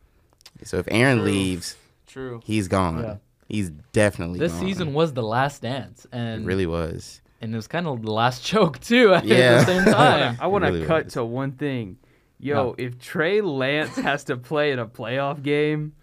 So 0.64 0.78
if 0.78 0.88
Aaron 0.90 1.18
True. 1.18 1.26
leaves, 1.26 1.76
True. 2.08 2.42
he's 2.46 2.68
gone. 2.68 3.02
Yeah. 3.04 3.16
He's 3.48 3.70
definitely 3.94 4.40
This 4.40 4.52
gone. 4.54 4.62
season 4.62 4.94
was 4.94 5.14
the 5.14 5.22
last 5.24 5.62
dance, 5.62 6.06
It 6.06 6.10
and 6.14 6.46
really 6.46 6.66
was. 6.66 7.22
and 7.42 7.54
it 7.54 7.56
was 7.58 7.68
kind 7.68 7.88
of 7.88 8.02
the 8.04 8.12
last 8.12 8.44
choke 8.46 8.80
too 8.80 9.14
at 9.14 9.26
Yeah. 9.26 9.60
the 9.60 9.66
same 9.66 9.86
time. 9.86 10.38
I 10.40 10.48
want 10.48 10.66
to 10.66 10.72
really 10.72 10.86
cut 10.86 11.06
was. 11.06 11.14
to 11.14 11.26
one 11.26 11.52
thing. 11.54 11.98
Yo, 12.46 12.54
No. 12.56 12.76
if 12.78 13.00
Trey 13.00 13.42
Lance 13.42 13.96
has 13.96 14.24
to 14.26 14.38
play 14.38 14.72
in 14.72 14.78
a 14.78 14.86
playoff 14.86 15.42
game, 15.42 15.94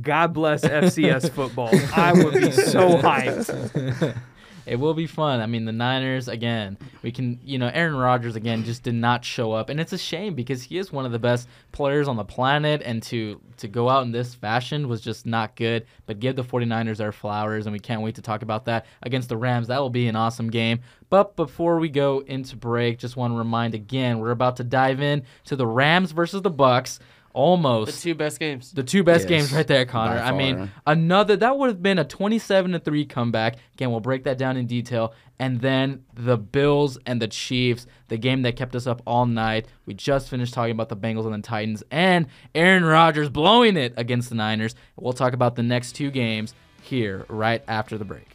God 0.00 0.32
bless 0.32 0.62
FCS 0.64 1.28
football. 1.34 1.70
I 1.96 2.12
would 2.12 2.34
be 2.34 2.52
so 2.52 2.98
hyped. 2.98 4.16
it 4.66 4.76
will 4.76 4.94
be 4.94 5.06
fun. 5.06 5.40
I 5.40 5.46
mean, 5.46 5.64
the 5.64 5.72
Niners 5.72 6.28
again. 6.28 6.76
We 7.02 7.12
can, 7.12 7.40
you 7.44 7.58
know, 7.58 7.70
Aaron 7.72 7.96
Rodgers 7.96 8.36
again 8.36 8.64
just 8.64 8.82
did 8.82 8.94
not 8.94 9.24
show 9.24 9.52
up, 9.52 9.68
and 9.68 9.80
it's 9.80 9.92
a 9.92 9.98
shame 9.98 10.34
because 10.34 10.62
he 10.62 10.78
is 10.78 10.92
one 10.92 11.06
of 11.06 11.12
the 11.12 11.18
best 11.18 11.48
players 11.72 12.08
on 12.08 12.16
the 12.16 12.24
planet, 12.24 12.82
and 12.84 13.02
to 13.04 13.40
to 13.58 13.68
go 13.68 13.88
out 13.88 14.04
in 14.04 14.12
this 14.12 14.34
fashion 14.34 14.88
was 14.88 15.00
just 15.00 15.26
not 15.26 15.56
good. 15.56 15.86
But 16.06 16.20
give 16.20 16.36
the 16.36 16.44
49ers 16.44 16.96
their 16.98 17.12
flowers, 17.12 17.66
and 17.66 17.72
we 17.72 17.78
can't 17.78 18.02
wait 18.02 18.16
to 18.16 18.22
talk 18.22 18.42
about 18.42 18.64
that 18.66 18.86
against 19.02 19.28
the 19.28 19.36
Rams. 19.36 19.68
That 19.68 19.80
will 19.80 19.90
be 19.90 20.08
an 20.08 20.16
awesome 20.16 20.50
game. 20.50 20.80
But 21.08 21.36
before 21.36 21.78
we 21.78 21.88
go 21.88 22.20
into 22.20 22.56
break, 22.56 22.98
just 22.98 23.16
want 23.16 23.32
to 23.32 23.38
remind 23.38 23.74
again, 23.74 24.18
we're 24.18 24.32
about 24.32 24.56
to 24.56 24.64
dive 24.64 25.00
in 25.00 25.22
to 25.44 25.56
the 25.56 25.66
Rams 25.66 26.12
versus 26.12 26.42
the 26.42 26.50
Bucks. 26.50 26.98
Almost 27.36 28.02
the 28.02 28.02
two 28.02 28.14
best 28.14 28.40
games. 28.40 28.72
the 28.72 28.82
two 28.82 29.04
best 29.04 29.28
Yes, 29.28 29.28
games 29.28 29.52
right 29.52 29.66
there, 29.66 29.84
Connor. 29.84 30.18
I 30.18 30.32
mean, 30.32 30.70
another 30.86 31.36
that 31.36 31.58
would 31.58 31.68
have 31.68 31.82
been 31.82 31.98
a 31.98 32.04
27 32.04 32.72
to 32.72 32.78
3 32.78 33.04
comeback. 33.04 33.56
Again, 33.74 33.90
we'll 33.90 34.00
break 34.00 34.24
that 34.24 34.38
down 34.38 34.56
in 34.56 34.66
detail. 34.66 35.12
And 35.38 35.60
then 35.60 36.02
the 36.14 36.38
Bills 36.38 36.96
and 37.04 37.20
the 37.20 37.28
Chiefs, 37.28 37.86
the 38.08 38.16
game 38.16 38.40
that 38.40 38.56
kept 38.56 38.74
us 38.74 38.86
up 38.86 39.02
all 39.06 39.26
night. 39.26 39.66
We 39.84 39.92
just 39.92 40.30
finished 40.30 40.54
talking 40.54 40.70
about 40.70 40.88
the 40.88 40.96
Bengals 40.96 41.26
and 41.26 41.34
the 41.34 41.46
Titans 41.46 41.82
and 41.90 42.26
Aaron 42.54 42.86
Rodgers 42.86 43.28
blowing 43.28 43.76
it 43.76 43.92
against 43.98 44.30
the 44.30 44.34
Niners. 44.34 44.74
We'll 44.96 45.12
talk 45.12 45.34
about 45.34 45.56
the 45.56 45.62
next 45.62 45.92
two 45.92 46.10
games 46.10 46.54
here 46.80 47.26
right 47.28 47.62
after 47.68 47.98
the 47.98 48.06
break. 48.06 48.30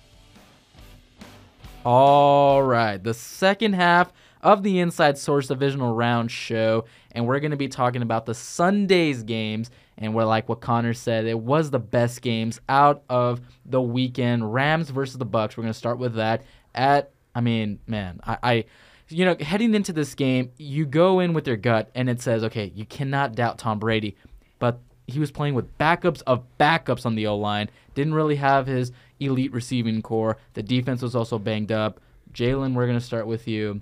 All 1.84 2.62
right, 2.62 3.04
the 3.04 3.16
second 3.16 3.74
half 3.74 4.14
of 4.44 4.62
the 4.64 4.80
Inside 4.80 5.18
Source 5.18 5.48
Divisional 5.48 5.96
Round 5.96 6.30
show, 6.32 6.86
and 7.13 7.28
we're 7.28 7.39
going 7.39 7.52
to 7.52 7.58
be 7.58 7.67
talking 7.67 8.02
about 8.02 8.26
the 8.26 8.34
Sundays 8.34 9.24
games. 9.24 9.69
And 9.97 10.15
we're 10.15 10.26
like 10.26 10.50
what 10.50 10.62
Connor 10.62 10.93
said, 10.93 11.26
it 11.26 11.39
was 11.39 11.69
the 11.69 11.80
best 11.80 12.21
games 12.21 12.60
out 12.67 13.04
of 13.10 13.41
the 13.65 13.82
weekend. 13.82 14.54
Rams 14.54 14.89
versus 14.89 15.17
the 15.17 15.26
Bucks. 15.26 15.56
We're 15.58 15.63
going 15.63 15.74
to 15.74 15.78
start 15.78 16.00
with 16.00 16.15
that. 16.15 16.43
At, 16.74 17.12
I 17.36 17.41
mean, 17.41 17.80
man, 17.86 18.19
I, 18.24 18.38
I, 18.41 18.65
you 19.10 19.26
know, 19.26 19.36
heading 19.39 19.76
into 19.76 19.93
this 19.93 20.15
game, 20.15 20.52
you 20.58 20.86
go 20.86 21.19
in 21.19 21.34
with 21.34 21.45
your 21.45 21.58
gut, 21.58 21.91
and 21.93 22.10
it 22.10 22.21
says, 22.21 22.43
okay, 22.45 22.71
you 22.74 22.86
cannot 22.86 23.36
doubt 23.36 23.58
Tom 23.58 23.78
Brady, 23.78 24.15
but 24.58 24.80
he 25.06 25.19
was 25.19 25.32
playing 25.32 25.54
with 25.54 25.78
backups 25.78 26.24
of 26.26 26.45
backups 26.58 27.06
on 27.06 27.15
the 27.15 27.28
O 27.28 27.38
line. 27.38 27.69
Didn't 27.93 28.13
really 28.13 28.38
have 28.38 28.67
his 28.67 28.91
elite 29.19 29.52
receiving 29.52 30.02
corps. 30.02 30.38
The 30.54 30.63
defense 30.63 31.02
was 31.02 31.15
also 31.15 31.38
banged 31.38 31.71
up. 31.71 32.00
Jalen, 32.34 32.74
we're 32.74 32.88
gonna 32.88 33.02
start 33.02 33.28
with 33.28 33.47
you. 33.47 33.82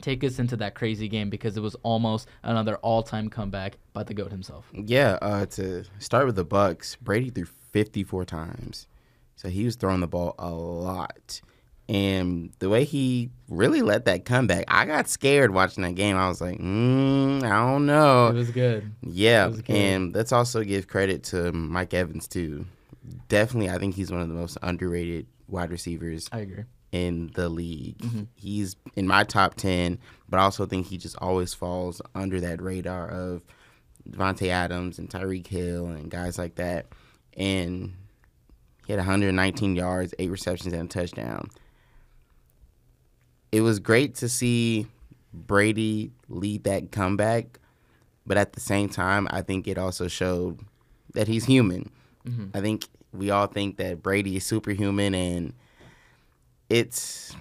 Take 0.00 0.22
us 0.24 0.38
into 0.38 0.56
that 0.58 0.74
crazy 0.74 1.08
game 1.08 1.30
because 1.30 1.56
it 1.56 1.60
was 1.60 1.74
almost 1.82 2.28
another 2.42 2.76
all-time 2.76 3.28
comeback 3.28 3.78
by 3.92 4.02
the 4.02 4.14
goat 4.14 4.30
himself. 4.30 4.68
Yeah, 4.72 5.18
uh, 5.22 5.46
to 5.46 5.84
start 5.98 6.26
with 6.26 6.36
the 6.36 6.44
Bucks, 6.44 6.96
Brady 6.96 7.30
threw 7.30 7.44
54 7.44 8.24
times, 8.24 8.86
so 9.36 9.48
he 9.48 9.64
was 9.64 9.76
throwing 9.76 10.00
the 10.00 10.06
ball 10.06 10.34
a 10.38 10.50
lot. 10.50 11.40
And 11.88 12.50
the 12.58 12.68
way 12.68 12.84
he 12.84 13.30
really 13.48 13.80
let 13.80 14.06
that 14.06 14.24
comeback, 14.24 14.64
I 14.66 14.86
got 14.86 15.08
scared 15.08 15.52
watching 15.52 15.84
that 15.84 15.94
game. 15.94 16.16
I 16.16 16.28
was 16.28 16.40
like, 16.40 16.58
mm, 16.58 17.44
I 17.44 17.48
don't 17.48 17.86
know. 17.86 18.28
It 18.28 18.34
was 18.34 18.50
good. 18.50 18.90
Yeah, 19.02 19.46
was 19.46 19.62
good. 19.62 19.76
and 19.76 20.14
let's 20.14 20.32
also 20.32 20.64
give 20.64 20.88
credit 20.88 21.22
to 21.24 21.52
Mike 21.52 21.94
Evans 21.94 22.26
too. 22.26 22.66
Definitely, 23.28 23.70
I 23.70 23.78
think 23.78 23.94
he's 23.94 24.10
one 24.10 24.20
of 24.20 24.28
the 24.28 24.34
most 24.34 24.58
underrated 24.62 25.26
wide 25.48 25.70
receivers 25.70 26.28
I 26.32 26.40
agree. 26.40 26.64
In 26.96 27.30
the 27.34 27.48
league. 27.48 27.98
Mm-hmm. 27.98 28.22
He's 28.34 28.76
in 28.94 29.06
my 29.06 29.24
top 29.24 29.54
ten, 29.54 29.98
but 30.28 30.38
I 30.40 30.44
also 30.44 30.64
think 30.66 30.86
he 30.86 30.96
just 30.96 31.16
always 31.18 31.52
falls 31.52 32.00
under 32.14 32.40
that 32.40 32.62
radar 32.62 33.08
of 33.08 33.42
Davante 34.08 34.48
Adams 34.48 34.98
and 34.98 35.10
Tyreek 35.10 35.46
Hill 35.46 35.86
and 35.86 36.10
guys 36.10 36.38
like 36.38 36.54
that. 36.54 36.86
And 37.36 37.94
he 38.86 38.92
had 38.92 38.98
119 38.98 39.76
yards, 39.76 40.14
eight 40.18 40.30
receptions, 40.30 40.72
and 40.72 40.84
a 40.84 40.88
touchdown. 40.88 41.48
It 43.52 43.60
was 43.60 43.78
great 43.78 44.14
to 44.16 44.28
see 44.28 44.86
Brady 45.32 46.12
lead 46.28 46.64
that 46.64 46.92
comeback, 46.92 47.58
but 48.26 48.36
at 48.36 48.54
the 48.54 48.60
same 48.60 48.88
time, 48.88 49.28
I 49.30 49.42
think 49.42 49.68
it 49.68 49.76
also 49.76 50.08
showed 50.08 50.60
that 51.14 51.28
he's 51.28 51.44
human. 51.44 51.90
Mhm. 52.26 52.50
I 52.54 52.60
think 52.60 52.86
we 53.12 53.30
all 53.30 53.46
think 53.46 53.76
that 53.76 54.02
Brady 54.02 54.36
is 54.36 54.44
superhuman, 54.46 55.14
and 55.14 55.52
it's 56.68 57.34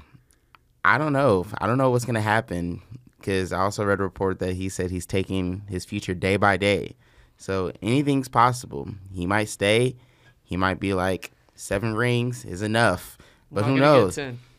I 0.84 0.98
don't 0.98 1.14
know. 1.14 1.46
I 1.60 1.68
don't 1.68 1.78
know 1.78 1.90
what's 1.92 2.06
gonna 2.06 2.22
happen 2.22 2.82
because 3.18 3.52
I 3.52 3.60
also 3.60 3.84
read 3.84 4.00
a 4.00 4.04
report 4.04 4.40
that 4.40 4.54
he 4.56 4.70
said 4.70 4.92
he's 4.92 5.06
taking 5.06 5.64
his 5.68 5.86
future 5.86 6.14
day 6.14 6.38
by 6.38 6.58
day. 6.58 6.96
So 7.38 7.72
anything's 7.82 8.28
possible. 8.30 8.88
He 9.14 9.26
might 9.26 9.50
stay. 9.50 9.96
He 10.44 10.58
might 10.58 10.80
be 10.80 10.94
like 10.94 11.32
seven 11.56 11.96
rings 11.96 12.46
is 12.46 12.62
enough, 12.62 13.18
but 13.52 13.62
Not 13.62 13.68
who 13.70 13.80
gonna 13.80 13.98
get 13.98 14.02
knows? 14.04 14.16
10. 14.16 14.40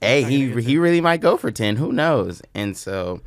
Hey, 0.00 0.22
Not 0.22 0.30
he 0.30 0.48
gonna 0.50 0.60
he 0.62 0.78
really 0.78 1.00
might 1.00 1.20
go 1.20 1.36
for 1.36 1.50
ten. 1.50 1.76
Who 1.76 1.92
knows? 1.92 2.40
And 2.54 2.76
so 2.76 3.20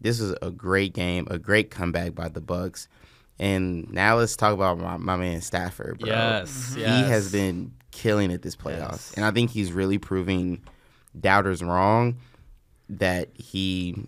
this 0.00 0.20
was 0.20 0.34
a 0.42 0.50
great 0.50 0.92
game, 0.92 1.26
a 1.30 1.38
great 1.38 1.70
comeback 1.70 2.14
by 2.14 2.28
the 2.28 2.40
Bucks. 2.40 2.86
And 3.38 3.90
now 3.90 4.18
let's 4.18 4.36
talk 4.36 4.52
about 4.52 4.78
my, 4.78 4.98
my 4.98 5.16
man 5.16 5.40
Stafford, 5.40 5.98
bro. 5.98 6.08
Yes, 6.10 6.74
He 6.74 6.82
yes. 6.82 7.08
has 7.08 7.32
been 7.32 7.72
killing 7.92 8.30
it 8.32 8.42
this 8.42 8.56
playoffs. 8.56 8.90
Yes. 8.90 9.12
And 9.16 9.24
I 9.24 9.30
think 9.30 9.50
he's 9.50 9.72
really 9.72 9.98
proving 9.98 10.62
doubters 11.18 11.62
wrong 11.62 12.16
that 12.88 13.28
he 13.34 14.06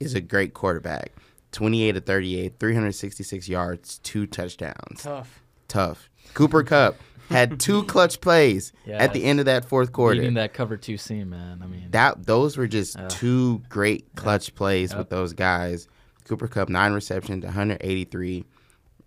is 0.00 0.14
a 0.14 0.20
great 0.20 0.52
quarterback. 0.54 1.12
28 1.52 1.92
to 1.92 2.00
38, 2.00 2.54
366 2.60 3.48
yards, 3.48 3.98
two 3.98 4.26
touchdowns. 4.26 5.02
Tough. 5.02 5.42
Tough. 5.68 6.08
Cooper 6.34 6.62
Kupp 6.62 6.96
had 7.28 7.58
two 7.60 7.82
clutch 7.84 8.20
plays 8.20 8.72
at 8.88 9.12
the 9.12 9.24
end 9.24 9.40
of 9.40 9.46
that 9.46 9.64
fourth 9.64 9.92
quarter. 9.92 10.16
Leading 10.16 10.34
that 10.34 10.52
cover 10.54 10.76
two 10.76 10.96
seam, 10.96 11.30
man. 11.30 11.60
I 11.62 11.66
mean, 11.66 11.88
That 11.90 12.24
those 12.26 12.56
were 12.56 12.66
just 12.68 12.98
Ugh. 12.98 13.08
two 13.10 13.62
great 13.68 14.14
clutch 14.14 14.54
plays 14.54 14.90
Yep. 14.90 14.98
with 14.98 15.08
those 15.10 15.32
guys. 15.32 15.88
Cooper 16.24 16.46
Kupp 16.48 16.68
nine 16.68 16.92
receptions, 16.92 17.44
183 17.44 18.44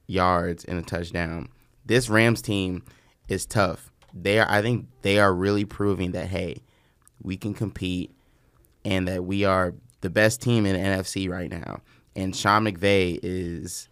yards 0.07 0.65
and 0.65 0.77
a 0.77 0.81
touchdown. 0.81 1.47
This 1.85 2.09
Rams 2.09 2.41
team 2.41 2.83
is 3.29 3.45
tough. 3.45 3.89
They 4.13 4.39
are 4.39 4.47
I 4.49 4.61
think 4.61 4.87
they 5.01 5.19
are 5.19 5.33
really 5.33 5.65
proving 5.65 6.11
that 6.11 6.27
hey, 6.27 6.57
we 7.21 7.37
can 7.37 7.53
compete 7.53 8.11
and 8.85 9.07
that 9.07 9.23
we 9.23 9.45
are 9.45 9.73
the 10.01 10.09
best 10.09 10.41
team 10.41 10.65
in 10.65 10.73
the 10.73 10.79
NFC 10.79 11.29
right 11.29 11.49
now. 11.49 11.81
And 12.15 12.35
Sean 12.35 12.65
McVay 12.65 13.19
is 13.23 13.89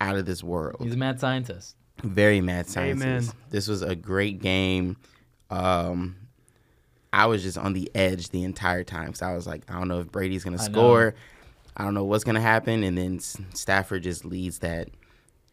out 0.00 0.16
of 0.16 0.24
this 0.24 0.42
world 0.42 0.76
he's 0.80 0.94
a 0.94 0.96
mad 0.96 1.20
scientist. 1.20 1.76
very 2.02 2.40
mad 2.40 2.66
scientist. 2.68 3.30
Amen. 3.30 3.42
This 3.50 3.68
was 3.68 3.82
a 3.82 3.94
great 3.94 4.40
game. 4.40 4.96
Um, 5.50 6.16
I 7.12 7.26
was 7.26 7.42
just 7.42 7.58
on 7.58 7.72
the 7.72 7.90
edge 7.94 8.28
the 8.30 8.44
entire 8.44 8.84
time 8.84 9.06
because 9.06 9.22
I 9.22 9.34
was 9.34 9.46
like, 9.46 9.62
I 9.68 9.74
don't 9.74 9.88
know 9.88 10.00
if 10.00 10.10
Brady's 10.12 10.44
gonna 10.44 10.56
I 10.62 10.66
know. 10.66 10.72
score. 10.72 11.14
I 11.76 11.84
don't 11.84 11.94
know 11.94 12.04
what's 12.04 12.24
gonna 12.24 12.40
happen, 12.40 12.84
and 12.84 12.96
then 12.96 13.18
Stafford 13.18 14.02
just 14.04 14.24
leads 14.24 14.60
that 14.60 14.88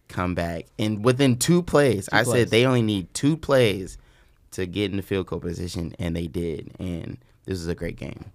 comeback. 0.08 0.66
And 0.78 1.04
within 1.04 1.38
two 1.38 1.64
plays, 1.64 2.10
I 2.12 2.24
plays. 2.24 2.34
said 2.34 2.50
they 2.50 2.66
only 2.66 2.82
need 2.82 3.14
two 3.14 3.38
plays 3.38 3.98
to 4.52 4.66
get 4.66 4.92
in 4.92 4.98
the 4.98 5.04
field 5.04 5.28
goal 5.28 5.40
position, 5.40 5.94
and 6.00 6.16
they 6.16 6.28
did. 6.28 6.72
And 6.80 7.18
this 7.46 7.60
is 7.60 7.68
a 7.68 7.76
great 7.76 7.98
game. 7.98 8.26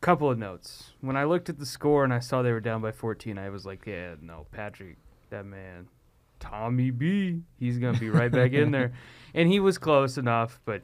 Couple 0.00 0.30
of 0.30 0.38
notes. 0.38 0.92
When 1.00 1.16
I 1.16 1.24
looked 1.24 1.48
at 1.48 1.58
the 1.58 1.66
score 1.66 2.04
and 2.04 2.14
I 2.14 2.20
saw 2.20 2.42
they 2.42 2.52
were 2.52 2.60
down 2.60 2.80
by 2.80 2.92
14, 2.92 3.36
I 3.36 3.50
was 3.50 3.66
like, 3.66 3.84
yeah, 3.84 4.14
no, 4.20 4.46
Patrick, 4.52 4.96
that 5.30 5.44
man, 5.44 5.88
Tommy 6.38 6.90
B, 6.90 7.42
he's 7.58 7.78
going 7.78 7.94
to 7.94 8.00
be 8.00 8.08
right 8.10 8.30
back 8.30 8.52
in 8.52 8.70
there. 8.70 8.92
And 9.34 9.46
he 9.46 9.60
was 9.60 9.76
close 9.76 10.16
enough, 10.16 10.58
but 10.64 10.80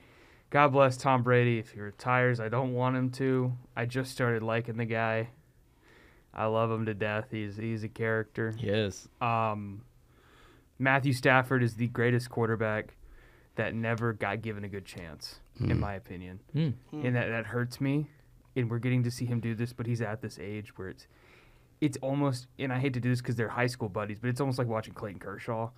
God 0.51 0.69
bless 0.69 0.99
Tom 0.99 1.23
Brady. 1.23 1.59
If 1.59 1.71
he 1.71 1.81
retires, 1.81 2.41
I 2.41 2.51
don't 2.51 2.75
want 2.75 2.95
him 2.95 3.11
to. 3.13 3.55
I 3.75 3.87
just 3.87 4.13
started 4.13 4.43
liking 4.43 4.77
the 4.77 4.85
guy. 4.85 5.31
I 6.35 6.47
love 6.47 6.71
him 6.71 6.87
to 6.87 6.95
death. 6.95 7.27
He's 7.31 7.57
he's 7.57 7.85
a 7.85 7.89
character. 7.89 8.55
He 8.59 8.69
is. 8.69 9.09
Um, 9.21 9.83
Matthew 10.79 11.13
Stafford 11.13 11.63
is 11.63 11.77
the 11.77 11.87
greatest 11.89 12.31
quarterback 12.31 12.97
that 13.57 13.75
never 13.75 14.13
got 14.13 14.43
given 14.43 14.65
a 14.65 14.69
good 14.69 14.85
chance, 14.85 15.39
in 15.61 15.79
my 15.79 15.95
opinion. 15.95 16.41
Hmm. 16.53 16.71
And 16.93 17.15
that, 17.15 17.29
that 17.29 17.47
hurts 17.47 17.81
me. 17.81 18.09
And 18.57 18.69
we're 18.69 18.81
getting 18.81 19.05
to 19.05 19.11
see 19.11 19.27
him 19.27 19.41
do 19.41 19.55
this, 19.55 19.73
but 19.73 19.87
he's 19.87 20.03
at 20.03 20.23
this 20.23 20.39
age 20.39 20.77
where 20.77 20.89
it's 20.89 21.07
it's 21.81 21.99
almost 22.01 22.47
and 22.59 22.73
I 22.73 22.79
hate 22.79 22.95
to 22.95 23.01
do 23.01 23.11
this 23.11 23.21
because 23.21 23.37
they're 23.37 23.49
high 23.49 23.67
school 23.67 23.89
buddies, 23.89 24.19
but 24.19 24.31
it's 24.31 24.41
almost 24.41 24.59
like 24.59 24.69
watching 24.69 24.95
Clayton 24.95 25.21
Kershaw, 25.21 25.71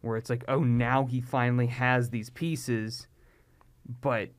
where 0.00 0.16
it's 0.16 0.28
like, 0.28 0.44
oh, 0.48 0.60
now 0.60 1.06
he 1.06 1.20
finally 1.20 1.66
has 1.66 2.10
these 2.10 2.30
pieces, 2.30 3.06
but 4.00 4.30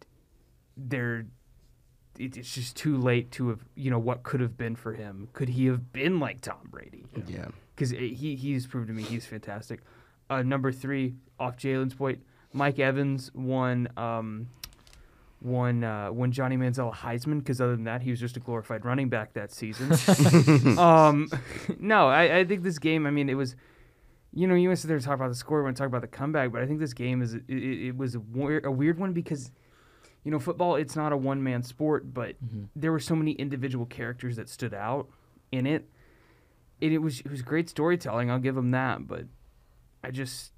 they're 0.77 1.25
it's 2.17 2.53
just 2.53 2.75
too 2.75 2.97
late 2.97 3.31
to 3.33 3.49
have 3.49 3.59
you 3.75 3.91
know 3.91 3.99
what 3.99 4.23
could 4.23 4.39
have 4.41 4.57
been 4.57 4.75
for 4.75 4.93
him. 4.93 5.29
Could 5.33 5.49
he 5.49 5.65
have 5.67 5.91
been 5.93 6.19
like 6.19 6.41
Tom 6.41 6.69
Brady? 6.69 7.05
Yeah. 7.27 7.47
because 7.75 7.91
he 7.91 8.35
he's 8.35 8.67
proved 8.67 8.87
to 8.87 8.93
me 8.93 9.03
he's 9.03 9.25
fantastic. 9.25 9.81
Uh, 10.29 10.41
number 10.41 10.71
three, 10.71 11.15
off 11.39 11.55
Jalen's 11.57 11.93
point, 11.93 12.19
Mike 12.51 12.79
Evans 12.79 13.31
won 13.35 13.87
um, 13.95 14.47
won 15.41 15.83
uh, 15.83 16.11
won 16.11 16.31
Johnny 16.31 16.57
Manziel 16.57 16.91
a 16.91 16.95
Heisman 16.95 17.39
because 17.39 17.61
other 17.61 17.75
than 17.75 17.85
that, 17.85 18.01
he 18.01 18.09
was 18.09 18.19
just 18.19 18.35
a 18.35 18.39
glorified 18.39 18.83
running 18.85 19.09
back 19.09 19.33
that 19.33 19.51
season. 19.51 19.91
um, 20.79 21.29
no, 21.79 22.07
I, 22.07 22.39
I 22.39 22.43
think 22.45 22.63
this 22.63 22.79
game. 22.79 23.05
I 23.05 23.11
mean, 23.11 23.29
it 23.29 23.35
was. 23.35 23.55
You 24.37 24.47
know, 24.47 24.55
you 24.55 24.67
want 24.67 24.79
to 24.79 24.81
sit 24.81 24.87
there 24.89 24.97
and 24.97 25.05
talk 25.05 25.15
about 25.15 25.29
the 25.29 25.35
score, 25.35 25.59
we 25.59 25.63
want 25.63 25.77
to 25.77 25.81
talk 25.81 25.87
about 25.87 26.01
the 26.01 26.09
comeback, 26.09 26.51
but 26.51 26.61
I 26.61 26.65
think 26.65 26.81
this 26.81 26.93
game 26.93 27.21
is 27.21 27.35
it, 27.35 27.43
it, 27.47 27.87
it 27.87 27.97
was 27.97 28.15
a 28.15 28.19
weird, 28.19 28.65
a 28.65 28.71
weird 28.71 28.99
one 28.99 29.13
because, 29.13 29.49
you 30.25 30.31
know, 30.31 30.39
football 30.39 30.75
it's 30.75 30.95
not 30.97 31.13
a 31.13 31.17
one 31.17 31.41
man 31.41 31.63
sport, 31.63 32.13
but 32.13 32.35
there 32.75 32.91
were 32.91 32.99
so 32.99 33.15
many 33.15 33.31
individual 33.31 33.85
characters 33.85 34.35
that 34.35 34.49
stood 34.49 34.73
out 34.73 35.07
in 35.53 35.65
it 35.65 35.87
it, 36.81 36.91
it 36.91 36.97
was 36.97 37.21
it 37.21 37.31
was 37.31 37.41
great 37.41 37.69
storytelling. 37.69 38.29
I'll 38.29 38.39
give 38.39 38.55
them 38.55 38.71
that, 38.71 39.07
but 39.07 39.25
I 40.03 40.11
just 40.11 40.51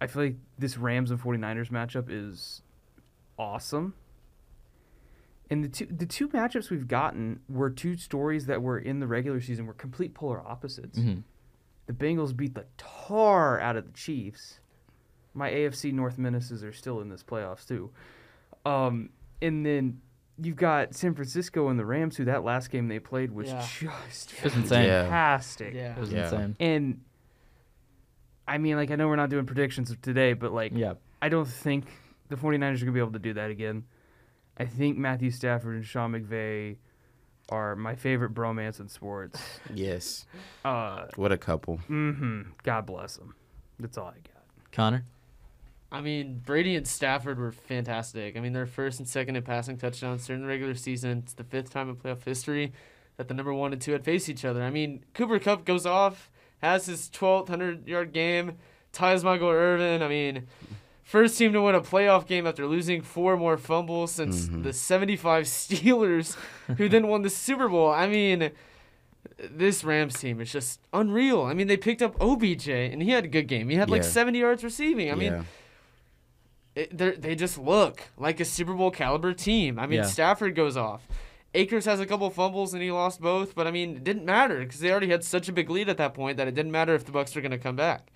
I 0.00 0.06
feel 0.08 0.24
like 0.24 0.36
this 0.58 0.76
Rams 0.76 1.10
and 1.12 1.20
49ers 1.20 1.70
matchup 1.70 2.06
is 2.08 2.62
awesome. 3.38 3.94
And 5.50 5.62
the 5.62 5.68
two 5.68 5.86
the 5.86 6.06
two 6.06 6.28
matchups 6.28 6.70
we've 6.70 6.88
gotten 6.88 7.40
were 7.48 7.70
two 7.70 7.96
stories 7.96 8.46
that 8.46 8.62
were 8.62 8.78
in 8.78 8.98
the 8.98 9.06
regular 9.06 9.40
season 9.40 9.66
were 9.66 9.74
complete 9.74 10.14
polar 10.14 10.40
opposites. 10.40 10.98
Mhm. 10.98 11.22
The 11.86 11.92
Bengals 11.92 12.34
beat 12.36 12.54
the 12.54 12.64
tar 12.78 13.60
out 13.60 13.76
of 13.76 13.84
the 13.86 13.92
Chiefs. 13.92 14.58
My 15.34 15.50
AFC 15.50 15.92
North 15.92 16.16
menaces 16.18 16.62
are 16.62 16.72
still 16.72 17.00
in 17.00 17.08
this 17.08 17.22
playoffs 17.22 17.66
too. 17.66 17.90
Um, 18.64 19.10
and 19.42 19.66
then 19.66 20.00
you've 20.40 20.56
got 20.56 20.94
San 20.94 21.14
Francisco 21.14 21.68
and 21.68 21.78
the 21.78 21.84
Rams, 21.84 22.16
who 22.16 22.24
that 22.26 22.44
last 22.44 22.70
game 22.70 22.88
they 22.88 22.98
played 22.98 23.30
was 23.32 23.48
Yeah. 23.48 23.60
just 23.60 24.32
It 24.32 24.44
was 24.44 24.54
insane. 24.56 24.86
Yeah. 24.86 25.02
fantastic. 25.02 25.74
Yeah. 25.74 25.92
It 25.96 26.00
was 26.00 26.12
Yeah. 26.12 26.24
insane. 26.24 26.56
And 26.60 27.00
I 28.46 28.58
mean, 28.58 28.76
like, 28.76 28.90
I 28.90 28.96
know 28.96 29.08
we're 29.08 29.16
not 29.16 29.30
doing 29.30 29.46
predictions 29.46 29.90
of 29.90 30.00
today, 30.02 30.32
but 30.34 30.52
like, 30.52 30.72
Yeah. 30.74 30.94
I 31.22 31.28
don't 31.28 31.48
think 31.48 31.86
the 32.28 32.36
49ers 32.36 32.82
are 32.82 32.84
going 32.84 32.86
to 32.86 32.92
be 32.92 33.00
able 33.00 33.12
to 33.12 33.18
do 33.18 33.32
that 33.34 33.50
again. 33.50 33.84
I 34.56 34.66
think 34.66 34.98
Matthew 34.98 35.30
Stafford 35.30 35.74
and 35.76 35.84
Sean 35.84 36.12
McVay 36.12 36.76
are 37.48 37.74
my 37.76 37.94
favorite 37.94 38.34
bromance 38.34 38.80
in 38.80 38.88
sports. 38.88 39.60
Yes. 39.72 40.26
Uh, 40.64 41.06
What 41.16 41.32
a 41.32 41.38
couple. 41.38 41.78
Mm-hmm. 41.88 42.42
God 42.62 42.86
bless 42.86 43.16
them. 43.16 43.34
That's 43.78 43.98
all 43.98 44.06
I 44.08 44.18
got. 44.28 44.44
Connor. 44.72 45.04
I 45.94 46.00
mean, 46.00 46.40
Brady 46.44 46.74
and 46.74 46.86
Stafford 46.86 47.38
were 47.38 47.52
fantastic. 47.52 48.36
I 48.36 48.40
mean, 48.40 48.52
they're 48.52 48.66
first 48.66 48.98
and 48.98 49.08
second 49.08 49.36
in 49.36 49.42
passing 49.44 49.76
touchdowns 49.78 50.26
during 50.26 50.42
the 50.42 50.48
regular 50.48 50.74
season. 50.74 51.18
It's 51.24 51.34
the 51.34 51.44
fifth 51.44 51.70
time 51.70 51.88
in 51.88 51.96
playoff 51.96 52.24
history 52.24 52.72
that 53.16 53.28
the 53.28 53.34
number 53.34 53.54
one 53.54 53.72
and 53.72 53.80
two 53.80 53.92
had 53.92 54.04
faced 54.04 54.28
each 54.28 54.44
other. 54.44 54.62
I 54.62 54.70
mean, 54.70 55.04
Cooper 55.14 55.38
Kupp 55.38 55.64
goes 55.64 55.86
off, 55.86 56.30
has 56.60 56.86
his 56.86 57.08
12th 57.10 57.48
100 57.48 57.86
yard 57.86 58.12
game, 58.12 58.56
ties 58.92 59.22
Michael 59.22 59.50
Irvin. 59.50 60.02
I 60.02 60.08
mean, 60.08 60.48
first 61.04 61.38
team 61.38 61.52
to 61.52 61.62
win 61.62 61.76
a 61.76 61.80
playoff 61.80 62.26
game 62.26 62.44
after 62.46 62.66
losing 62.66 63.00
four 63.00 63.36
more 63.36 63.56
fumbles 63.56 64.10
since 64.10 64.48
Mhm. 64.48 64.64
the 64.64 64.72
75 64.72 65.44
Steelers, 65.44 66.36
who 66.76 66.88
then 66.88 67.06
won 67.06 67.22
the 67.22 67.30
Super 67.30 67.68
Bowl. 67.68 67.88
I 67.90 68.08
mean, 68.08 68.50
this 69.38 69.84
Rams 69.84 70.18
team 70.18 70.40
is 70.40 70.50
just 70.52 70.80
unreal. 70.92 71.42
I 71.42 71.54
mean, 71.54 71.66
they 71.66 71.76
picked 71.76 72.02
up 72.02 72.20
OBJ, 72.20 72.68
and 72.68 73.02
he 73.02 73.10
had 73.10 73.24
a 73.24 73.28
good 73.28 73.46
game. 73.46 73.68
He 73.68 73.76
had 73.76 73.90
like 73.90 74.02
Yeah. 74.02 74.08
70 74.08 74.40
yards 74.40 74.64
receiving. 74.64 75.10
I 75.10 75.14
mean, 75.14 75.32
yeah. 75.32 75.42
It, 76.74 76.96
they're- 76.96 77.34
just 77.34 77.58
look 77.58 78.02
like 78.16 78.40
a 78.40 78.44
Super 78.44 78.74
Bowl 78.74 78.90
caliber 78.90 79.32
team. 79.32 79.78
I 79.78 79.86
mean, 79.86 79.98
Yeah. 79.98 80.04
Stafford 80.06 80.54
goes 80.54 80.76
off. 80.76 81.06
Akers 81.56 81.84
has 81.84 82.00
a 82.00 82.06
couple 82.06 82.28
fumbles 82.30 82.74
and 82.74 82.82
he 82.82 82.90
lost 82.90 83.20
both, 83.20 83.54
but 83.54 83.66
I 83.66 83.70
mean, 83.70 83.96
it 83.96 84.04
didn't 84.04 84.24
matter 84.24 84.58
because 84.60 84.80
they 84.80 84.90
already 84.90 85.08
had 85.10 85.22
such 85.22 85.48
a 85.48 85.52
big 85.52 85.70
lead 85.70 85.88
at 85.88 85.98
that 85.98 86.12
point 86.14 86.36
that 86.38 86.48
it 86.48 86.54
didn't 86.54 86.72
matter 86.72 86.94
if 86.96 87.04
the 87.04 87.12
Bucks 87.12 87.34
were 87.34 87.40
going 87.42 87.52
to 87.52 87.58
come 87.58 87.76
back. 87.76 88.10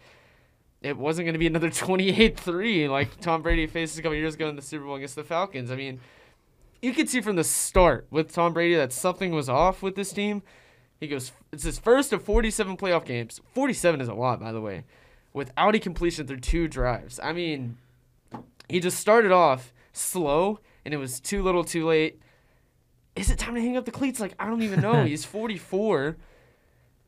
It 0.83 0.97
wasn't 0.97 1.27
going 1.27 1.35
to 1.35 1.39
be 1.39 1.47
another 1.47 1.71
28-3 2.23 2.89
like 2.89 3.21
Tom 3.21 3.43
Brady 3.43 3.67
faced 3.67 3.99
a 3.99 4.03
couple 4.03 4.17
years 4.17 4.35
ago 4.35 4.49
in 4.49 4.57
the 4.57 4.63
Super 4.63 4.85
Bowl 4.85 4.97
against 4.97 5.15
the 5.15 5.25
Falcons. 5.25 5.71
I 5.71 5.77
mean, 5.77 6.01
you 6.83 6.93
could 6.93 7.09
see 7.09 7.21
from 7.21 7.37
the 7.37 7.45
start 7.45 8.07
with 8.11 8.33
Tom 8.33 8.53
Brady 8.53 8.75
that 8.75 8.93
something 8.93 9.33
was 9.33 9.49
off 9.49 9.83
with 9.83 9.95
this 9.95 10.13
team. 10.13 10.43
He 11.01 11.07
goes, 11.07 11.31
it's 11.53 11.63
his 11.63 11.79
first 11.79 12.13
of 12.13 12.23
47 12.25 12.77
playoff 12.77 13.05
games. 13.05 13.41
47 13.55 14.01
is 14.01 14.09
a 14.09 14.15
lot, 14.15 14.41
by 14.41 14.51
the 14.51 14.61
way, 14.61 14.83
without 15.33 15.77
a 15.77 15.79
completion 15.79 16.27
through 16.27 16.41
two 16.41 16.67
drives. 16.67 17.21
I 17.23 17.33
mean, 17.33 17.77
he 18.69 18.81
just 18.81 18.99
started 18.99 19.33
off 19.33 19.73
slow, 19.93 20.61
and 20.85 20.95
it 20.95 20.97
was 20.99 21.21
too 21.21 21.43
little, 21.43 21.65
too 21.65 21.87
late. 21.87 22.21
Is 23.17 23.31
it 23.31 23.39
time 23.39 23.55
to 23.55 23.61
hang 23.61 23.77
up 23.77 23.85
the 23.85 23.91
cleats? 23.91 24.21
Like 24.21 24.35
I 24.39 24.47
don't 24.47 24.63
even 24.63 24.81
know. 24.81 25.05
he's 25.07 25.25
44. 25.25 26.17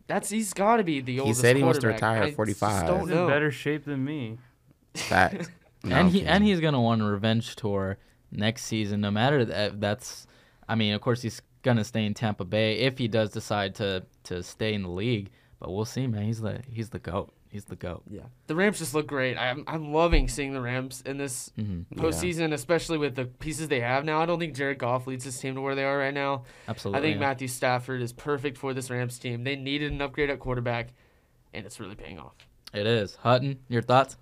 That's 0.07 0.29
he's 0.29 0.53
got 0.53 0.79
to 0.79 0.85
be 0.85 1.01
the 1.01 1.21
oldest. 1.21 1.39
He 1.39 1.43
said 1.43 1.57
he 1.57 1.63
wants 1.63 1.79
to 1.81 1.87
retire 1.87 2.17
at 2.17 2.23
I 2.23 2.27
just 2.27 2.37
45. 2.37 2.87
Don't 2.87 3.01
He's 3.09 3.11
in 3.11 3.27
better 3.29 3.51
shape 3.53 3.85
than 3.85 4.05
me. 4.05 4.39
Fact. 4.95 5.51
No, 5.83 5.97
and 5.97 6.11
he 6.11 6.19
kidding. 6.19 6.29
and 6.29 6.45
he's 6.45 6.61
gonna 6.61 6.79
want 6.79 7.01
a 7.01 7.07
revenge 7.07 7.57
tour 7.57 7.97
next 8.31 8.67
season. 8.67 9.01
No 9.01 9.11
matter 9.11 9.47
that, 9.47 9.71
uh, 9.71 9.75
that's. 9.79 10.27
I 10.69 10.75
mean, 10.75 10.93
of 10.93 11.01
course, 11.01 11.23
he's 11.23 11.41
gonna 11.63 11.85
stay 11.85 12.05
in 12.05 12.13
Tampa 12.13 12.45
Bay 12.45 12.81
if 12.81 12.99
he 12.99 13.09
does 13.09 13.31
decide 13.31 13.75
to 13.77 14.05
to 14.25 14.43
stay 14.43 14.75
in 14.75 14.83
the 14.83 14.91
league. 14.91 15.31
But 15.59 15.73
we'll 15.73 15.87
see, 15.87 16.07
man. 16.07 16.25
He's 16.25 16.43
the 16.43 16.61
he's 16.69 16.91
the 16.91 16.99
goat. 16.99 17.33
He's 17.51 17.65
the 17.65 17.75
goat. 17.75 18.03
Yeah, 18.09 18.23
the 18.47 18.55
Rams 18.55 18.79
just 18.79 18.95
look 18.95 19.09
great. 19.09 19.37
I'm 19.37 19.65
I'm 19.67 19.93
loving 19.93 20.29
seeing 20.29 20.53
the 20.53 20.61
Rams 20.61 21.03
in 21.05 21.17
this 21.19 21.51
hmm 21.57 21.83
Yeah. 21.91 22.03
postseason, 22.03 22.53
especially 22.53 22.97
with 22.97 23.17
the 23.17 23.25
pieces 23.25 23.67
they 23.69 23.81
have 23.81 24.05
now. 24.05 24.23
I 24.23 24.27
don't 24.27 24.39
think 24.39 24.55
Jared 24.55 24.79
Goff 24.79 25.09
leads 25.09 25.25
this 25.25 25.39
team 25.39 25.57
to 25.57 25.61
where 25.61 25.75
they 25.75 25.85
are 25.85 25.99
right 25.99 26.15
now. 26.15 26.45
Absolutely. 26.69 26.99
I 26.99 27.03
think 27.03 27.15
yeah. 27.17 27.27
Matthew 27.27 27.49
Stafford 27.49 28.03
is 28.03 28.13
perfect 28.13 28.57
for 28.57 28.73
this 28.73 28.89
Rams 28.89 29.19
team. 29.19 29.43
They 29.43 29.57
needed 29.57 29.91
an 29.91 30.01
upgrade 30.01 30.31
at 30.31 30.39
quarterback, 30.39 30.91
and 31.53 31.67
it's 31.67 31.81
really 31.81 31.97
paying 31.97 32.21
off. 32.21 32.35
It 32.73 32.87
is 32.87 33.17
Hutton. 33.17 33.59
Your 33.69 33.83
thoughts? 33.83 34.17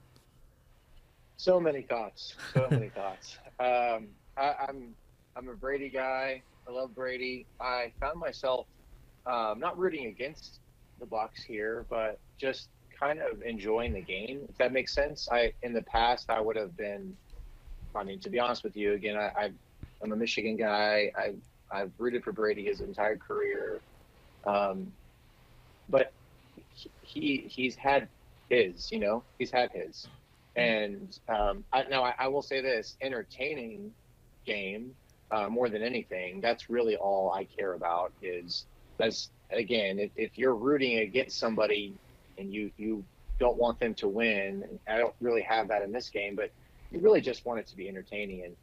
So 1.37 1.61
many 1.61 1.83
thoughts. 1.83 2.35
So 2.55 2.69
many 2.71 2.88
thoughts. 2.95 3.37
Um, 3.61 4.09
I, 4.38 4.55
I'm 4.69 4.95
I'm 5.37 5.49
a 5.49 5.55
Brady 5.55 5.91
guy. 5.91 6.43
I 6.67 6.71
love 6.71 6.95
Brady. 6.95 7.47
I 7.61 7.93
found 8.01 8.19
myself 8.19 8.67
um, 9.27 9.59
not 9.59 9.79
rooting 9.79 10.07
against 10.07 10.61
the 10.99 11.07
Bucks 11.07 11.43
here, 11.43 11.85
but 11.91 12.19
just 12.38 12.69
kind 12.99 13.21
of 13.21 13.43
enjoying 13.43 13.93
the 13.93 14.01
game. 14.01 14.41
If 14.49 14.57
that 14.59 14.73
makes 14.73 14.95
sense. 14.95 15.29
I 15.31 15.53
in 15.63 15.73
the 15.73 15.83
past 15.83 16.31
I 16.31 16.41
would 16.41 16.57
have 16.57 16.77
been. 16.77 17.17
I 17.95 18.05
mean, 18.05 18.21
to 18.21 18.31
be 18.31 18.39
honest 18.39 18.63
with 18.63 18.77
you, 18.77 18.93
again, 18.93 19.17
I, 19.17 19.33
I 19.37 19.51
I'm 20.03 20.13
a 20.13 20.17
Michigan 20.17 20.57
guy. 20.57 21.11
I 21.17 21.35
I've 21.71 21.93
rooted 21.99 22.25
for 22.25 22.33
Brady 22.33 22.65
his 22.65 22.81
entire 22.81 23.17
career, 23.17 23.81
um, 24.47 24.93
but 25.89 26.13
he 27.03 27.45
he's 27.49 27.77
had 27.77 28.09
his. 28.49 28.91
You 28.93 29.01
know, 29.01 29.23
he's 29.39 29.51
had 29.51 29.71
his. 29.73 30.07
And 30.57 31.17
um, 31.29 31.65
I, 31.73 31.85
now 31.85 32.03
I, 32.03 32.15
I 32.19 32.29
will 32.29 32.43
say 32.43 32.61
this: 32.61 32.97
entertaining 33.01 33.93
game 34.45 34.93
uh, 35.31 35.49
more 35.49 35.69
than 35.69 35.83
anything. 35.83 36.41
That's 36.41 36.69
really 36.69 36.97
all 36.97 37.33
I 37.33 37.45
care 37.45 37.75
about. 37.75 38.13
Is 38.23 38.67
that's 38.99 39.31
again, 39.51 39.99
if, 39.99 40.11
if 40.17 40.37
you're 40.37 40.57
rooting 40.57 40.99
against 40.99 41.39
somebody 41.39 41.95
and 42.38 42.53
you 42.53 42.70
you 42.77 43.05
don't 43.38 43.57
want 43.57 43.79
them 43.79 43.94
to 43.94 44.09
win, 44.09 44.64
I 44.88 44.98
don't 44.98 45.14
really 45.20 45.42
have 45.42 45.68
that 45.68 45.83
in 45.83 45.92
this 45.92 46.09
game, 46.09 46.35
but 46.35 46.51
you 46.90 46.98
really 47.01 47.20
just 47.20 47.46
want 47.46 47.61
it 47.61 47.66
to 47.68 47.77
be 47.77 47.88
entertaining. 47.88 48.44
And 48.44 48.57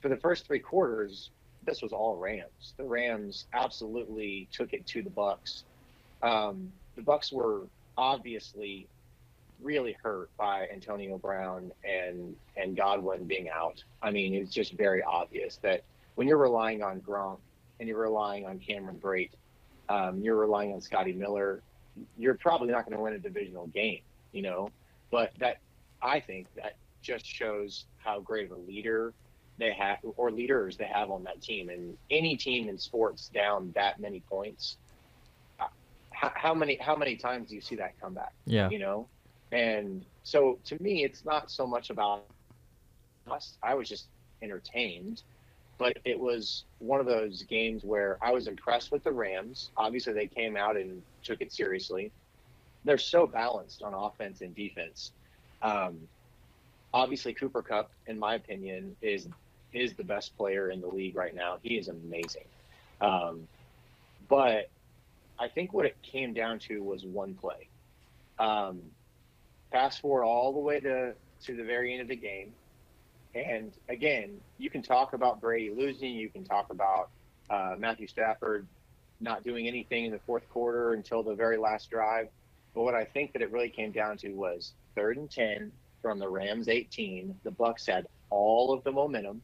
for 0.00 0.08
the 0.08 0.16
first 0.16 0.46
three 0.46 0.58
quarters, 0.58 1.30
this 1.64 1.82
was 1.82 1.92
all 1.92 2.16
Rams. 2.16 2.74
The 2.76 2.84
Rams 2.84 3.46
absolutely 3.52 4.48
took 4.52 4.72
it 4.72 4.86
to 4.88 5.02
the 5.02 5.10
Bucks. 5.10 5.64
Um, 6.22 6.72
the 6.96 7.02
Bucks 7.02 7.32
were 7.32 7.62
obviously 7.96 8.86
really 9.60 9.96
hurt 10.02 10.30
by 10.36 10.68
Antonio 10.72 11.18
Brown 11.18 11.72
and 11.84 12.36
and 12.56 12.76
Godwin 12.76 13.24
being 13.24 13.48
out. 13.48 13.82
I 14.02 14.10
mean, 14.10 14.34
it's 14.34 14.52
just 14.52 14.72
very 14.72 15.02
obvious 15.02 15.58
that 15.62 15.82
when 16.14 16.28
you're 16.28 16.38
relying 16.38 16.82
on 16.82 17.00
Gronk 17.00 17.38
and 17.80 17.88
you're 17.88 18.00
relying 18.00 18.46
on 18.46 18.58
Cameron 18.58 18.98
Brate, 19.00 19.30
um, 19.88 20.20
you're 20.20 20.36
relying 20.36 20.72
on 20.72 20.80
Scotty 20.80 21.12
Miller, 21.12 21.62
you're 22.16 22.34
probably 22.34 22.68
not 22.68 22.84
going 22.84 22.96
to 22.96 23.02
win 23.02 23.14
a 23.14 23.18
divisional 23.18 23.66
game, 23.68 24.00
you 24.32 24.42
know. 24.42 24.70
But 25.10 25.32
that 25.38 25.58
I 26.02 26.20
think 26.20 26.46
that 26.56 26.76
just 27.02 27.26
shows 27.26 27.86
how 27.98 28.20
great 28.20 28.50
of 28.50 28.56
a 28.56 28.60
leader 28.60 29.12
they 29.58 29.72
have 29.72 29.98
or 30.16 30.30
leaders 30.30 30.76
they 30.76 30.86
have 30.86 31.10
on 31.10 31.24
that 31.24 31.40
team. 31.42 31.68
And 31.68 31.96
any 32.10 32.36
team 32.36 32.68
in 32.68 32.78
sports 32.78 33.28
down 33.28 33.72
that 33.74 34.00
many 34.00 34.20
points, 34.20 34.76
uh, 35.60 35.66
how, 36.10 36.32
how 36.34 36.54
many 36.54 36.76
how 36.76 36.96
many 36.96 37.16
times 37.16 37.48
do 37.48 37.54
you 37.54 37.60
see 37.60 37.76
that 37.76 38.00
come 38.00 38.14
back? 38.14 38.32
Yeah. 38.46 38.70
You 38.70 38.78
know, 38.78 39.08
and 39.52 40.04
so 40.22 40.58
to 40.64 40.80
me, 40.82 41.04
it's 41.04 41.24
not 41.24 41.50
so 41.50 41.66
much 41.66 41.90
about 41.90 42.24
us. 43.30 43.56
I 43.62 43.74
was 43.74 43.88
just 43.88 44.06
entertained, 44.42 45.22
but 45.78 45.96
it 46.04 46.18
was 46.18 46.64
one 46.80 47.00
of 47.00 47.06
those 47.06 47.42
games 47.44 47.84
where 47.84 48.18
I 48.20 48.32
was 48.32 48.48
impressed 48.48 48.90
with 48.90 49.04
the 49.04 49.12
Rams. 49.12 49.70
Obviously, 49.76 50.12
they 50.12 50.26
came 50.26 50.56
out 50.56 50.76
and 50.76 51.02
took 51.22 51.40
it 51.40 51.52
seriously. 51.52 52.10
They're 52.84 52.98
so 52.98 53.26
balanced 53.26 53.82
on 53.82 53.94
offense 53.94 54.40
and 54.40 54.54
defense. 54.54 55.12
Um, 55.62 56.00
obviously, 56.92 57.32
Cooper 57.32 57.62
Kupp, 57.62 57.90
in 58.06 58.18
my 58.18 58.34
opinion, 58.34 58.96
is 59.00 59.28
is 59.72 59.94
the 59.94 60.04
best 60.04 60.36
player 60.36 60.70
in 60.70 60.80
the 60.80 60.88
league 60.88 61.14
right 61.14 61.34
now. 61.34 61.58
He 61.62 61.76
is 61.76 61.88
amazing. 61.88 62.46
Um, 63.00 63.46
but 64.28 64.70
I 65.38 65.48
think 65.48 65.72
what 65.72 65.86
it 65.86 65.96
came 66.02 66.32
down 66.32 66.58
to 66.60 66.82
was 66.82 67.04
one 67.04 67.34
play. 67.34 67.68
Um, 68.38 68.80
fast 69.70 70.00
forward 70.00 70.24
all 70.24 70.52
the 70.52 70.58
way 70.58 70.80
to, 70.80 71.14
to 71.44 71.56
the 71.56 71.64
very 71.64 71.92
end 71.92 72.02
of 72.02 72.08
the 72.08 72.16
game. 72.16 72.52
And 73.46 73.72
again, 73.88 74.40
you 74.58 74.70
can 74.70 74.82
talk 74.82 75.12
about 75.12 75.40
Brady 75.40 75.70
losing. 75.70 76.14
You 76.14 76.28
can 76.28 76.44
talk 76.44 76.70
about 76.70 77.10
uh, 77.50 77.74
Matthew 77.78 78.06
Stafford 78.06 78.66
not 79.20 79.42
doing 79.42 79.66
anything 79.66 80.06
in 80.06 80.12
the 80.12 80.20
fourth 80.20 80.48
quarter 80.50 80.94
until 80.94 81.22
the 81.22 81.34
very 81.34 81.56
last 81.56 81.90
drive. 81.90 82.28
But 82.74 82.82
what 82.82 82.94
I 82.94 83.04
think 83.04 83.32
that 83.32 83.42
it 83.42 83.50
really 83.50 83.70
came 83.70 83.90
down 83.90 84.16
to 84.18 84.30
was 84.30 84.72
third 84.94 85.16
and 85.16 85.30
10 85.30 85.72
from 86.00 86.18
the 86.18 86.28
Rams 86.28 86.68
18. 86.68 87.34
The 87.42 87.50
Bucs 87.50 87.86
had 87.86 88.06
all 88.30 88.72
of 88.72 88.84
the 88.84 88.92
momentum. 88.92 89.42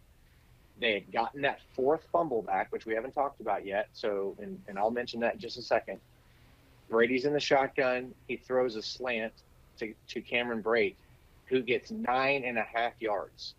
They 0.81 0.95
had 0.95 1.13
gotten 1.13 1.43
that 1.43 1.61
fourth 1.75 2.07
fumble 2.13 2.43
back, 2.43 2.73
which 2.73 2.87
we 2.87 2.95
haven't 2.95 3.13
talked 3.13 3.41
about 3.41 3.65
yet. 3.65 3.89
So, 3.93 4.37
and, 4.41 4.61
and 4.69 4.79
I'll 4.79 4.91
mention 4.91 5.21
that 5.21 5.35
in 5.35 5.41
just 5.41 5.57
a 5.57 5.63
second. 5.63 6.01
Brady's 6.91 7.25
in 7.25 7.33
the 7.33 7.41
shotgun. 7.41 8.15
He 8.29 8.37
throws 8.37 8.77
a 8.77 8.83
slant 8.83 9.33
to, 9.79 9.95
to 10.09 10.21
Cameron 10.21 10.63
Brate, 10.63 10.95
who 11.47 11.63
gets 11.63 11.91
nine 11.91 12.45
and 12.45 12.59
a 12.59 12.63
half 12.63 12.93
yards. 13.01 13.55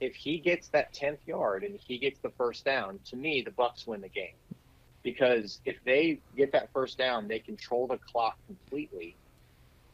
If 0.00 0.14
he 0.14 0.38
gets 0.38 0.68
that 0.68 0.92
10th 0.94 1.18
yard 1.26 1.64
and 1.64 1.78
he 1.86 1.98
gets 1.98 2.18
the 2.20 2.30
first 2.30 2.64
down, 2.64 3.00
to 3.06 3.16
me, 3.16 3.42
the 3.42 3.50
Bucs 3.50 3.86
win 3.86 4.00
the 4.00 4.08
game. 4.08 4.34
Because 5.02 5.60
if 5.64 5.76
they 5.84 6.20
get 6.36 6.52
that 6.52 6.70
first 6.72 6.98
down, 6.98 7.28
they 7.28 7.38
control 7.38 7.86
the 7.86 7.98
clock 7.98 8.36
completely 8.46 9.16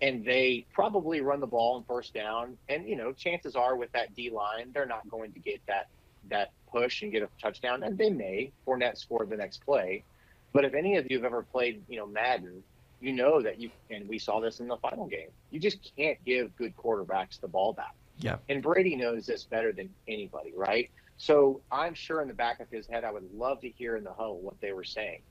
and 0.04 0.24
they 0.24 0.66
probably 0.72 1.20
run 1.20 1.40
the 1.40 1.46
ball 1.46 1.76
on 1.76 1.84
first 1.84 2.12
down. 2.12 2.56
And 2.68 2.86
you 2.88 2.96
know, 2.96 3.12
chances 3.12 3.56
are 3.56 3.76
with 3.76 3.90
that 3.92 4.14
D 4.14 4.30
line, 4.30 4.70
they're 4.74 4.86
not 4.86 5.08
going 5.08 5.32
to 5.32 5.38
get 5.38 5.60
that 5.66 5.88
that 6.30 6.52
push 6.70 7.02
and 7.02 7.12
get 7.12 7.22
a 7.22 7.28
touchdown, 7.40 7.82
and 7.82 7.96
they 7.96 8.10
may. 8.10 8.50
Fournette 8.66 8.98
scored 8.98 9.30
the 9.30 9.36
next 9.36 9.64
play, 9.64 10.04
but 10.52 10.64
if 10.64 10.74
any 10.74 10.96
of 10.96 11.10
you 11.10 11.18
have 11.18 11.24
ever 11.24 11.42
played, 11.42 11.82
you 11.88 11.98
know, 11.98 12.06
Madden, 12.06 12.62
you 13.00 13.12
know 13.12 13.40
that 13.40 13.60
you 13.60 13.70
and 13.90 14.08
we 14.08 14.18
saw 14.18 14.40
this 14.40 14.60
in 14.60 14.68
the 14.68 14.76
final 14.76 15.06
game. 15.06 15.28
You 15.50 15.60
just 15.60 15.92
can't 15.96 16.22
give 16.24 16.54
good 16.56 16.76
quarterbacks 16.76 17.40
the 17.40 17.48
ball 17.48 17.72
back. 17.72 17.94
Yeah. 18.18 18.36
And 18.48 18.62
Brady 18.62 18.96
knows 18.96 19.26
this 19.26 19.44
better 19.44 19.72
than 19.72 19.90
anybody, 20.08 20.52
right? 20.56 20.90
So 21.16 21.62
I'm 21.70 21.94
sure 21.94 22.22
in 22.22 22.28
the 22.28 22.34
back 22.34 22.60
of 22.60 22.68
his 22.70 22.86
head, 22.86 23.04
I 23.04 23.10
would 23.10 23.28
love 23.32 23.60
to 23.60 23.68
hear 23.70 23.96
in 23.96 24.04
the 24.04 24.12
huddle 24.12 24.40
what 24.40 24.60
they 24.60 24.72
were 24.72 24.84
saying. 24.84 25.22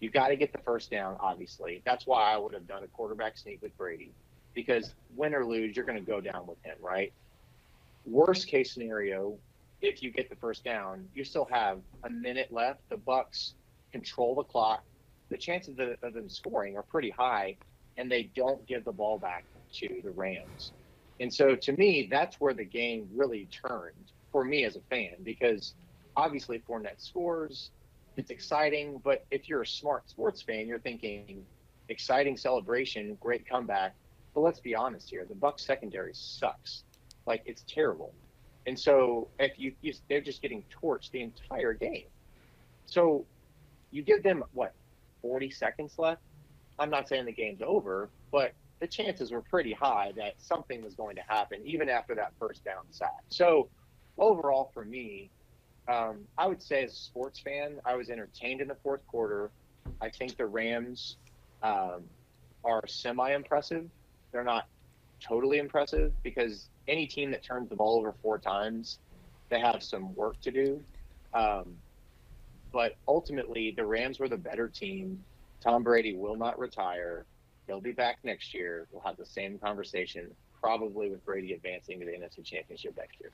You've 0.00 0.12
got 0.12 0.28
to 0.28 0.36
get 0.36 0.52
the 0.52 0.58
first 0.58 0.90
down, 0.90 1.16
obviously. 1.20 1.82
That's 1.84 2.06
why 2.06 2.32
I 2.32 2.36
would 2.36 2.54
have 2.54 2.66
done 2.66 2.84
a 2.84 2.88
quarterback 2.88 3.36
sneak 3.36 3.60
with 3.62 3.76
Brady, 3.76 4.14
because 4.54 4.94
win 5.14 5.34
or 5.34 5.44
lose, 5.44 5.74
you're 5.76 5.84
going 5.84 5.98
to 5.98 6.04
go 6.04 6.20
down 6.20 6.46
with 6.46 6.58
him, 6.64 6.76
right? 6.80 7.12
Worst 8.04 8.46
case 8.46 8.72
scenario, 8.72 9.38
if 9.80 10.02
you 10.02 10.10
get 10.10 10.30
the 10.30 10.36
first 10.36 10.64
down, 10.64 11.08
you 11.14 11.24
still 11.24 11.48
have 11.50 11.80
a 12.04 12.10
minute 12.10 12.52
left. 12.52 12.80
The 12.90 12.96
Bucs 12.96 13.52
control 13.92 14.34
the 14.36 14.44
clock. 14.44 14.82
The 15.30 15.36
chances 15.36 15.78
of, 15.78 15.90
of 16.02 16.14
them 16.14 16.28
scoring 16.28 16.76
are 16.76 16.84
pretty 16.84 17.10
high, 17.10 17.58
and 17.96 18.10
they 18.10 18.30
don't 18.34 18.66
give 18.66 18.84
the 18.84 18.92
ball 18.92 19.18
back 19.18 19.44
to 19.74 20.00
the 20.02 20.10
Rams. 20.10 20.72
And 21.20 21.32
so, 21.32 21.56
to 21.56 21.72
me, 21.72 22.08
that's 22.10 22.36
where 22.40 22.54
the 22.54 22.64
game 22.64 23.08
really 23.14 23.48
turned 23.50 24.12
for 24.30 24.44
me 24.44 24.64
as 24.64 24.76
a 24.76 24.80
fan, 24.90 25.14
because 25.22 25.74
obviously 26.16 26.62
Fournette 26.68 27.00
scores, 27.00 27.70
it's 28.16 28.30
exciting, 28.30 29.00
but 29.04 29.24
if 29.30 29.48
you're 29.48 29.62
a 29.62 29.66
smart 29.66 30.08
sports 30.10 30.42
fan, 30.42 30.66
you're 30.66 30.80
thinking 30.80 31.44
exciting 31.88 32.36
celebration, 32.36 33.16
great 33.20 33.48
comeback. 33.48 33.94
But 34.34 34.40
let's 34.40 34.60
be 34.60 34.74
honest 34.74 35.10
here, 35.10 35.24
the 35.24 35.34
Bucs 35.34 35.60
secondary 35.60 36.12
sucks. 36.14 36.82
Like 37.26 37.42
it's 37.46 37.64
terrible. 37.68 38.12
And 38.66 38.78
so 38.78 39.28
if 39.38 39.58
you, 39.58 39.72
you 39.80 39.94
they're 40.08 40.20
just 40.20 40.42
getting 40.42 40.64
torched 40.82 41.12
the 41.12 41.22
entire 41.22 41.72
game. 41.72 42.06
So 42.86 43.24
you 43.90 44.02
give 44.02 44.22
them 44.22 44.44
what 44.52 44.74
40 45.22 45.50
seconds 45.50 45.94
left. 45.98 46.22
I'm 46.78 46.90
not 46.90 47.08
saying 47.08 47.24
the 47.24 47.32
game's 47.32 47.62
over, 47.62 48.08
but 48.30 48.52
the 48.80 48.86
chances 48.86 49.30
were 49.30 49.42
pretty 49.42 49.72
high 49.72 50.12
that 50.16 50.34
something 50.38 50.82
was 50.82 50.94
going 50.94 51.16
to 51.16 51.22
happen 51.26 51.60
even 51.64 51.88
after 51.88 52.14
that 52.14 52.32
first 52.38 52.64
down 52.64 52.84
sack. 52.90 53.22
So 53.28 53.68
overall 54.16 54.70
for 54.72 54.84
me, 54.84 55.30
um, 55.88 56.18
I 56.36 56.46
would 56.46 56.62
say 56.62 56.84
as 56.84 56.92
a 56.92 56.96
sports 56.96 57.40
fan, 57.40 57.80
I 57.84 57.96
was 57.96 58.10
entertained 58.10 58.60
in 58.60 58.68
the 58.68 58.76
fourth 58.82 59.06
quarter. 59.06 59.50
I 60.00 60.10
think 60.10 60.36
the 60.36 60.46
Rams 60.46 61.16
um, 61.62 62.04
are 62.64 62.86
semi 62.86 63.32
impressive. 63.32 63.88
They're 64.30 64.44
not 64.44 64.66
totally 65.20 65.58
impressive 65.58 66.12
because 66.22 66.68
any 66.86 67.06
team 67.06 67.30
that 67.30 67.42
turns 67.42 67.68
the 67.68 67.76
ball 67.76 67.98
over 67.98 68.14
four 68.22 68.38
times, 68.38 68.98
they 69.48 69.60
have 69.60 69.82
some 69.82 70.14
work 70.14 70.40
to 70.42 70.50
do. 70.50 70.82
Um, 71.34 71.76
but 72.72 72.96
ultimately, 73.08 73.72
the 73.76 73.84
Rams 73.84 74.18
were 74.18 74.28
the 74.28 74.36
better 74.36 74.68
team. 74.68 75.22
Tom 75.60 75.82
Brady 75.82 76.14
will 76.14 76.36
not 76.36 76.58
retire. 76.58 77.24
He'll 77.68 77.80
be 77.80 77.92
back 77.92 78.18
next 78.24 78.52
year. 78.52 78.88
We'll 78.90 79.02
have 79.02 79.16
the 79.16 79.26
same 79.26 79.58
conversation, 79.58 80.30
probably 80.60 81.10
with 81.10 81.24
Brady 81.24 81.52
advancing 81.52 82.00
to 82.00 82.06
the 82.06 82.12
NFC 82.12 82.44
Championship 82.44 82.96
next 82.96 83.20
year 83.20 83.30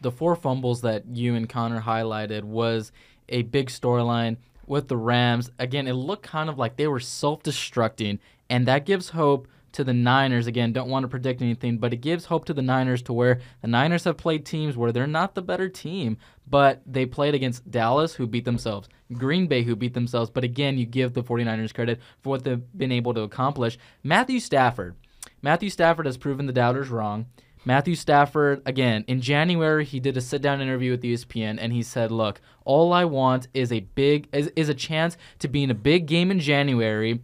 the 0.00 0.10
four 0.10 0.34
fumbles 0.34 0.80
that 0.80 1.04
you 1.12 1.34
and 1.34 1.48
Connor 1.48 1.82
highlighted 1.82 2.44
was 2.44 2.92
a 3.28 3.42
big 3.42 3.68
storyline 3.68 4.36
with 4.66 4.88
the 4.88 4.96
Rams. 4.96 5.50
Again, 5.58 5.86
it 5.86 5.92
looked 5.92 6.22
kind 6.22 6.48
of 6.48 6.58
like 6.58 6.76
they 6.76 6.86
were 6.86 7.00
self 7.00 7.42
destructing, 7.42 8.18
and 8.48 8.66
that 8.66 8.86
gives 8.86 9.10
hope 9.10 9.46
to 9.72 9.84
the 9.84 9.92
Niners. 9.92 10.46
Again, 10.46 10.72
don't 10.72 10.88
want 10.88 11.04
to 11.04 11.08
predict 11.08 11.42
anything, 11.42 11.78
but 11.78 11.92
it 11.92 11.98
gives 11.98 12.26
hope 12.26 12.44
to 12.46 12.54
the 12.54 12.62
Niners 12.62 13.02
to 13.02 13.12
where 13.12 13.40
the 13.62 13.68
Niners 13.68 14.04
have 14.04 14.16
played 14.16 14.44
teams 14.44 14.76
where 14.76 14.92
they're 14.92 15.06
not 15.06 15.34
the 15.34 15.42
better 15.42 15.68
team, 15.68 16.16
but 16.46 16.82
they 16.86 17.06
played 17.06 17.34
against 17.34 17.70
Dallas, 17.70 18.14
who 18.14 18.26
beat 18.26 18.44
themselves, 18.44 18.88
Green 19.12 19.46
Bay, 19.46 19.62
who 19.62 19.76
beat 19.76 19.94
themselves. 19.94 20.30
But 20.30 20.44
again, 20.44 20.78
you 20.78 20.86
give 20.86 21.14
the 21.14 21.22
49ers 21.22 21.74
credit 21.74 22.00
for 22.22 22.30
what 22.30 22.44
they've 22.44 22.62
been 22.76 22.92
able 22.92 23.14
to 23.14 23.22
accomplish. 23.22 23.78
Matthew 24.02 24.40
Stafford. 24.40 24.96
Matthew 25.42 25.70
Stafford 25.70 26.06
has 26.06 26.18
proven 26.18 26.46
the 26.46 26.52
doubters 26.52 26.88
wrong. 26.88 27.26
Matthew 27.64 27.94
Stafford, 27.94 28.62
again, 28.64 29.04
in 29.06 29.20
January, 29.20 29.84
he 29.84 30.00
did 30.00 30.16
a 30.16 30.22
sit 30.22 30.40
down 30.40 30.62
interview 30.62 30.92
with 30.92 31.02
ESPN 31.02 31.58
and 31.60 31.72
he 31.72 31.82
said, 31.82 32.10
Look, 32.10 32.40
all 32.64 32.92
I 32.92 33.04
want 33.04 33.48
is 33.52 33.70
a 33.70 33.80
big 33.80 34.28
is, 34.32 34.50
is 34.56 34.70
a 34.70 34.74
chance 34.74 35.18
to 35.40 35.48
be 35.48 35.62
in 35.62 35.70
a 35.70 35.74
big 35.74 36.06
game 36.06 36.30
in 36.30 36.40
January 36.40 37.20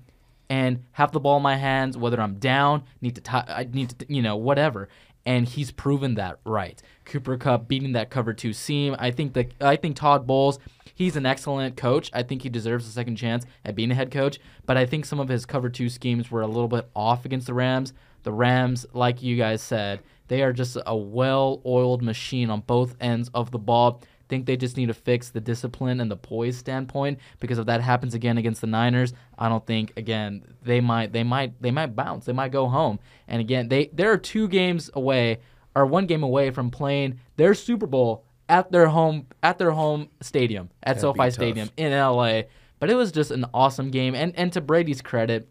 and 0.48 0.84
have 0.92 1.12
the 1.12 1.20
ball 1.20 1.38
in 1.38 1.42
my 1.42 1.56
hands, 1.56 1.96
whether 1.96 2.20
I'm 2.20 2.34
down, 2.34 2.84
need 3.00 3.14
to 3.16 3.20
t- 3.20 3.30
I 3.32 3.68
need 3.70 3.90
to 3.90 4.06
you 4.08 4.22
know, 4.22 4.36
whatever. 4.36 4.88
And 5.24 5.46
he's 5.46 5.72
proven 5.72 6.14
that 6.14 6.38
right. 6.44 6.80
Cooper 7.04 7.36
Kupp 7.36 7.66
beating 7.66 7.92
that 7.92 8.10
cover 8.10 8.32
two 8.32 8.52
seam. 8.52 8.94
I 8.98 9.10
think 9.10 9.32
that 9.34 9.52
I 9.60 9.76
think 9.76 9.96
Todd 9.96 10.26
Bowles, 10.26 10.58
he's 10.94 11.16
an 11.16 11.26
excellent 11.26 11.76
coach. 11.76 12.10
I 12.14 12.22
think 12.22 12.42
he 12.42 12.48
deserves 12.48 12.86
a 12.86 12.90
second 12.90 13.16
chance 13.16 13.44
at 13.64 13.74
being 13.74 13.90
a 13.90 13.94
head 13.94 14.10
coach. 14.10 14.38
But 14.66 14.76
I 14.76 14.86
think 14.86 15.04
some 15.04 15.18
of 15.18 15.28
his 15.28 15.44
cover 15.44 15.68
two 15.68 15.88
schemes 15.88 16.30
were 16.30 16.42
a 16.42 16.46
little 16.46 16.68
bit 16.68 16.88
off 16.94 17.24
against 17.24 17.48
the 17.48 17.54
Rams. 17.54 17.92
The 18.22 18.32
Rams, 18.32 18.86
like 18.92 19.22
you 19.22 19.36
guys 19.36 19.62
said, 19.62 20.00
they 20.28 20.42
are 20.42 20.52
just 20.52 20.76
a 20.86 20.96
well 20.96 21.60
oiled 21.66 22.02
machine 22.02 22.50
on 22.50 22.60
both 22.60 22.96
ends 23.00 23.30
of 23.34 23.50
the 23.50 23.58
ball. 23.58 24.02
Think 24.28 24.46
they 24.46 24.56
just 24.56 24.76
need 24.76 24.86
to 24.86 24.94
fix 24.94 25.30
the 25.30 25.40
discipline 25.40 26.00
and 26.00 26.10
the 26.10 26.16
poise 26.16 26.56
standpoint 26.56 27.20
because 27.38 27.58
if 27.58 27.66
that 27.66 27.80
happens 27.80 28.14
again 28.14 28.38
against 28.38 28.60
the 28.60 28.66
Niners, 28.66 29.12
I 29.38 29.48
don't 29.48 29.64
think 29.64 29.92
again 29.96 30.42
they 30.62 30.80
might 30.80 31.12
they 31.12 31.22
might 31.22 31.60
they 31.62 31.70
might 31.70 31.94
bounce. 31.94 32.24
They 32.24 32.32
might 32.32 32.52
go 32.52 32.68
home. 32.68 32.98
And 33.28 33.40
again, 33.40 33.68
they 33.68 33.86
there 33.92 34.10
are 34.12 34.18
two 34.18 34.48
games 34.48 34.90
away 34.94 35.38
or 35.74 35.86
one 35.86 36.06
game 36.06 36.22
away 36.22 36.50
from 36.50 36.70
playing 36.70 37.20
their 37.36 37.54
Super 37.54 37.86
Bowl 37.86 38.24
at 38.48 38.72
their 38.72 38.88
home 38.88 39.26
at 39.42 39.58
their 39.58 39.70
home 39.70 40.08
stadium 40.20 40.70
at 40.82 41.00
That'd 41.00 41.16
SoFi. 41.16 41.30
Stadium 41.30 41.70
in 41.76 41.92
LA. 41.92 42.42
But 42.78 42.90
it 42.90 42.94
was 42.94 43.12
just 43.12 43.30
an 43.30 43.46
awesome 43.54 43.90
game 43.90 44.14
and 44.14 44.36
and 44.36 44.52
to 44.54 44.60
Brady's 44.60 45.02
credit, 45.02 45.48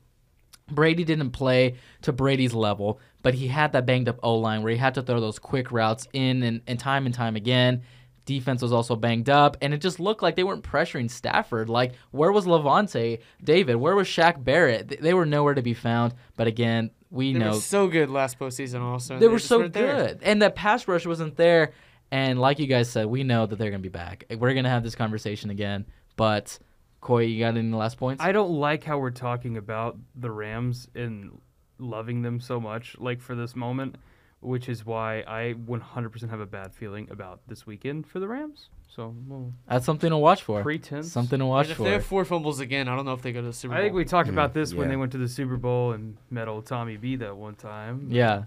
Brady 0.69 1.03
didn't 1.03 1.32
play 1.32 1.76
to 2.01 2.11
Brady's 2.11 2.53
level, 2.53 2.99
but 3.21 3.36
he 3.36 3.47
had 3.47 3.73
that 3.73 3.86
banged 3.86 4.09
up 4.09 4.19
O 4.23 4.36
line 4.36 4.63
where 4.63 4.71
he 4.71 4.78
had 4.78 4.95
to 4.95 5.01
throw 5.01 5.19
those 5.19 5.39
quick 5.39 5.71
routes 5.71 6.07
in 6.13 6.43
and, 6.43 6.61
and 6.67 6.80
time 6.80 7.05
and 7.05 7.13
time 7.13 7.36
again. 7.36 7.84
Defense 8.26 8.61
was 8.61 8.73
also 8.73 8.95
banged 8.95 9.30
up, 9.30 9.55
and 9.61 9.73
it 9.73 9.82
just 9.82 9.99
looked 9.99 10.23
like 10.23 10.36
they 10.36 10.43
weren't 10.43 10.63
pressuring 10.63 11.09
Stafford. 11.11 11.69
Like, 11.69 11.93
where 12.11 12.32
was 12.32 12.45
Lavonte 12.45 13.19
David? 13.43 13.76
Where 13.76 13.95
was 13.95 14.07
Shaq 14.07 14.43
Barrett? 14.43 14.89
Th- 14.89 15.01
They 15.01 15.13
were 15.13 15.26
nowhere 15.26 15.53
to 15.53 15.61
be 15.61 15.73
found. 15.76 16.13
But 16.36 16.47
again, 16.47 16.89
we 17.11 17.34
They 17.34 17.39
know 17.39 17.51
were 17.51 17.55
so 17.61 17.88
good 17.88 18.09
last 18.09 18.39
postseason. 18.39 18.82
Also, 18.82 19.13
and 19.13 19.21
they 19.23 19.28
were 19.28 19.38
so 19.39 19.59
weren't 19.59 19.73
there. 19.73 19.95
good, 20.07 20.19
and 20.23 20.41
that 20.41 20.55
pass 20.55 20.88
rush 20.88 21.05
wasn't 21.05 21.36
there. 21.38 21.71
And 22.11 22.39
like 22.39 22.59
you 22.59 22.67
guys 22.67 22.89
said, 22.89 23.05
we 23.07 23.23
know 23.23 23.45
that 23.45 23.57
they're 23.57 23.71
gonna 23.71 23.80
be 23.82 23.89
back. 23.89 24.26
We're 24.38 24.53
gonna 24.53 24.69
have 24.69 24.84
this 24.84 24.95
conversation 24.95 25.49
again. 25.49 25.86
But 26.15 26.57
Coy, 27.01 27.23
you 27.23 27.39
got 27.39 27.55
any 27.57 27.71
last 27.71 27.97
points? 27.97 28.23
I 28.23 28.32
don't 28.32 28.51
like 28.59 28.84
how 28.84 28.97
we're 28.97 29.11
talking 29.11 29.57
about 29.57 29.97
the 30.15 30.32
Rams 30.32 30.88
and 30.95 31.39
loving 31.78 32.21
them 32.23 32.39
so 32.39 32.59
much, 32.59 32.95
like 32.99 33.21
for 33.21 33.36
this 33.36 33.55
moment, 33.55 33.97
which 34.41 34.69
is 34.69 34.86
why 34.86 35.23
I 35.27 35.55
100% 35.67 36.29
have 36.29 36.39
a 36.39 36.45
bad 36.45 36.73
feeling 36.73 37.07
about 37.11 37.39
this 37.47 37.65
weekend 37.65 38.05
for 38.07 38.19
the 38.19 38.27
Rams. 38.27 38.69
So, 38.88 39.13
well, 39.27 39.51
That's 39.67 39.86
something 39.86 40.09
to 40.09 40.17
watch 40.17 40.43
for. 40.43 40.61
pretense. 40.61 41.11
Something 41.11 41.39
to 41.39 41.45
And 41.45 41.49
watch 41.49 41.69
if 41.69 41.77
for. 41.77 41.83
they 41.83 41.91
have 41.91 42.05
four 42.05 42.23
fumbles 42.25 42.59
again, 42.59 42.88
I 42.88 42.95
don't 42.95 43.05
know 43.05 43.13
if 43.13 43.21
they 43.21 43.31
go 43.33 43.41
to 43.41 43.47
the 43.47 43.53
Super 43.53 43.73
Bowl. 43.73 43.79
I 43.79 43.83
think 43.83 43.95
we 43.95 44.05
talked 44.05 44.29
Mm, 44.29 44.33
about 44.33 44.53
this 44.53 44.73
when 44.73 44.88
they 44.88 44.95
went 44.95 45.11
to 45.13 45.17
the 45.17 45.27
Super 45.27 45.57
Bowl 45.57 45.91
and 45.93 46.17
met 46.29 46.47
old 46.47 46.65
Tommy 46.65 46.95
B 46.97 47.15
that 47.17 47.36
one 47.36 47.55
time. 47.55 48.07
yeah. 48.11 48.43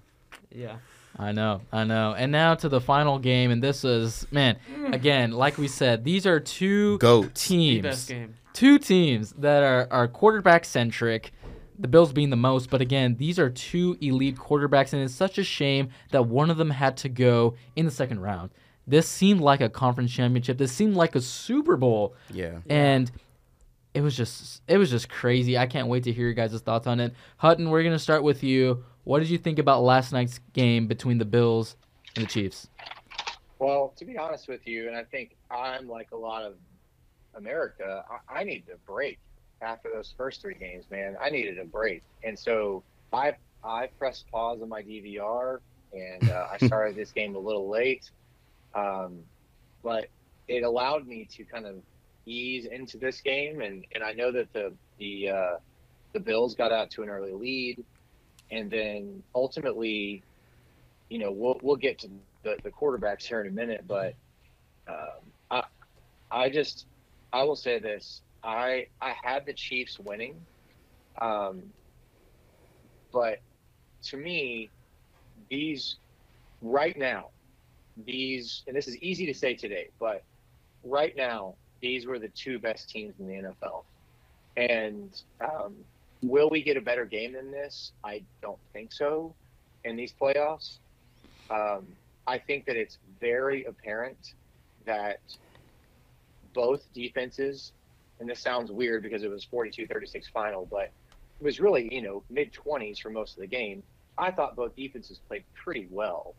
yeah. 0.51 0.77
I 1.21 1.33
know, 1.33 1.63
I 1.73 1.83
know. 1.83 2.15
And 2.17 2.31
now 2.31 2.55
to 2.55 2.69
the 2.69 2.81
final 2.81 3.19
game, 3.19 3.51
and 3.51 3.61
this 3.61 3.85
is 3.85 4.25
man, 4.31 4.57
again, 4.93 5.33
like 5.33 5.59
we 5.59 5.67
said, 5.67 6.05
these 6.05 6.27
are 6.27 6.39
two 6.39 6.97
Goats. 6.99 7.43
The 7.43 7.49
teams, 7.49 7.83
best 7.83 8.09
game. 8.09 8.35
two 8.53 8.79
teams 8.79 9.33
that 9.39 9.65
are 9.65 9.89
are 9.91 10.07
quarterback 10.07 10.65
centric. 10.65 11.33
The 11.79 11.89
Bills 11.89 12.13
being 12.13 12.31
the 12.31 12.37
most, 12.37 12.71
but 12.71 12.81
again, 12.81 13.15
these 13.19 13.39
are 13.39 13.49
two 13.49 13.97
elite 14.01 14.37
quarterbacks, 14.37 14.93
and 14.93 15.03
it's 15.03 15.15
such 15.15 15.39
a 15.39 15.45
shame 15.45 15.91
that 16.11 16.27
one 16.27 16.51
of 16.51 16.57
them 16.57 16.71
had 16.71 16.97
to 16.99 17.09
go 17.09 17.55
in 17.77 17.85
the 17.85 17.91
second 17.93 18.21
round. 18.21 18.51
This 18.87 19.07
seemed 19.09 19.41
like 19.41 19.61
a 19.61 19.69
conference 19.69 20.11
championship. 20.13 20.59
This 20.59 20.73
seemed 20.73 20.97
like 20.97 21.15
a 21.15 21.21
Super 21.21 21.77
Bowl, 21.77 22.15
Yeah. 22.33 22.59
and 22.69 23.11
it 23.95 24.01
was 24.01 24.17
just 24.17 24.63
it 24.67 24.77
was 24.79 24.91
just 24.91 25.09
crazy. 25.09 25.57
I 25.59 25.67
can't 25.67 25.89
wait 25.89 26.05
to 26.05 26.13
hear 26.13 26.25
your 26.25 26.35
guys' 26.35 26.61
thoughts 26.61 26.87
on 26.87 26.99
it. 27.01 27.15
Hutton, 27.37 27.71
we're 27.71 27.83
gonna 27.83 27.99
start 27.99 28.23
with 28.23 28.43
you. 28.43 28.85
What 29.05 29.21
did 29.21 29.31
you 29.31 29.39
think 29.39 29.59
about 29.59 29.83
last 29.83 30.13
night's 30.13 30.41
game 30.53 30.87
between 30.87 31.19
the 31.19 31.25
Bills 31.25 31.77
and 32.17 32.25
the 32.25 32.29
Chiefs? 32.29 32.69
Well, 33.59 33.93
to 33.97 34.05
be 34.05 34.17
honest 34.19 34.49
with 34.49 34.67
you, 34.67 34.89
and 34.89 34.97
I 34.97 35.05
think 35.05 35.37
I'm 35.51 35.89
like 35.89 36.11
a 36.13 36.17
lot 36.17 36.43
of 36.45 36.55
America, 37.35 38.05
I, 38.29 38.41
I 38.41 38.45
needed 38.45 38.69
a 38.75 38.77
break 38.91 39.19
after 39.61 39.91
those 39.93 40.15
first 40.17 40.41
three 40.41 40.55
games, 40.55 40.85
man. 40.91 41.17
I 41.21 41.31
needed 41.31 41.59
a 41.59 41.65
break, 41.65 42.03
and 42.23 42.39
so 42.39 42.83
I 43.13 43.35
I 43.65 43.89
pressed 43.99 44.31
pause 44.31 44.61
on 44.63 44.69
my 44.69 44.83
DVR, 44.83 45.59
and 45.93 46.31
uh, 46.31 46.49
I 46.53 46.59
started 46.67 46.97
this 46.97 47.13
game 47.13 47.35
a 47.35 47.39
little 47.39 47.69
late, 47.69 48.11
um, 48.75 49.21
but 49.83 50.07
it 50.47 50.63
allowed 50.63 51.07
me 51.07 51.29
to 51.33 51.45
kind 51.45 51.67
of 51.67 51.77
ease 52.27 52.67
into 52.67 52.99
this 52.99 53.21
game, 53.21 53.61
and, 53.61 53.85
and 53.95 54.03
I 54.05 54.13
know 54.13 54.31
that 54.33 54.53
the 54.53 54.73
the 54.99 55.31
uh, 55.31 55.57
the 56.13 56.21
Bills 56.21 56.55
got 56.55 56.73
out 56.73 56.91
to 56.93 57.03
an 57.03 57.09
early 57.09 57.33
lead, 57.33 57.85
and 58.51 58.71
then 58.71 59.23
ultimately, 59.35 60.23
you 61.09 61.19
know, 61.19 61.33
we'll 61.33 61.59
we'll 61.63 61.77
get 61.77 61.99
to 62.01 62.09
the, 62.43 62.57
the 62.63 62.71
quarterbacks 62.71 63.25
here 63.25 63.41
in 63.41 63.49
a 63.49 63.51
minute, 63.51 63.85
but 63.87 64.15
um, 64.89 65.21
I 65.51 65.63
I 66.31 66.51
just 66.51 66.87
I 67.33 67.43
will 67.45 67.57
say 67.57 67.79
this: 67.79 68.23
I 68.43 68.87
I 69.01 69.15
had 69.23 69.47
the 69.47 69.53
Chiefs 69.53 69.99
winning, 69.99 70.35
um, 71.21 71.63
but 73.13 73.39
to 74.05 74.17
me, 74.17 74.71
these 75.51 75.97
right 76.63 76.97
now, 76.97 77.29
these 78.07 78.63
and 78.67 78.77
this 78.77 78.89
is 78.89 78.97
easy 78.99 79.27
to 79.27 79.35
say 79.35 79.55
today, 79.55 79.89
but 79.99 80.23
right 80.85 81.17
now, 81.17 81.55
these 81.81 82.07
were 82.07 82.19
the 82.19 82.29
two 82.29 82.59
best 82.59 82.89
teams 82.89 83.15
in 83.19 83.27
the 83.27 83.35
NFL, 83.35 83.85
and 84.57 85.23
um, 85.41 85.75
will 86.23 86.51
we 86.51 86.63
get 86.63 86.77
a 86.77 86.81
better 86.81 87.05
game 87.05 87.33
than 87.33 87.51
this? 87.51 87.93
I 88.05 88.23
don't 88.43 88.59
think 88.73 88.93
so 88.93 89.35
in 89.85 89.97
these 89.97 90.13
playoffs. 90.21 90.79
Um, 91.51 91.87
I 92.27 92.39
think 92.39 92.67
that 92.67 92.77
it's 92.77 92.99
very 93.21 93.65
apparent 93.65 94.35
that 94.85 95.21
both 96.53 96.83
defenses, 96.93 97.73
and 98.21 98.29
this 98.29 98.41
sounds 98.41 98.71
weird 98.71 99.03
because 99.03 99.23
it 99.23 99.31
was 99.31 99.47
42-36 99.47 100.31
final, 100.33 100.67
but 100.67 100.91
it 101.41 101.45
was 101.45 101.61
really, 101.61 101.93
you 101.93 102.03
know, 102.03 102.23
mid 102.31 102.53
20s 102.53 103.01
for 103.01 103.11
most 103.11 103.35
of 103.35 103.41
the 103.41 103.47
game. 103.47 103.83
I 104.17 104.31
thought 104.31 104.57
both 104.57 104.75
defenses 104.75 105.21
played 105.29 105.45
pretty 105.55 105.87
well 105.91 106.35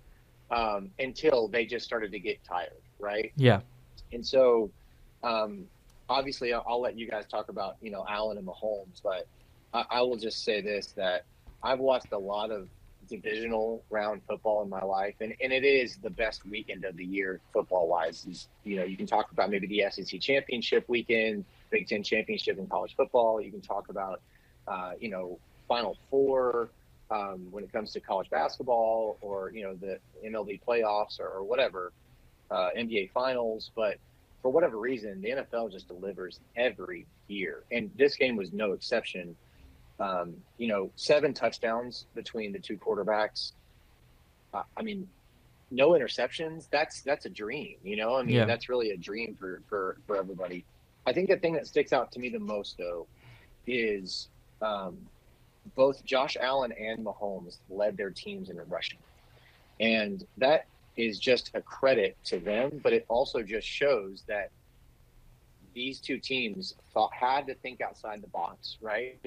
um, 0.52 0.92
until 1.00 1.48
they 1.48 1.66
just 1.66 1.86
started 1.86 2.12
to 2.12 2.20
get 2.20 2.44
tired, 2.44 2.82
right? 3.00 3.32
Yeah. 3.36 3.62
And 4.12 4.26
so, 4.26 4.70
um, 5.24 5.66
obviously, 6.10 6.54
I'll, 6.54 6.66
I'll 6.68 6.82
let 6.82 6.98
you 6.98 7.08
guys 7.08 7.26
talk 7.28 7.50
about 7.50 7.78
you 7.82 7.92
know 7.92 8.06
Allen 8.10 8.38
and 8.38 8.48
Mahomes, 8.48 9.02
but 9.04 9.28
I, 9.74 9.86
I 9.90 10.02
will 10.02 10.18
just 10.18 10.44
say 10.44 10.62
this: 10.62 10.88
that 10.98 11.26
I've 11.64 11.80
watched 11.80 12.12
a 12.12 12.18
lot 12.18 12.52
of 12.52 12.68
divisional 13.10 13.84
round 13.90 14.22
football 14.28 14.64
in 14.64 14.70
my 14.70 14.84
life, 14.84 15.16
and, 15.20 15.34
and 15.42 15.52
it 15.54 15.64
is 15.64 15.98
the 15.98 16.10
best 16.10 16.46
weekend 16.46 16.86
of 16.86 16.96
the 16.98 17.06
year 17.06 17.40
football 17.54 17.88
wise. 17.88 18.48
You 18.64 18.78
know, 18.78 18.84
you 18.84 18.98
can 18.98 19.08
talk 19.08 19.32
about 19.32 19.50
maybe 19.50 19.68
the 19.68 19.86
SEC 19.92 20.20
championship 20.20 20.86
weekend, 20.88 21.46
Big 21.70 21.88
Ten 21.88 22.04
championship 22.04 22.58
in 22.58 22.68
college 22.68 22.96
football. 22.96 23.42
You 23.42 23.52
can 23.52 23.62
talk 23.62 23.90
about, 23.90 24.22
uh, 24.68 24.92
you 25.00 25.10
know, 25.10 25.40
Final 25.68 25.98
Four 26.10 26.70
um, 27.12 27.48
when 27.52 27.64
it 27.64 27.72
comes 27.72 27.92
to 27.94 28.00
college 28.00 28.30
basketball, 28.30 29.18
or 29.22 29.52
you 29.52 29.64
know 29.64 29.76
the 29.76 30.00
MLB 30.26 30.62
playoffs, 30.68 31.20
or, 31.20 31.28
or 31.28 31.44
whatever, 31.44 31.92
uh, 32.52 32.70
NBA 32.78 33.12
finals. 33.12 33.72
But 33.76 33.98
for 34.42 34.52
whatever 34.52 34.78
reason, 34.78 35.22
the 35.22 35.30
NFL 35.30 35.72
just 35.72 35.88
delivers 35.88 36.40
every 36.56 37.06
year, 37.28 37.64
and 37.72 37.92
this 37.98 38.16
game 38.16 38.36
was 38.36 38.52
no 38.54 38.74
exception. 38.74 39.36
Um, 40.00 40.36
you 40.58 40.68
know, 40.68 40.92
seven 40.96 41.34
touchdowns 41.34 42.06
between 42.16 42.54
the 42.54 42.60
two 42.60 42.78
quarterbacks. 42.78 43.52
Uh, 44.54 44.64
I 44.78 44.82
mean, 44.82 45.10
no 45.72 45.90
interceptions. 45.92 46.70
That's 46.72 47.02
that's 47.02 47.26
a 47.26 47.30
dream. 47.30 47.76
You 47.84 47.98
know, 47.98 48.16
I 48.16 48.24
mean, 48.24 48.36
Yeah. 48.36 48.46
that's 48.46 48.70
really 48.70 48.92
a 48.92 48.98
dream 48.98 49.36
for 49.40 49.62
for 49.68 49.98
for 50.08 50.16
everybody. 50.16 50.64
I 51.10 51.14
think 51.14 51.28
the 51.28 51.38
thing 51.38 51.54
that 51.54 51.66
sticks 51.66 51.92
out 51.92 52.12
to 52.12 52.20
me 52.20 52.30
the 52.30 52.40
most, 52.40 52.78
though, 52.78 53.08
is 53.66 54.30
um, 54.62 54.98
both 55.76 56.06
Josh 56.06 56.38
Allen 56.40 56.72
and 56.80 57.04
Mahomes 57.04 57.58
led 57.68 57.98
their 57.98 58.12
teams 58.12 58.52
in 58.52 58.58
rushing, 58.70 59.00
and 59.80 60.24
that 60.38 60.68
is 60.98 61.18
just 61.18 61.50
a 61.56 61.62
credit 61.62 62.16
to 62.26 62.40
them. 62.40 62.80
But 62.84 62.94
it 62.94 63.06
also 63.08 63.42
just 63.42 63.68
shows 63.68 64.24
that 64.28 64.52
these 65.74 66.00
two 66.00 66.20
teams 66.20 66.76
thought 66.94 67.12
had 67.12 67.48
to 67.48 67.56
think 67.56 67.82
outside 67.82 68.22
the 68.22 68.28
box, 68.28 68.78
right? 68.80 69.18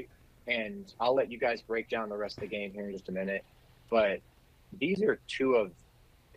And 0.46 0.92
I'll 1.00 1.14
let 1.16 1.32
you 1.32 1.38
guys 1.38 1.62
break 1.62 1.88
down 1.88 2.08
the 2.08 2.16
rest 2.16 2.36
of 2.36 2.42
the 2.42 2.48
game 2.48 2.72
here 2.72 2.86
in 2.86 2.92
just 2.92 3.08
a 3.08 3.12
minute. 3.12 3.44
But 3.90 4.20
these 4.78 5.02
are 5.02 5.18
two 5.26 5.56
of 5.56 5.72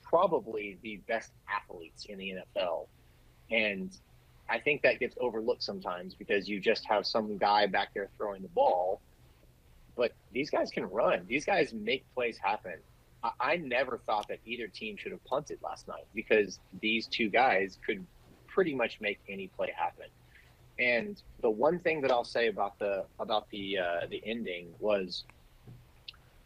probably 0.01 0.77
the 0.81 0.97
best 1.07 1.33
athletes 1.47 2.05
in 2.05 2.17
the 2.17 2.33
NFL. 2.57 2.87
And 3.51 3.95
I 4.49 4.59
think 4.59 4.83
that 4.83 4.99
gets 4.99 5.15
overlooked 5.19 5.63
sometimes 5.63 6.13
because 6.13 6.47
you 6.47 6.59
just 6.59 6.85
have 6.85 7.05
some 7.05 7.37
guy 7.37 7.65
back 7.65 7.93
there 7.93 8.09
throwing 8.17 8.41
the 8.41 8.47
ball. 8.49 9.01
But 9.95 10.11
these 10.33 10.49
guys 10.49 10.71
can 10.71 10.85
run. 10.85 11.25
These 11.27 11.45
guys 11.45 11.73
make 11.73 12.05
plays 12.13 12.37
happen. 12.37 12.75
I, 13.23 13.31
I 13.39 13.55
never 13.57 13.99
thought 14.05 14.27
that 14.27 14.39
either 14.45 14.67
team 14.67 14.97
should 14.97 15.11
have 15.11 15.23
punted 15.25 15.59
last 15.63 15.87
night 15.87 16.05
because 16.13 16.59
these 16.81 17.07
two 17.07 17.29
guys 17.29 17.79
could 17.85 18.05
pretty 18.47 18.75
much 18.75 19.01
make 19.01 19.19
any 19.27 19.47
play 19.47 19.73
happen. 19.75 20.07
And 20.77 21.21
the 21.41 21.49
one 21.49 21.79
thing 21.79 22.01
that 22.01 22.11
I'll 22.11 22.23
say 22.25 22.47
about 22.47 22.77
the 22.79 23.05
about 23.19 23.49
the 23.49 23.77
uh, 23.77 24.07
the 24.09 24.21
ending 24.25 24.73
was, 24.79 25.23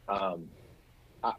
um, 0.08 0.47
I, 1.24 1.34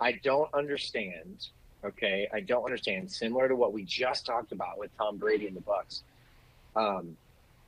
I 0.00 0.12
don't 0.22 0.52
understand. 0.54 1.48
Okay, 1.84 2.28
I 2.32 2.40
don't 2.40 2.64
understand. 2.64 3.10
Similar 3.10 3.48
to 3.48 3.56
what 3.56 3.72
we 3.72 3.84
just 3.84 4.24
talked 4.24 4.52
about 4.52 4.78
with 4.78 4.96
Tom 4.96 5.18
Brady 5.18 5.46
and 5.46 5.56
the 5.56 5.60
Bucs, 5.60 6.02
um, 6.76 7.16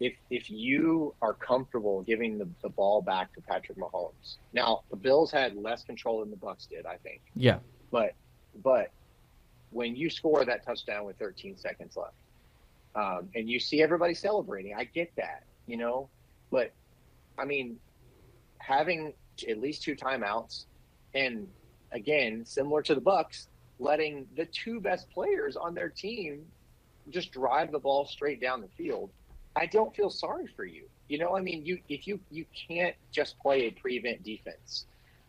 if 0.00 0.14
if 0.30 0.50
you 0.50 1.14
are 1.22 1.34
comfortable 1.34 2.02
giving 2.02 2.38
the, 2.38 2.48
the 2.62 2.68
ball 2.68 3.02
back 3.02 3.32
to 3.34 3.40
Patrick 3.40 3.78
Mahomes, 3.78 4.36
now 4.52 4.82
the 4.90 4.96
Bills 4.96 5.30
had 5.30 5.56
less 5.56 5.82
control 5.82 6.20
than 6.20 6.30
the 6.30 6.36
Bucs 6.36 6.68
did, 6.68 6.86
I 6.86 6.96
think. 6.96 7.20
Yeah. 7.34 7.58
But 7.90 8.14
but 8.62 8.90
when 9.70 9.96
you 9.96 10.08
score 10.08 10.44
that 10.44 10.64
touchdown 10.64 11.04
with 11.04 11.18
13 11.18 11.56
seconds 11.56 11.96
left, 11.96 12.14
um, 12.94 13.28
and 13.34 13.48
you 13.48 13.60
see 13.60 13.82
everybody 13.82 14.14
celebrating, 14.14 14.74
I 14.74 14.84
get 14.84 15.14
that, 15.16 15.44
you 15.66 15.76
know. 15.76 16.08
But 16.50 16.72
I 17.38 17.44
mean, 17.44 17.78
having 18.58 19.12
at 19.48 19.60
least 19.60 19.82
two 19.82 19.94
timeouts, 19.94 20.64
and 21.14 21.48
again, 21.92 22.44
similar 22.44 22.82
to 22.82 22.94
the 22.94 23.00
Bucs, 23.00 23.46
letting 23.78 24.26
the 24.36 24.46
two 24.46 24.80
best 24.80 25.10
players 25.10 25.56
on 25.56 25.74
their 25.74 25.88
team 25.88 26.44
just 27.10 27.32
drive 27.32 27.72
the 27.72 27.78
ball 27.78 28.06
straight 28.06 28.40
down 28.40 28.60
the 28.60 28.68
field. 28.76 29.10
I 29.54 29.66
don't 29.66 29.94
feel 29.94 30.10
sorry 30.10 30.46
for 30.46 30.64
you. 30.64 30.84
You 31.08 31.18
know, 31.18 31.36
I 31.36 31.40
mean, 31.40 31.64
you 31.64 31.78
if 31.88 32.06
you 32.06 32.18
you 32.30 32.44
can't 32.68 32.94
just 33.12 33.38
play 33.38 33.66
a 33.66 33.70
prevent 33.70 34.22
defense. 34.24 34.86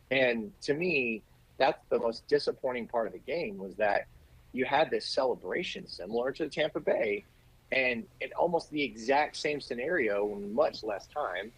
And 0.10 0.52
to 0.62 0.74
me, 0.74 1.22
that's 1.58 1.80
the 1.90 2.00
most 2.00 2.28
disappointing 2.28 2.88
part 2.88 3.08
of 3.08 3.14
the 3.14 3.20
game 3.20 3.58
was 3.58 3.76
that 3.76 4.08
you 4.54 4.66
had 4.66 4.90
this 4.90 5.06
celebration 5.06 5.88
similar 5.88 6.32
to 6.32 6.46
the 6.46 6.50
Tampa 6.50 6.80
Bay, 6.80 7.26
and 7.72 8.06
in 8.22 8.30
almost 8.34 8.72
the 8.72 8.82
exact 8.82 9.36
same 9.36 9.60
scenario 9.60 10.28
much 10.54 10.84
less 10.84 11.08
time, 11.08 11.52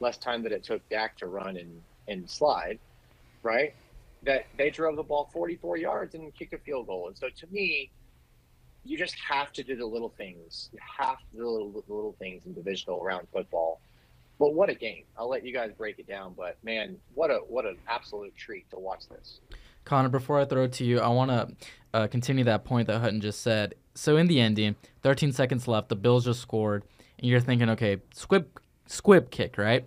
less 0.00 0.16
time 0.16 0.42
that 0.42 0.52
it 0.52 0.64
took 0.64 0.86
Dak 0.88 1.16
to 1.18 1.26
run 1.26 1.56
and, 1.56 1.82
and 2.08 2.28
slide, 2.28 2.78
right? 3.42 3.74
That 4.24 4.46
they 4.58 4.70
drove 4.70 4.96
the 4.96 5.02
ball 5.02 5.30
44 5.32 5.78
yards 5.78 6.14
and 6.14 6.34
kicked 6.34 6.52
a 6.52 6.58
field 6.58 6.86
goal. 6.86 7.08
And 7.08 7.16
so 7.16 7.28
to 7.28 7.46
me, 7.50 7.90
you 8.84 8.98
just 8.98 9.14
have 9.18 9.52
to 9.52 9.62
do 9.62 9.76
the 9.76 9.86
little 9.86 10.12
things. 10.16 10.70
You 10.72 10.78
have 10.98 11.18
to 11.18 11.24
do 11.32 11.38
the 11.38 11.48
little, 11.48 11.84
the 11.86 11.94
little 11.94 12.16
things 12.18 12.44
in 12.46 12.54
divisional 12.54 13.02
round 13.02 13.26
football. 13.32 13.80
But 14.38 14.54
what 14.54 14.70
a 14.70 14.74
game! 14.74 15.04
I'll 15.18 15.28
let 15.28 15.44
you 15.44 15.52
guys 15.52 15.70
break 15.76 15.98
it 15.98 16.08
down. 16.08 16.34
But 16.34 16.56
man, 16.64 16.96
what 17.14 17.30
a 17.30 17.40
what 17.46 17.66
an 17.66 17.76
absolute 17.86 18.34
treat 18.36 18.70
to 18.70 18.78
watch 18.78 19.06
this. 19.08 19.40
Connor, 19.84 20.08
before 20.08 20.38
I 20.38 20.44
throw 20.44 20.64
it 20.64 20.72
to 20.74 20.84
you, 20.84 21.00
I 21.00 21.08
want 21.08 21.30
to 21.30 21.48
uh, 21.92 22.06
continue 22.06 22.44
that 22.44 22.64
point 22.64 22.86
that 22.86 23.00
Hutton 23.00 23.20
just 23.20 23.42
said. 23.42 23.74
So 23.94 24.16
in 24.16 24.28
the 24.28 24.40
ending, 24.40 24.76
13 25.02 25.32
seconds 25.32 25.66
left, 25.66 25.88
the 25.88 25.96
Bills 25.96 26.24
just 26.24 26.40
scored, 26.40 26.84
and 27.18 27.28
you're 27.28 27.40
thinking, 27.40 27.68
okay, 27.70 27.98
squib, 28.14 28.46
squib 28.86 29.30
kick, 29.30 29.58
right? 29.58 29.84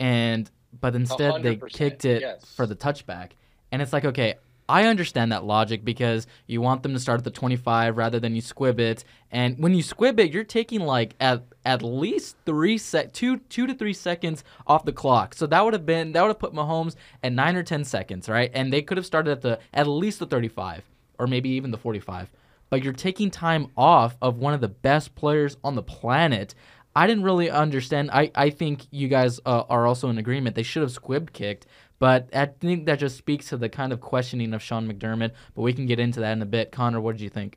And 0.00 0.50
but 0.80 0.94
instead 0.96 1.42
they 1.42 1.56
100%, 1.56 1.72
kicked 1.72 2.04
it 2.04 2.22
yes. 2.22 2.44
for 2.56 2.66
the 2.66 2.74
touchback, 2.74 3.30
and 3.74 3.82
it's 3.82 3.92
like, 3.92 4.04
okay, 4.04 4.34
I 4.68 4.84
understand 4.84 5.32
that 5.32 5.42
logic 5.42 5.84
because 5.84 6.28
you 6.46 6.60
want 6.60 6.84
them 6.84 6.92
to 6.92 7.00
start 7.00 7.18
at 7.18 7.24
the 7.24 7.32
25 7.32 7.96
rather 7.96 8.20
than 8.20 8.36
you 8.36 8.40
squib 8.40 8.78
it, 8.78 9.02
and 9.32 9.58
when 9.58 9.74
you 9.74 9.82
squib 9.82 10.20
it, 10.20 10.30
you're 10.30 10.44
taking 10.44 10.82
like 10.82 11.16
at 11.18 11.42
at 11.64 11.82
least 11.82 12.36
three 12.46 12.78
sec, 12.78 13.12
two 13.12 13.38
two 13.48 13.66
to 13.66 13.74
three 13.74 13.92
seconds 13.92 14.44
off 14.64 14.84
the 14.84 14.92
clock. 14.92 15.34
So 15.34 15.48
that 15.48 15.64
would 15.64 15.72
have 15.72 15.84
been 15.84 16.12
that 16.12 16.22
would 16.22 16.28
have 16.28 16.38
put 16.38 16.54
Mahomes 16.54 16.94
at 17.24 17.32
nine 17.32 17.56
or 17.56 17.64
10 17.64 17.82
seconds, 17.82 18.28
right? 18.28 18.48
And 18.54 18.72
they 18.72 18.80
could 18.80 18.96
have 18.96 19.04
started 19.04 19.32
at 19.32 19.40
the 19.40 19.58
at 19.72 19.88
least 19.88 20.20
the 20.20 20.26
35 20.26 20.84
or 21.18 21.26
maybe 21.26 21.48
even 21.48 21.72
the 21.72 21.76
45. 21.76 22.30
But 22.70 22.84
you're 22.84 22.92
taking 22.92 23.32
time 23.32 23.72
off 23.76 24.16
of 24.22 24.38
one 24.38 24.54
of 24.54 24.60
the 24.60 24.68
best 24.68 25.16
players 25.16 25.56
on 25.64 25.74
the 25.74 25.82
planet. 25.82 26.54
I 26.96 27.08
didn't 27.08 27.24
really 27.24 27.50
understand. 27.50 28.10
I, 28.12 28.30
I 28.36 28.50
think 28.50 28.86
you 28.92 29.08
guys 29.08 29.40
uh, 29.44 29.64
are 29.68 29.84
also 29.84 30.10
in 30.10 30.18
agreement. 30.18 30.54
They 30.54 30.62
should 30.62 30.82
have 30.82 30.92
squib 30.92 31.32
kicked, 31.32 31.66
but 32.04 32.28
I 32.34 32.44
think 32.44 32.84
that 32.84 32.98
just 32.98 33.16
speaks 33.16 33.48
to 33.48 33.56
the 33.56 33.70
kind 33.70 33.90
of 33.90 33.98
questioning 34.02 34.52
of 34.52 34.60
Sean 34.62 34.86
McDermott. 34.86 35.30
But 35.54 35.62
we 35.62 35.72
can 35.72 35.86
get 35.86 35.98
into 35.98 36.20
that 36.20 36.32
in 36.32 36.42
a 36.42 36.46
bit. 36.46 36.70
Connor, 36.70 37.00
what 37.00 37.12
did 37.12 37.22
you 37.22 37.30
think? 37.30 37.56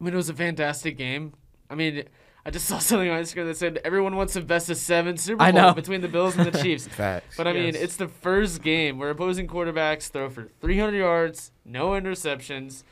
I 0.00 0.02
mean, 0.02 0.14
it 0.14 0.16
was 0.16 0.28
a 0.28 0.34
fantastic 0.34 0.98
game. 0.98 1.32
I 1.70 1.76
mean, 1.76 2.02
I 2.44 2.50
just 2.50 2.66
saw 2.70 2.78
something 2.78 3.08
on 3.08 3.22
Instagram 3.22 3.46
that 3.46 3.56
said 3.56 3.78
everyone 3.84 4.16
wants 4.16 4.34
a 4.34 4.40
best 4.40 4.68
of 4.68 4.76
seven 4.76 5.16
Super 5.16 5.40
I 5.44 5.52
Bowl 5.52 5.60
know. 5.62 5.74
between 5.74 6.00
the 6.00 6.08
Bills 6.08 6.36
and 6.36 6.44
the 6.52 6.58
Chiefs. 6.62 6.88
Facts. 6.88 7.36
But 7.36 7.46
I 7.46 7.52
mean, 7.52 7.66
Yes. 7.74 7.76
it's 7.76 7.96
the 7.96 8.08
first 8.08 8.62
game 8.62 8.98
where 8.98 9.10
opposing 9.10 9.46
quarterbacks 9.46 10.10
throw 10.10 10.28
for 10.28 10.48
300 10.60 10.96
yards, 10.98 11.52
no 11.64 11.90
interceptions, 11.90 12.82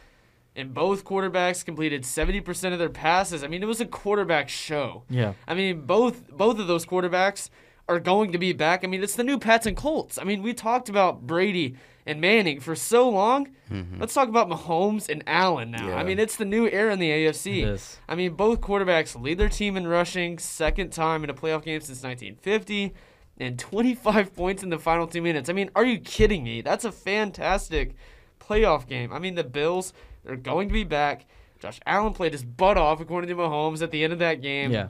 and 0.55 0.73
both 0.73 1.05
quarterbacks 1.05 1.65
completed 1.65 2.03
70% 2.05 2.73
of 2.73 2.79
their 2.79 2.89
passes. 2.89 3.43
I 3.43 3.49
mean, 3.49 3.61
it 3.61 3.67
was 3.67 3.81
a 3.81 3.87
quarterback 3.87 4.49
show. 4.49 5.03
Yeah. 5.11 5.33
I 5.49 5.55
mean, 5.55 5.81
both 5.81 6.31
both 6.31 6.61
of 6.61 6.69
those 6.69 6.87
quarterbacks 6.87 7.51
are 7.89 8.01
going 8.01 8.33
to 8.33 8.39
be 8.39 8.53
back. 8.53 8.85
I 8.85 8.87
mean, 8.87 9.03
it's 9.03 9.17
the 9.17 9.25
new 9.25 9.39
Pats 9.39 9.67
and 9.67 9.77
Colts. 9.77 10.19
I 10.19 10.25
mean, 10.25 10.43
we 10.43 10.55
talked 10.55 10.89
about 10.89 11.27
Brady 11.27 11.77
and 12.07 12.21
Manning 12.21 12.61
for 12.61 12.75
so 12.75 13.09
long. 13.09 13.49
Mm-hmm. 13.71 14.01
Let's 14.01 14.15
talk 14.15 14.29
about 14.29 14.49
Mahomes 14.49 15.09
and 15.09 15.23
Allen 15.27 15.71
now. 15.71 15.89
Yeah. 15.89 15.97
I 15.97 16.05
mean, 16.05 16.19
it's 16.19 16.37
the 16.37 16.45
new 16.45 16.67
era 16.69 16.93
in 16.93 16.99
the 16.99 17.11
AFC. 17.11 17.63
It 17.63 17.69
is. 17.69 17.99
I 18.09 18.15
mean, 18.15 18.35
both 18.35 18.61
quarterbacks 18.61 19.21
lead 19.21 19.39
their 19.39 19.49
team 19.49 19.77
in 19.77 19.87
rushing, 19.87 20.39
second 20.39 20.91
time 20.91 21.25
in 21.25 21.31
a 21.31 21.35
playoff 21.35 21.65
game 21.65 21.81
since 21.81 22.03
1950, 22.03 22.95
and 23.39 23.59
25 23.59 24.35
points 24.37 24.63
in 24.63 24.71
the 24.71 24.79
final 24.79 25.07
two 25.07 25.23
minutes. 25.23 25.49
I 25.49 25.53
mean, 25.53 25.71
are 25.75 25.85
you 25.85 25.99
kidding 25.99 26.45
me? 26.45 26.61
That's 26.63 26.85
a 26.85 26.93
fantastic 26.93 27.95
playoff 28.41 28.87
game. 28.87 29.13
I 29.13 29.19
mean, 29.19 29.35
the 29.35 29.45
Bills, 29.45 29.93
they're 30.25 30.37
going 30.37 30.69
to 30.69 30.75
be 30.75 30.85
back. 30.85 31.27
Josh 31.59 31.81
Allen 31.87 32.13
played 32.13 32.33
his 32.33 32.45
butt 32.45 32.77
off, 32.77 33.01
according 33.01 33.29
to 33.29 33.37
Mahomes, 33.37 33.81
at 33.81 33.91
the 33.91 34.05
end 34.05 34.13
of 34.13 34.19
that 34.19 34.43
game. 34.43 34.71
Yeah. 34.71 34.89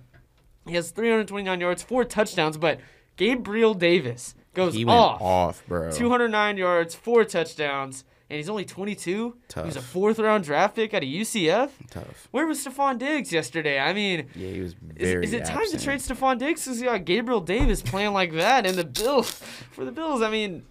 He 0.67 0.75
has 0.75 0.91
329 0.91 1.61
yards, 1.61 1.83
four 1.83 2.05
touchdowns, 2.05 2.57
but 2.57 2.81
Gabriel 3.17 3.75
Davis 3.75 4.35
goes 4.55 4.75
he 4.75 4.85
went 4.85 4.99
off. 4.99 5.21
off, 5.21 5.67
bro. 5.67 5.91
209 5.91 6.57
yards, 6.57 6.95
four 6.95 7.25
touchdowns, 7.25 8.05
and 8.31 8.39
he's 8.39 8.49
only 8.49 8.65
22. 8.65 9.37
He 9.55 9.61
was 9.61 9.77
a 9.77 9.83
fourth 9.83 10.19
round 10.19 10.45
draft 10.45 10.75
pick 10.77 10.95
out 10.95 11.03
of 11.03 11.09
UCF. 11.09 11.71
Tough. 11.91 12.29
Where 12.31 12.47
was 12.47 12.65
Stefon 12.65 12.99
Diggs 12.99 13.31
yesterday? 13.33 13.79
I 13.79 13.93
mean, 13.93 14.27
Yeah, 14.35 14.49
he 14.49 14.61
was 14.61 14.73
is, 14.73 14.79
very. 15.13 15.25
is 15.25 15.33
it 15.33 15.45
time 15.45 15.59
absent. 15.63 15.81
to 15.81 15.85
trade 15.85 16.01
Stefon 16.01 16.39
Diggs 16.39 16.65
because 16.65 16.81
you 16.81 16.87
got 16.87 17.05
Gabriel 17.05 17.41
Davis 17.41 17.83
playing 17.83 18.13
like 18.15 18.33
that 18.33 18.65
and 18.67 18.77
the 18.77 18.85
Bills 18.85 19.31
for 19.73 19.85
the 19.85 19.93
Bills? 19.93 20.23
I 20.23 20.31
mean, 20.31 20.65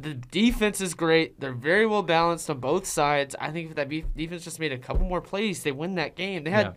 the 0.00 0.14
defense 0.14 0.80
is 0.80 0.94
great. 0.94 1.38
They're 1.40 1.52
very 1.52 1.86
well 1.86 2.02
balanced 2.02 2.48
on 2.50 2.58
both 2.58 2.86
sides. 2.86 3.34
I 3.40 3.50
think 3.50 3.70
if 3.70 3.76
that 3.76 3.88
defense 4.16 4.44
just 4.44 4.58
made 4.60 4.72
a 4.72 4.78
couple 4.78 5.06
more 5.06 5.20
plays, 5.20 5.62
they 5.62 5.72
win 5.72 5.94
that 5.96 6.16
game. 6.16 6.44
They 6.44 6.50
had 6.50 6.66
Yeah. 6.66 6.72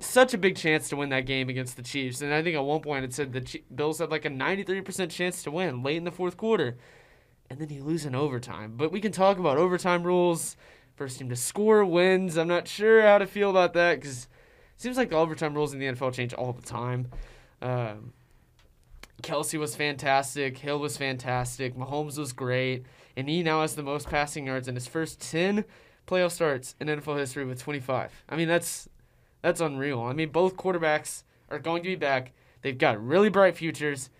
Such 0.00 0.32
a 0.32 0.38
big 0.38 0.56
chance 0.56 0.88
to 0.90 0.96
win 0.96 1.08
that 1.08 1.26
game 1.26 1.48
against 1.48 1.76
the 1.76 1.82
Chiefs, 1.82 2.20
and 2.20 2.32
I 2.32 2.42
think 2.42 2.54
at 2.54 2.64
one 2.64 2.80
point 2.80 3.04
it 3.04 3.12
said 3.12 3.32
the 3.32 3.62
Bills 3.74 3.98
had 3.98 4.10
like 4.10 4.24
a 4.24 4.30
93% 4.30 5.10
chance 5.10 5.42
to 5.42 5.50
win 5.50 5.82
late 5.82 5.96
in 5.96 6.04
the 6.04 6.12
fourth 6.12 6.36
quarter, 6.36 6.76
and 7.50 7.58
then 7.58 7.68
you 7.70 7.82
lose 7.82 8.06
in 8.06 8.14
overtime. 8.14 8.74
But 8.76 8.92
we 8.92 9.00
can 9.00 9.10
talk 9.10 9.38
about 9.38 9.58
overtime 9.58 10.04
rules. 10.04 10.56
First 10.94 11.18
team 11.18 11.28
to 11.28 11.36
score 11.36 11.84
wins. 11.84 12.36
I'm 12.36 12.48
not 12.48 12.68
sure 12.68 13.02
how 13.02 13.18
to 13.18 13.26
feel 13.26 13.50
about 13.50 13.72
that 13.74 14.00
because 14.00 14.24
it 14.24 14.82
seems 14.82 14.96
like 14.96 15.10
the 15.10 15.16
overtime 15.16 15.54
rules 15.54 15.72
in 15.72 15.80
the 15.80 15.86
NFL 15.86 16.12
change 16.12 16.32
all 16.34 16.52
the 16.52 16.62
time. 16.62 17.08
Um, 17.60 18.12
Kelce 19.22 19.58
was 19.58 19.74
fantastic. 19.74 20.58
Hill 20.58 20.78
was 20.78 20.96
fantastic. 20.96 21.76
Mahomes 21.76 22.18
was 22.18 22.32
great. 22.32 22.84
And 23.16 23.28
he 23.28 23.42
now 23.42 23.62
has 23.62 23.74
the 23.74 23.82
most 23.82 24.08
passing 24.08 24.46
yards 24.46 24.68
in 24.68 24.74
his 24.74 24.86
first 24.86 25.20
10 25.20 25.64
playoff 26.06 26.32
starts 26.32 26.74
in 26.80 26.86
NFL 26.86 27.18
history 27.18 27.44
with 27.44 27.60
25. 27.60 28.12
I 28.28 28.36
mean, 28.36 28.48
that's 28.48 28.88
that's 29.42 29.60
unreal. 29.60 30.00
I 30.02 30.12
mean, 30.12 30.30
both 30.30 30.56
quarterbacks 30.56 31.22
are 31.50 31.58
going 31.58 31.82
to 31.82 31.88
be 31.88 31.96
back. 31.96 32.32
They've 32.62 32.76
got 32.76 33.02
really 33.04 33.28
bright 33.28 33.56
futures. 33.56 34.10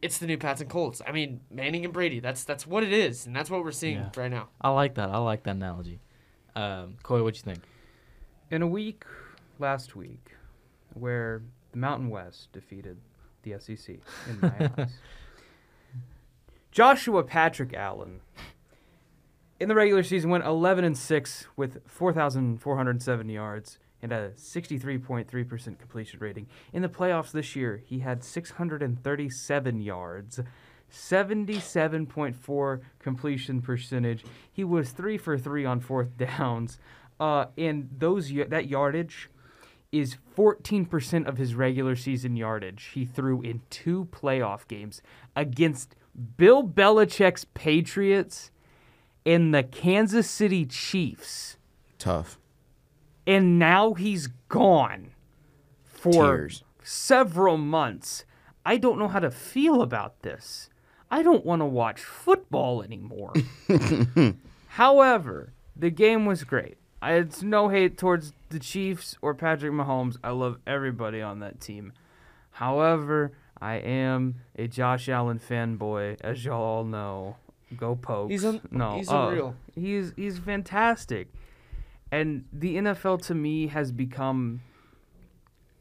It's 0.00 0.18
the 0.18 0.26
new 0.26 0.38
Pats 0.38 0.60
and 0.60 0.70
Colts. 0.70 1.02
I 1.06 1.10
mean, 1.12 1.40
Manning 1.50 1.84
and 1.84 1.92
Brady. 1.92 2.20
That's 2.20 2.44
that's 2.44 2.66
what 2.66 2.84
it 2.84 2.92
is, 2.92 3.26
and 3.26 3.34
that's 3.34 3.50
what 3.50 3.64
we're 3.64 3.72
seeing 3.72 3.96
Yeah. 3.98 4.10
right 4.16 4.30
now. 4.30 4.48
I 4.60 4.70
like 4.70 4.94
that. 4.94 5.10
I 5.10 5.18
like 5.18 5.42
that 5.42 5.56
analogy. 5.56 6.00
Um, 6.54 6.96
Coy, 7.02 7.22
what 7.24 7.36
you 7.36 7.42
think? 7.42 7.60
In 8.50 8.62
a 8.62 8.66
week 8.66 9.04
last 9.58 9.96
week, 9.96 10.32
where 10.94 11.42
the 11.72 11.78
Mountain 11.78 12.10
West 12.10 12.52
defeated 12.52 12.98
the 13.42 13.58
SEC 13.58 13.96
in 14.28 14.40
my 14.40 14.70
eyes, 14.78 14.98
Joshua 16.70 17.22
Patrick 17.24 17.74
Allen 17.74 18.20
in 19.58 19.68
the 19.68 19.74
regular 19.74 20.02
season 20.02 20.30
went 20.30 20.44
11 20.44 20.84
and 20.84 20.96
6 20.96 21.46
with 21.56 21.80
4,407 21.86 23.28
yards 23.28 23.78
and 24.02 24.12
a 24.12 24.30
63.3% 24.30 25.78
completion 25.78 26.20
rating. 26.20 26.46
In 26.72 26.82
the 26.82 26.88
playoffs 26.88 27.32
this 27.32 27.56
year, 27.56 27.82
he 27.84 28.00
had 28.00 28.22
637 28.22 29.80
yards. 29.80 30.40
77.4 30.90 32.80
completion 32.98 33.60
percentage. 33.60 34.24
He 34.50 34.64
was 34.64 34.90
3 34.90 35.18
for 35.18 35.36
3 35.36 35.64
on 35.64 35.80
fourth 35.80 36.16
downs. 36.16 36.78
Uh, 37.20 37.46
and 37.56 37.90
those 37.98 38.32
that 38.48 38.68
yardage 38.68 39.28
is 39.90 40.16
14% 40.36 41.26
of 41.26 41.38
his 41.38 41.54
regular 41.54 41.96
season 41.96 42.36
yardage 42.36 42.90
he 42.94 43.04
threw 43.04 43.40
in 43.40 43.62
two 43.70 44.06
playoff 44.12 44.68
games 44.68 45.00
against 45.34 45.96
Bill 46.36 46.62
Belichick's 46.62 47.46
Patriots 47.54 48.50
and 49.24 49.54
the 49.54 49.62
Kansas 49.62 50.28
City 50.28 50.66
Chiefs. 50.66 51.56
Tough. 51.98 52.38
And 53.28 53.58
now 53.58 53.92
he's 53.92 54.26
gone 54.48 55.10
for 55.84 56.12
Tears. 56.12 56.64
several 56.82 57.58
months. 57.58 58.24
I 58.64 58.78
don't 58.78 58.98
know 58.98 59.08
how 59.08 59.20
to 59.20 59.30
feel 59.30 59.82
about 59.82 60.22
this. 60.22 60.70
I 61.10 61.22
don't 61.22 61.44
want 61.44 61.60
to 61.60 61.66
watch 61.66 62.00
football 62.00 62.82
anymore. 62.82 63.34
However, 64.68 65.52
the 65.76 65.90
game 65.90 66.26
was 66.26 66.44
great. 66.44 66.78
I, 67.00 67.14
it's 67.14 67.42
no 67.42 67.68
hate 67.68 67.96
towards 67.96 68.32
the 68.48 68.58
Chiefs 68.58 69.16
or 69.22 69.34
Patrick 69.34 69.72
Mahomes. 69.72 70.16
I 70.24 70.30
love 70.30 70.58
everybody 70.66 71.20
on 71.22 71.40
that 71.40 71.60
team. 71.60 71.92
However, 72.52 73.32
I 73.60 73.74
am 73.74 74.36
a 74.56 74.66
Josh 74.68 75.08
Allen 75.08 75.38
fanboy, 75.38 76.16
as 76.22 76.44
y'all 76.44 76.62
all 76.62 76.84
know. 76.84 77.36
Go 77.76 77.94
Pokes. 77.94 78.30
He's 78.30 78.44
un- 78.44 78.60
no, 78.70 78.96
he's 78.96 79.10
uh, 79.10 79.28
unreal. 79.28 79.54
He's 79.74 80.12
he's 80.16 80.38
fantastic, 80.38 81.28
and 82.10 82.44
the 82.52 82.76
NFL 82.76 83.22
to 83.26 83.34
me 83.34 83.68
has 83.68 83.92
become 83.92 84.60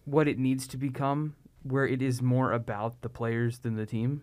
what 0.06 0.28
it 0.28 0.38
needs 0.38 0.68
to 0.68 0.78
become, 0.78 1.36
where 1.64 1.86
it 1.86 2.02
is 2.02 2.22
more 2.22 2.52
about 2.52 3.02
the 3.02 3.10
players 3.10 3.60
than 3.60 3.76
the 3.76 3.86
team, 3.86 4.22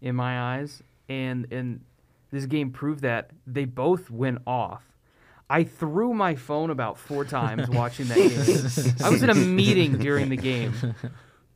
in 0.00 0.16
my 0.16 0.56
eyes. 0.56 0.82
And 1.08 1.46
and 1.52 1.80
this 2.30 2.46
game 2.46 2.70
proved 2.70 3.02
that 3.02 3.30
they 3.46 3.64
both 3.64 4.10
went 4.10 4.38
off. 4.46 4.82
I 5.48 5.64
threw 5.64 6.14
my 6.14 6.34
phone 6.34 6.70
about 6.70 6.98
four 6.98 7.24
times 7.38 7.68
watching 7.68 8.08
that 8.08 8.16
game. 8.16 9.06
I 9.06 9.10
was 9.10 9.22
in 9.22 9.30
a 9.30 9.34
meeting 9.34 9.98
during 9.98 10.30
the 10.30 10.36
game, 10.36 10.94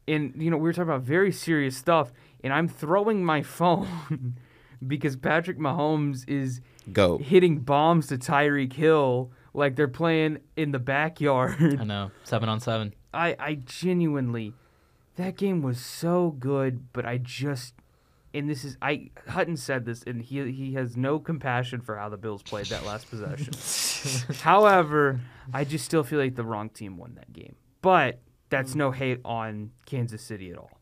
and 0.07 0.35
you 0.37 0.51
know 0.51 0.57
we 0.57 0.65
were 0.65 0.73
talking 0.73 0.91
about 0.91 1.03
very 1.03 1.33
serious 1.33 1.77
stuff, 1.77 2.13
and 2.43 2.53
I'm 2.53 2.69
throwing 2.69 3.25
my 3.25 3.43
phone 3.43 4.37
because 4.87 5.17
Patrick 5.17 5.59
Mahomes 5.59 6.29
is 6.29 6.61
Go. 6.93 7.19
hitting 7.19 7.61
bombs 7.61 8.07
to 8.09 8.19
Tyreek 8.19 8.75
Hill 8.75 9.31
like 9.59 9.77
they're 9.77 9.89
playing 9.89 10.39
in 10.57 10.73
the 10.73 10.79
backyard. 10.79 11.79
I 11.81 11.85
know. 11.85 12.11
Seven 12.25 12.49
on 12.49 12.61
seven. 12.61 12.95
I, 13.13 13.37
I 13.39 13.55
genuinely, 13.65 14.55
that 15.17 15.37
game 15.37 15.63
was 15.63 15.81
so 15.81 16.31
good, 16.39 16.93
but 16.93 17.05
I 17.05 17.19
just, 17.19 17.75
and 18.33 18.49
this 18.49 18.65
is 18.65 18.77
I 18.81 19.11
Hutton 19.29 19.57
said 19.57 19.85
this, 19.85 20.03
and 20.05 20.23
he 20.23 20.51
he 20.53 20.75
has 20.75 20.97
no 20.97 21.19
compassion 21.19 21.81
for 21.81 21.97
how 21.97 22.09
the 22.09 22.17
Bills 22.17 22.43
played 22.43 22.67
that 22.67 22.85
last 22.85 23.11
possession. 23.11 24.35
However, 24.43 25.21
I 25.53 25.65
just 25.65 25.85
still 25.85 26.05
feel 26.05 26.19
like 26.19 26.37
the 26.37 26.45
wrong 26.45 26.69
team 26.69 26.97
won 26.97 27.15
that 27.17 27.33
game. 27.33 27.57
But 27.81 28.21
that's 28.51 28.75
no 28.75 28.91
hate 28.91 29.21
on 29.25 29.71
Kansas 29.87 30.23
City 30.23 30.51
at 30.51 30.59
all. 30.59 30.79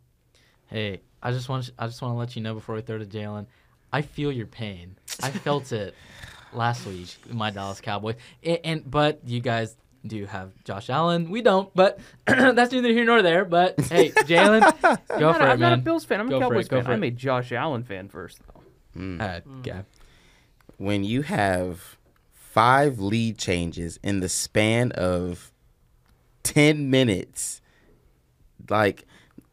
Hey, 0.67 1.03
I 1.23 1.31
just 1.31 1.49
want 1.49 1.71
I 1.79 1.87
just 1.87 2.03
want 2.03 2.13
to 2.15 2.19
let 2.19 2.37
you 2.37 2.43
know 2.43 2.55
before 2.55 2.75
we 2.75 2.83
throw 2.83 2.99
to 2.99 3.07
Jalen, 3.07 3.47
I 3.93 4.03
feel 4.03 4.33
your 4.33 4.47
pain. 4.47 4.99
I 5.23 5.31
felt 5.31 5.73
it 5.73 5.95
last 6.53 6.87
week, 6.87 7.15
my 7.31 7.51
Dallas 7.51 7.81
Cowboys, 7.81 8.17
and, 8.43 8.59
and 8.65 8.91
but 8.91 9.21
you 9.27 9.41
guys 9.41 9.77
do 10.07 10.25
have 10.27 10.53
Josh 10.65 10.89
Allen. 10.91 11.31
We 11.31 11.43
don't, 11.43 11.73
but 11.75 11.99
that's 12.27 12.73
neither 12.73 12.89
here 12.91 13.05
nor 13.05 13.23
there. 13.23 13.45
But 13.45 13.81
hey, 13.81 14.11
Jalen, 14.15 14.61
go 15.19 15.29
I'm 15.31 15.35
for 15.35 15.41
a- 15.43 15.49
it, 15.49 15.53
I'm 15.53 15.61
not 15.61 15.73
a. 15.73 15.77
Bills 15.79 16.05
fan. 16.05 16.21
I'm 16.21 16.29
Go 16.29 16.37
a 16.37 16.41
for 16.41 16.45
it, 16.55 16.69
Cowboys 16.69 16.69
fan. 16.69 16.87
I'm 16.87 17.03
a 17.03 17.11
Josh 17.11 17.53
Allen 17.53 17.83
fan 17.83 18.09
first, 18.09 18.41
though. 18.47 19.01
Mm. 19.01 19.21
Uh, 19.21 19.41
okay. 19.61 19.83
when 20.79 21.05
you 21.05 21.23
have 21.23 21.97
five 22.33 22.99
lead 22.99 23.37
changes 23.37 23.99
in 24.03 24.21
the 24.21 24.29
span 24.29 24.91
of 24.93 25.53
10 26.45 26.89
minutes, 26.89 27.61
like 28.71 29.05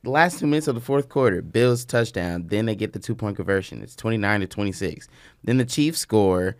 the 0.03 0.09
last 0.09 0.39
two 0.39 0.47
minutes 0.47 0.67
of 0.69 0.75
the 0.75 0.81
fourth 0.81 1.09
quarter, 1.09 1.41
Bills 1.41 1.83
touchdown, 1.83 2.45
then 2.47 2.65
they 2.65 2.75
get 2.75 2.93
the 2.93 2.99
two 2.99 3.15
point 3.15 3.35
conversion. 3.35 3.81
It's 3.81 3.95
29 3.97 4.41
to 4.41 4.47
26. 4.47 5.07
Then 5.43 5.57
the 5.57 5.65
Chiefs 5.65 5.99
score. 5.99 6.55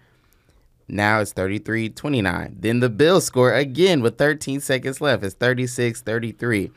Now 0.87 1.19
it's 1.21 1.31
33 1.33 1.89
29. 1.89 2.57
Then 2.59 2.79
the 2.79 2.89
Bills 2.89 3.25
score 3.25 3.53
again 3.53 4.01
with 4.01 4.17
13 4.17 4.59
seconds 4.59 4.99
left. 5.01 5.23
It's 5.23 5.35
36 5.35 6.01
33. 6.01 6.71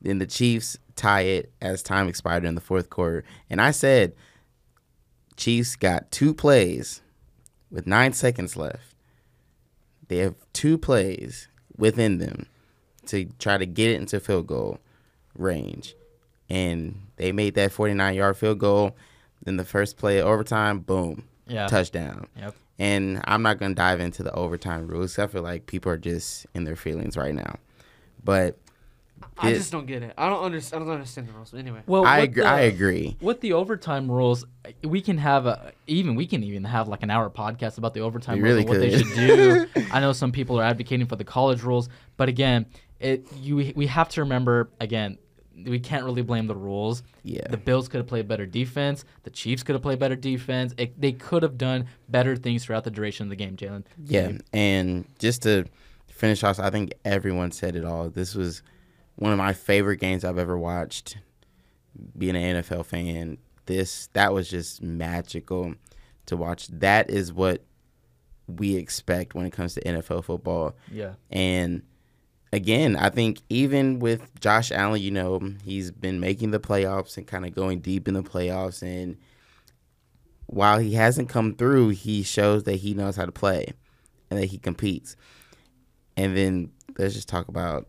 Then 0.00 0.18
the 0.18 0.26
Chiefs 0.26 0.78
tie 0.94 1.22
it 1.22 1.52
as 1.60 1.82
time 1.82 2.08
expired 2.08 2.44
in 2.44 2.54
the 2.54 2.60
fourth 2.60 2.88
quarter. 2.90 3.24
And 3.50 3.60
I 3.60 3.70
said, 3.72 4.14
Chiefs 5.36 5.76
got 5.76 6.10
two 6.10 6.34
plays 6.34 7.02
with 7.70 7.86
nine 7.86 8.12
seconds 8.12 8.56
left. 8.56 8.94
They 10.08 10.18
have 10.18 10.34
two 10.52 10.78
plays 10.78 11.48
within 11.76 12.18
them 12.18 12.46
to 13.06 13.26
try 13.38 13.58
to 13.58 13.66
get 13.66 13.90
it 13.90 14.00
into 14.00 14.20
field 14.20 14.46
goal 14.46 14.78
range. 15.36 15.94
And 16.48 17.06
they 17.16 17.30
made 17.32 17.54
that 17.54 17.72
49 17.72 18.14
yard 18.14 18.36
field 18.36 18.58
goal. 18.58 18.96
Then 19.44 19.56
the 19.56 19.64
first 19.64 19.96
play 19.96 20.18
of 20.18 20.26
overtime, 20.26 20.80
boom, 20.80 21.24
Yeah. 21.46 21.66
touchdown. 21.68 22.26
Yep. 22.36 22.54
And 22.78 23.20
I'm 23.24 23.42
not 23.42 23.58
going 23.58 23.72
to 23.72 23.74
dive 23.74 24.00
into 24.00 24.22
the 24.22 24.32
overtime 24.32 24.86
rules. 24.86 25.18
I 25.18 25.26
feel 25.26 25.42
like 25.42 25.66
people 25.66 25.90
are 25.90 25.98
just 25.98 26.46
in 26.54 26.64
their 26.64 26.76
feelings 26.76 27.16
right 27.16 27.34
now. 27.34 27.56
But 28.22 28.56
I 29.36 29.52
just 29.52 29.72
don't 29.72 29.86
get 29.86 30.02
it. 30.02 30.14
I 30.16 30.28
don't 30.28 30.42
understand. 30.42 30.82
I 30.82 30.86
don't 30.86 30.94
understand 30.94 31.28
the 31.28 31.32
rules. 31.32 31.50
But 31.50 31.58
anyway, 31.60 31.82
Well, 31.86 32.04
I 32.04 32.20
agree, 32.20 32.42
the- 32.42 32.48
I 32.48 32.60
agree. 32.60 33.16
With 33.20 33.40
the 33.40 33.52
overtime 33.52 34.10
rules, 34.10 34.44
we 34.84 35.00
can 35.00 35.18
have 35.18 35.46
a 35.46 35.72
even 35.86 36.14
we 36.14 36.26
can 36.26 36.42
even 36.42 36.64
have 36.64 36.88
like 36.88 37.02
an 37.02 37.10
hour 37.10 37.28
podcast 37.30 37.78
about 37.78 37.94
the 37.94 38.00
overtime 38.00 38.36
We 38.40 38.42
rules 38.42 38.50
really 38.50 38.60
and 38.60 38.68
what 38.68 38.80
they 38.80 38.96
should 38.96 39.14
do. 39.74 39.86
I 39.90 40.00
know 40.00 40.12
some 40.12 40.32
people 40.32 40.60
are 40.60 40.64
advocating 40.64 41.06
for 41.06 41.16
the 41.16 41.24
college 41.24 41.62
rules, 41.62 41.88
but 42.16 42.28
again, 42.28 42.66
it 43.00 43.26
you 43.36 43.72
we 43.74 43.86
have 43.86 44.08
to 44.10 44.20
remember 44.20 44.70
again 44.80 45.18
we 45.64 45.80
can't 45.80 46.04
really 46.04 46.22
blame 46.22 46.46
the 46.46 46.56
rules. 46.56 47.02
Yeah. 47.22 47.46
The 47.48 47.56
Bills 47.56 47.88
could 47.88 47.98
have 47.98 48.06
played 48.06 48.28
better 48.28 48.46
defense. 48.46 49.04
The 49.22 49.30
Chiefs 49.30 49.62
could 49.62 49.74
have 49.74 49.82
played 49.82 49.98
better 49.98 50.16
defense. 50.16 50.74
It, 50.76 51.00
they 51.00 51.12
could 51.12 51.42
have 51.42 51.58
done 51.58 51.86
better 52.08 52.36
things 52.36 52.64
throughout 52.64 52.84
the 52.84 52.90
duration 52.90 53.24
of 53.24 53.30
the 53.30 53.36
game, 53.36 53.56
Jalen. 53.56 53.84
Yeah, 54.04 54.32
and 54.52 55.06
just 55.18 55.42
to 55.42 55.66
finish 56.08 56.42
off, 56.42 56.58
I 56.58 56.70
think 56.70 56.92
everyone 57.04 57.52
said 57.52 57.76
it 57.76 57.84
all. 57.84 58.10
This 58.10 58.34
was 58.34 58.62
one 59.16 59.32
of 59.32 59.38
my 59.38 59.52
favorite 59.52 59.98
games 59.98 60.24
I've 60.24 60.38
ever 60.38 60.58
watched. 60.58 61.18
Being 62.16 62.36
an 62.36 62.62
NFL 62.62 62.86
fan, 62.86 63.38
this 63.66 64.08
that 64.12 64.32
was 64.32 64.48
just 64.48 64.82
magical 64.82 65.74
to 66.26 66.36
watch. 66.36 66.68
That 66.68 67.10
is 67.10 67.32
what 67.32 67.62
we 68.46 68.76
expect 68.76 69.34
when 69.34 69.46
it 69.46 69.52
comes 69.52 69.74
to 69.74 69.80
NFL 69.82 70.24
football. 70.24 70.74
Yeah. 70.92 71.14
And 71.30 71.82
again, 72.52 72.96
I 72.96 73.10
think 73.10 73.40
even 73.48 73.98
with 73.98 74.40
Josh 74.40 74.72
Allen, 74.72 75.00
you 75.00 75.10
know, 75.10 75.40
he's 75.64 75.90
been 75.90 76.20
making 76.20 76.50
the 76.50 76.60
playoffs 76.60 77.16
and 77.16 77.26
kind 77.26 77.46
of 77.46 77.54
going 77.54 77.80
deep 77.80 78.08
in 78.08 78.14
the 78.14 78.22
playoffs. 78.22 78.82
And 78.82 79.16
while 80.46 80.78
he 80.78 80.94
hasn't 80.94 81.28
come 81.28 81.54
through, 81.54 81.90
he 81.90 82.22
shows 82.22 82.64
that 82.64 82.76
he 82.76 82.94
knows 82.94 83.16
how 83.16 83.26
to 83.26 83.32
play 83.32 83.72
and 84.30 84.40
that 84.40 84.46
he 84.46 84.58
competes. 84.58 85.16
And 86.16 86.36
then 86.36 86.70
let's 86.98 87.14
just 87.14 87.28
talk 87.28 87.48
about 87.48 87.88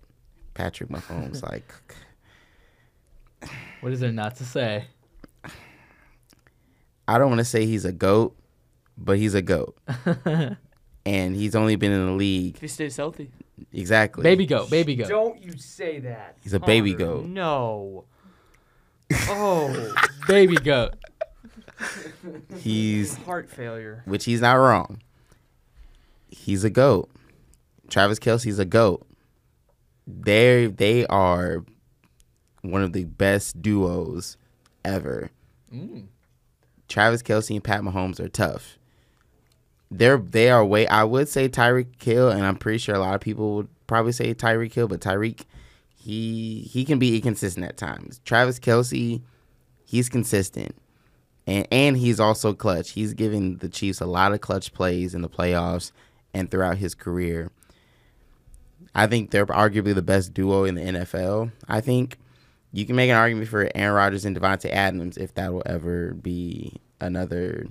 Patrick 0.54 0.90
Mahomes. 0.90 1.42
like, 1.50 1.74
What 3.82 3.94
is 3.94 4.00
there 4.00 4.12
not 4.12 4.36
to 4.38 4.46
say? 4.46 4.86
I 7.08 7.18
don't 7.18 7.30
want 7.30 7.40
to 7.40 7.46
say 7.46 7.66
he's 7.66 7.86
a 7.86 7.92
GOAT, 7.92 8.36
but 8.96 9.18
he's 9.18 9.34
a 9.34 9.42
GOAT. 9.42 9.76
and 11.06 11.36
he's 11.36 11.56
only 11.56 11.76
been 11.76 11.92
in 11.92 12.06
the 12.06 12.12
league. 12.14 12.56
if 12.56 12.62
he 12.62 12.68
stays 12.68 12.96
healthy, 12.98 13.32
Exactly. 13.74 14.24
baby 14.24 14.46
goat, 14.46 14.70
baby 14.70 14.96
goat. 14.96 15.10
Don't 15.10 15.42
you 15.42 15.58
say 15.58 16.00
that. 16.00 16.38
He's 16.42 16.54
a 16.54 16.60
baby 16.60 16.94
Connor, 16.94 17.06
goat. 17.06 17.26
No. 17.26 18.06
Oh, 19.28 19.94
baby 20.28 20.56
goat. 20.56 20.94
He's 22.58 23.16
heart 23.18 23.50
failure. 23.50 24.04
which 24.06 24.26
he's 24.26 24.42
not 24.42 24.54
wrong. 24.54 25.02
He's 26.28 26.64
a 26.64 26.70
goat. 26.70 27.10
Travis 27.90 28.20
Kelce's 28.20 28.60
a 28.60 28.66
goat. 28.66 29.06
They 30.06 30.68
they 30.68 31.06
are 31.08 31.64
one 32.62 32.82
of 32.84 32.94
the 32.94 33.06
best 33.06 33.62
duos 33.62 34.38
ever. 34.84 35.30
Mm. 35.74 36.08
Travis 36.88 37.22
Kelce 37.24 37.52
and 37.56 37.64
Pat 37.64 37.82
Mahomes 37.82 38.20
are 38.20 38.28
tough. 38.30 38.79
They're 39.92 40.18
they 40.18 40.50
are 40.50 40.64
way. 40.64 40.88
I 40.88 41.04
would 41.04 41.28
say 41.30 41.50
Tyreek 41.50 42.02
Hill, 42.02 42.30
and 42.30 42.46
I'm 42.46 42.58
pretty 42.58 42.78
sure 42.78 42.96
a 42.96 43.00
lot 43.00 43.16
of 43.16 43.22
people 43.22 43.56
would 43.56 43.88
probably 43.88 44.12
say 44.12 44.34
Tyreek 44.34 44.74
Hill, 44.74 44.88
but 44.88 45.02
Tyreek 45.02 45.42
he 46.00 46.62
he 46.72 46.86
can 46.86 47.00
be 47.00 47.16
inconsistent 47.16 47.66
at 47.66 47.78
times. 47.78 48.22
Travis 48.24 48.60
Kelce, 48.60 49.22
he's 49.86 50.10
consistent, 50.10 50.76
and 51.48 51.68
and 51.72 51.98
he's 51.98 52.20
also 52.20 52.54
clutch. 52.54 52.92
He's 52.92 53.14
giving 53.14 53.58
the 53.58 53.70
Chiefs 53.70 54.00
a 54.00 54.06
lot 54.06 54.32
of 54.32 54.42
clutch 54.42 54.74
plays 54.74 55.14
in 55.14 55.22
the 55.22 55.30
playoffs 55.30 55.92
and 56.34 56.50
throughout 56.50 56.78
his 56.78 56.96
career. 56.96 57.52
I 58.96 59.08
think 59.08 59.32
they're 59.32 59.46
arguably 59.46 59.94
the 59.94 60.02
best 60.02 60.34
duo 60.34 60.64
in 60.64 60.76
the 60.76 60.82
NFL. 60.82 61.52
I 61.68 61.82
think 61.82 62.18
you 62.72 62.86
can 62.86 62.96
make 62.96 63.10
an 63.10 63.16
argument 63.16 63.48
for 63.48 63.70
Aaron 63.76 63.96
Rodgers 63.96 64.26
and 64.26 64.36
Davante 64.36 64.70
Adams 64.70 65.18
if 65.18 65.34
that 65.36 65.54
will 65.54 65.64
ever 65.66 66.14
be 66.14 66.74
another 67.00 67.68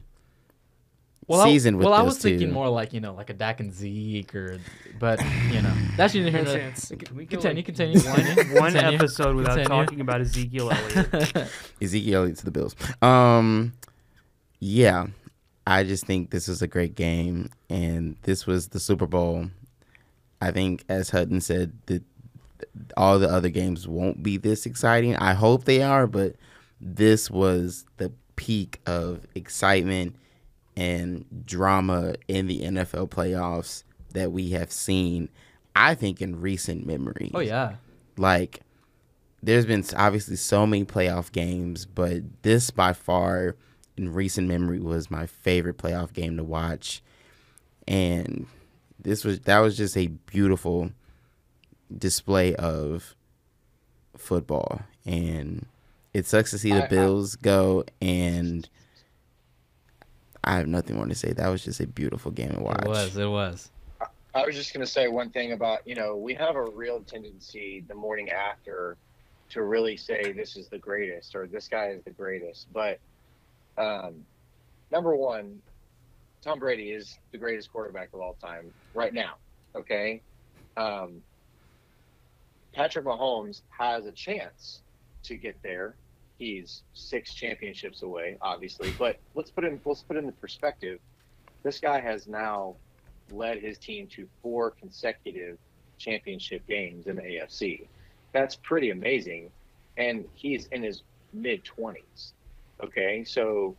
Well, 1.28 1.44
season 1.44 1.74
I, 1.74 1.76
with 1.76 1.84
well, 1.84 1.94
I 1.94 1.98
those 1.98 2.06
was 2.06 2.18
thinking 2.22 2.50
more 2.50 2.70
like 2.70 2.94
you 2.94 3.00
know, 3.00 3.12
like 3.12 3.28
a 3.28 3.34
Dak 3.34 3.60
and 3.60 3.72
Zeke, 3.72 4.34
or 4.34 4.58
but 4.98 5.22
you 5.52 5.60
know, 5.60 5.74
that's 5.94 6.14
neither 6.14 6.30
here 6.30 6.42
No 6.42 6.52
nor 6.52 6.58
chance. 6.58 6.88
Can 6.88 7.16
we 7.16 7.26
Continue, 7.26 7.56
like, 7.56 7.66
continue, 7.66 8.00
One, 8.00 8.16
continue, 8.16 8.54
one 8.60 8.72
continue, 8.72 8.96
episode 8.96 9.36
without 9.36 9.58
continue. 9.58 9.84
talking 9.84 10.00
about 10.00 10.22
Ezekiel 10.22 10.72
Elliott. 10.72 11.48
Ezekiel 11.82 12.22
Elliott 12.22 12.38
to 12.38 12.44
the 12.46 12.50
Bills. 12.50 12.74
Um, 13.02 13.74
yeah, 14.58 15.08
I 15.66 15.84
just 15.84 16.06
think 16.06 16.30
this 16.30 16.48
was 16.48 16.62
a 16.62 16.66
great 16.66 16.94
game, 16.94 17.50
and 17.68 18.16
this 18.22 18.46
was 18.46 18.68
the 18.68 18.80
Super 18.80 19.06
Bowl. 19.06 19.50
I 20.40 20.50
think, 20.50 20.82
as 20.88 21.10
Hutton 21.10 21.42
said, 21.42 21.72
that 21.86 22.02
all 22.96 23.18
the 23.18 23.28
other 23.28 23.50
games 23.50 23.86
won't 23.86 24.22
be 24.22 24.38
this 24.38 24.64
exciting. 24.64 25.14
I 25.16 25.34
hope 25.34 25.64
they 25.64 25.82
are, 25.82 26.06
but 26.06 26.36
this 26.80 27.30
was 27.30 27.84
the 27.98 28.12
peak 28.36 28.80
of 28.86 29.26
excitement 29.34 30.16
and 30.78 31.24
drama 31.44 32.14
in 32.28 32.46
the 32.46 32.60
NFL 32.60 33.08
playoffs 33.10 33.82
that 34.12 34.30
we 34.32 34.50
have 34.50 34.70
seen. 34.70 35.28
I 35.74 35.94
think 35.94 36.20
in 36.22 36.40
recent 36.40 36.86
memory. 36.86 37.30
oh 37.34 37.40
yeah, 37.40 37.74
like 38.16 38.60
there's 39.42 39.66
been 39.66 39.84
obviously 39.96 40.36
so 40.36 40.66
many 40.66 40.84
playoff 40.84 41.30
games, 41.32 41.84
but 41.86 42.22
this 42.42 42.70
by 42.70 42.92
far 42.92 43.56
in 43.96 44.12
recent 44.12 44.48
memory 44.48 44.80
was 44.80 45.10
my 45.10 45.26
favorite 45.26 45.78
playoff 45.78 46.12
game 46.12 46.36
to 46.36 46.44
watch. 46.44 47.02
And 47.86 48.46
this 49.00 49.24
was 49.24 49.40
that 49.40 49.58
was 49.60 49.76
just 49.76 49.96
a 49.96 50.08
beautiful 50.08 50.90
display 51.96 52.54
of 52.56 53.14
football. 54.16 54.82
And 55.06 55.66
it 56.12 56.26
sucks 56.26 56.50
to 56.50 56.58
see 56.58 56.70
the 56.72 56.82
I- 56.82 56.86
I- 56.86 56.88
Bills 56.88 57.36
go 57.36 57.84
and 58.00 58.68
I 60.48 60.56
have 60.56 60.66
nothing 60.66 60.96
more 60.96 61.06
to 61.06 61.14
say. 61.14 61.32
That 61.34 61.48
was 61.48 61.62
just 61.62 61.78
a 61.80 61.86
beautiful 61.86 62.30
game 62.30 62.52
to 62.52 62.60
watch. 62.60 62.82
it 62.82 62.88
was, 62.88 63.16
it 63.18 63.28
was. 63.28 63.70
I 64.34 64.46
was 64.46 64.54
just 64.54 64.72
going 64.72 64.84
to 64.84 64.90
say 64.90 65.06
one 65.06 65.28
thing 65.28 65.52
about, 65.52 65.86
you 65.86 65.94
know, 65.94 66.16
we 66.16 66.32
have 66.34 66.56
a 66.56 66.62
real 66.62 67.00
tendency 67.00 67.84
the 67.86 67.94
morning 67.94 68.30
after 68.30 68.96
to 69.50 69.62
really 69.62 69.98
say 69.98 70.32
this 70.32 70.56
is 70.56 70.68
the 70.68 70.78
greatest 70.78 71.34
or 71.34 71.46
this 71.46 71.68
guy 71.68 71.88
is 71.88 72.02
the 72.04 72.12
greatest. 72.12 72.66
But 72.72 72.98
um, 73.76 74.24
number 74.90 75.14
one, 75.14 75.60
Tom 76.40 76.58
Brady 76.58 76.92
is 76.92 77.18
the 77.30 77.36
greatest 77.36 77.70
quarterback 77.70 78.08
of 78.14 78.20
all 78.22 78.36
time 78.40 78.72
right 78.94 79.12
now. 79.12 79.34
Okay. 79.76 80.22
Um, 80.78 81.20
Patrick 82.72 83.04
Mahomes 83.04 83.60
has 83.68 84.06
a 84.06 84.12
chance 84.12 84.80
to 85.24 85.36
get 85.36 85.62
there. 85.62 85.94
He's 86.38 86.82
six 86.94 87.34
championships 87.34 88.02
away, 88.02 88.36
obviously. 88.40 88.92
But 88.98 89.18
let's 89.34 89.50
put 89.50 89.64
in 89.64 89.80
let's 89.84 90.02
put 90.02 90.16
in 90.16 90.26
the 90.26 90.32
perspective. 90.32 91.00
This 91.64 91.80
guy 91.80 92.00
has 92.00 92.28
now 92.28 92.76
led 93.30 93.58
his 93.58 93.78
team 93.78 94.06
to 94.08 94.28
four 94.42 94.70
consecutive 94.70 95.58
championship 95.98 96.66
games 96.66 97.06
in 97.06 97.16
the 97.16 97.22
AFC. 97.22 97.86
That's 98.32 98.54
pretty 98.54 98.90
amazing. 98.90 99.50
And 99.96 100.24
he's 100.34 100.66
in 100.66 100.82
his 100.82 101.02
mid 101.32 101.62
20s. 101.64 102.32
Okay. 102.82 103.24
So, 103.24 103.74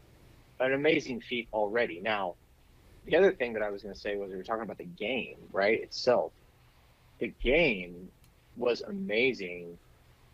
an 0.60 0.74
amazing 0.74 1.22
feat 1.22 1.48
already. 1.54 2.02
Now, 2.02 2.36
the 3.06 3.16
other 3.16 3.32
thing 3.32 3.54
that 3.54 3.64
I 3.64 3.70
was 3.70 3.82
going 3.82 3.94
to 3.94 4.00
say 4.00 4.18
was 4.18 4.30
we 4.32 4.38
were 4.38 4.44
talking 4.44 4.64
about 4.64 4.78
the 4.78 4.84
game, 4.84 5.38
right? 5.54 5.82
Itself. 5.82 6.34
The 7.20 7.34
game 7.42 8.10
was 8.58 8.82
amazing 8.82 9.78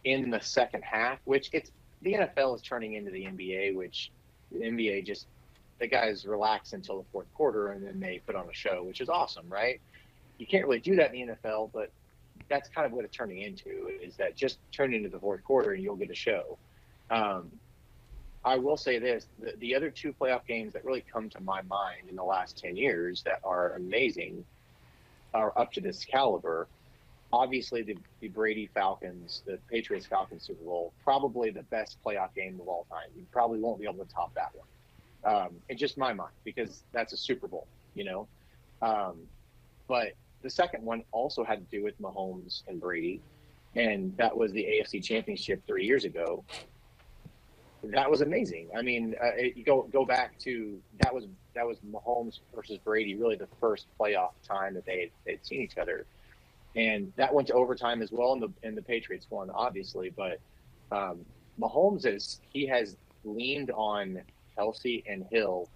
in 0.04 0.30
the 0.30 0.40
second 0.40 0.84
half, 0.84 1.20
which 1.26 1.50
it's 1.54 1.72
the 2.02 2.14
NFL 2.14 2.56
is 2.56 2.62
turning 2.62 2.94
into 2.94 3.12
the 3.12 3.26
NBA, 3.26 3.76
which 3.76 4.12
the 4.52 4.60
NBA 4.60 5.06
just 5.06 5.28
the 5.80 5.88
guys 5.88 6.26
relax 6.26 6.74
until 6.74 7.00
the 7.00 7.06
fourth 7.12 7.32
quarter 7.34 7.72
and 7.74 7.86
then 7.86 8.00
they 8.00 8.22
put 8.26 8.36
on 8.36 8.48
a 8.50 8.54
show, 8.54 8.84
which 8.84 9.02
is 9.02 9.10
awesome, 9.10 9.46
right? 9.50 9.82
You 10.38 10.48
can't 10.48 10.66
really 10.66 10.80
do 10.80 10.96
that 10.96 11.14
in 11.14 11.28
the 11.28 11.34
NFL, 11.34 11.72
but 11.74 11.92
that's 12.50 12.70
kind 12.70 12.86
of 12.86 12.94
what 12.94 13.06
it's 13.06 13.16
turning 13.16 13.42
into 13.42 13.90
is 14.02 14.16
that 14.18 14.36
just 14.36 14.60
turn 14.72 14.94
into 14.94 15.10
the 15.10 15.20
fourth 15.20 15.44
quarter 15.44 15.74
and 15.74 15.84
you'll 15.84 15.96
get 15.96 16.10
a 16.10 16.16
show. 16.16 16.58
Um, 17.10 17.52
I 18.44 18.58
will 18.58 18.78
say 18.78 19.00
this: 19.00 19.28
the, 19.40 19.54
the 19.58 19.76
other 19.76 19.90
two 19.90 20.14
playoff 20.14 20.46
games 20.46 20.74
that 20.74 20.86
really 20.86 21.04
come 21.12 21.30
to 21.32 21.42
my 21.42 21.62
mind 21.64 22.10
in 22.10 22.16
the 22.16 22.24
last 22.24 22.58
ten 22.58 22.78
years 22.78 23.24
that 23.24 23.40
are 23.44 23.74
amazing 23.74 24.46
are 25.34 25.52
up 25.58 25.72
to 25.74 25.82
this 25.82 26.06
caliber. 26.06 26.68
Obviously, 27.36 27.82
the, 27.82 27.98
the 28.22 28.30
Brady 28.30 28.70
Falcons, 28.74 29.44
the 29.46 29.60
Patriots 29.70 30.06
Falcons 30.06 30.44
Super 30.44 30.64
Bowl, 30.64 30.94
probably 31.04 31.50
the 31.50 31.64
best 31.64 31.98
playoff 32.02 32.34
game 32.34 32.58
of 32.62 32.68
all 32.70 32.88
time. 32.90 33.10
You 33.16 33.26
probably 33.30 33.60
won't 33.60 33.78
be 33.78 33.86
able 33.86 34.06
to 34.06 34.14
top 34.14 34.34
that 34.36 34.52
one, 34.54 35.36
um, 35.36 35.50
in 35.68 35.78
just 35.78 35.98
my 35.98 36.14
mind, 36.14 36.32
because 36.46 36.84
that's 36.94 37.12
a 37.12 37.18
Super 37.18 37.48
Bowl, 37.48 37.68
you 37.94 38.06
know. 38.06 38.28
Um, 38.82 39.18
but 39.88 40.14
the 40.44 40.50
second 40.50 40.86
one 40.86 41.04
also 41.12 41.44
had 41.44 41.60
to 41.60 41.78
do 41.78 41.84
with 41.84 42.02
Mahomes 42.02 42.64
and 42.70 42.80
Brady, 42.80 43.22
and 43.76 44.16
that 44.16 44.36
was 44.36 44.54
the 44.54 44.64
AFC 44.64 45.04
Championship 45.04 45.62
three 45.68 45.86
years 45.86 46.06
ago 46.06 46.44
that 47.92 48.10
was 48.10 48.22
amazing. 48.22 48.70
I 48.76 48.82
mean, 48.82 49.16
uh, 49.22 49.32
it, 49.36 49.58
you 49.58 49.64
go 49.64 49.88
go 49.92 50.06
back 50.06 50.38
to 50.40 50.80
that 51.02 51.14
was 51.14 51.26
that 51.54 51.66
was 51.66 51.78
Mahomes 51.80 52.40
versus 52.54 52.78
Brady, 52.78 53.16
really 53.16 53.36
the 53.36 53.48
first 53.60 53.88
playoff 54.00 54.32
time 54.48 54.74
that 54.76 54.86
they 54.86 55.12
they'd 55.26 55.46
seen 55.46 55.62
each 55.62 55.78
other, 55.78 56.06
and 56.76 57.12
that 57.16 57.34
went 57.34 57.48
to 57.48 57.54
overtime 57.54 58.02
as 58.02 58.12
well. 58.12 58.34
And 58.34 58.42
the 58.42 58.52
and 58.64 58.78
the 58.78 58.82
Patriots 58.82 59.28
won, 59.30 59.50
obviously, 59.50 60.10
but 60.10 60.40
um, 60.92 61.26
Mahomes 61.60 62.06
is 62.06 62.40
he 62.52 62.66
has 62.68 62.98
leaned 63.24 63.72
on 63.72 64.22
Kelce 64.58 65.04
and 65.08 65.26
Hill, 65.32 65.70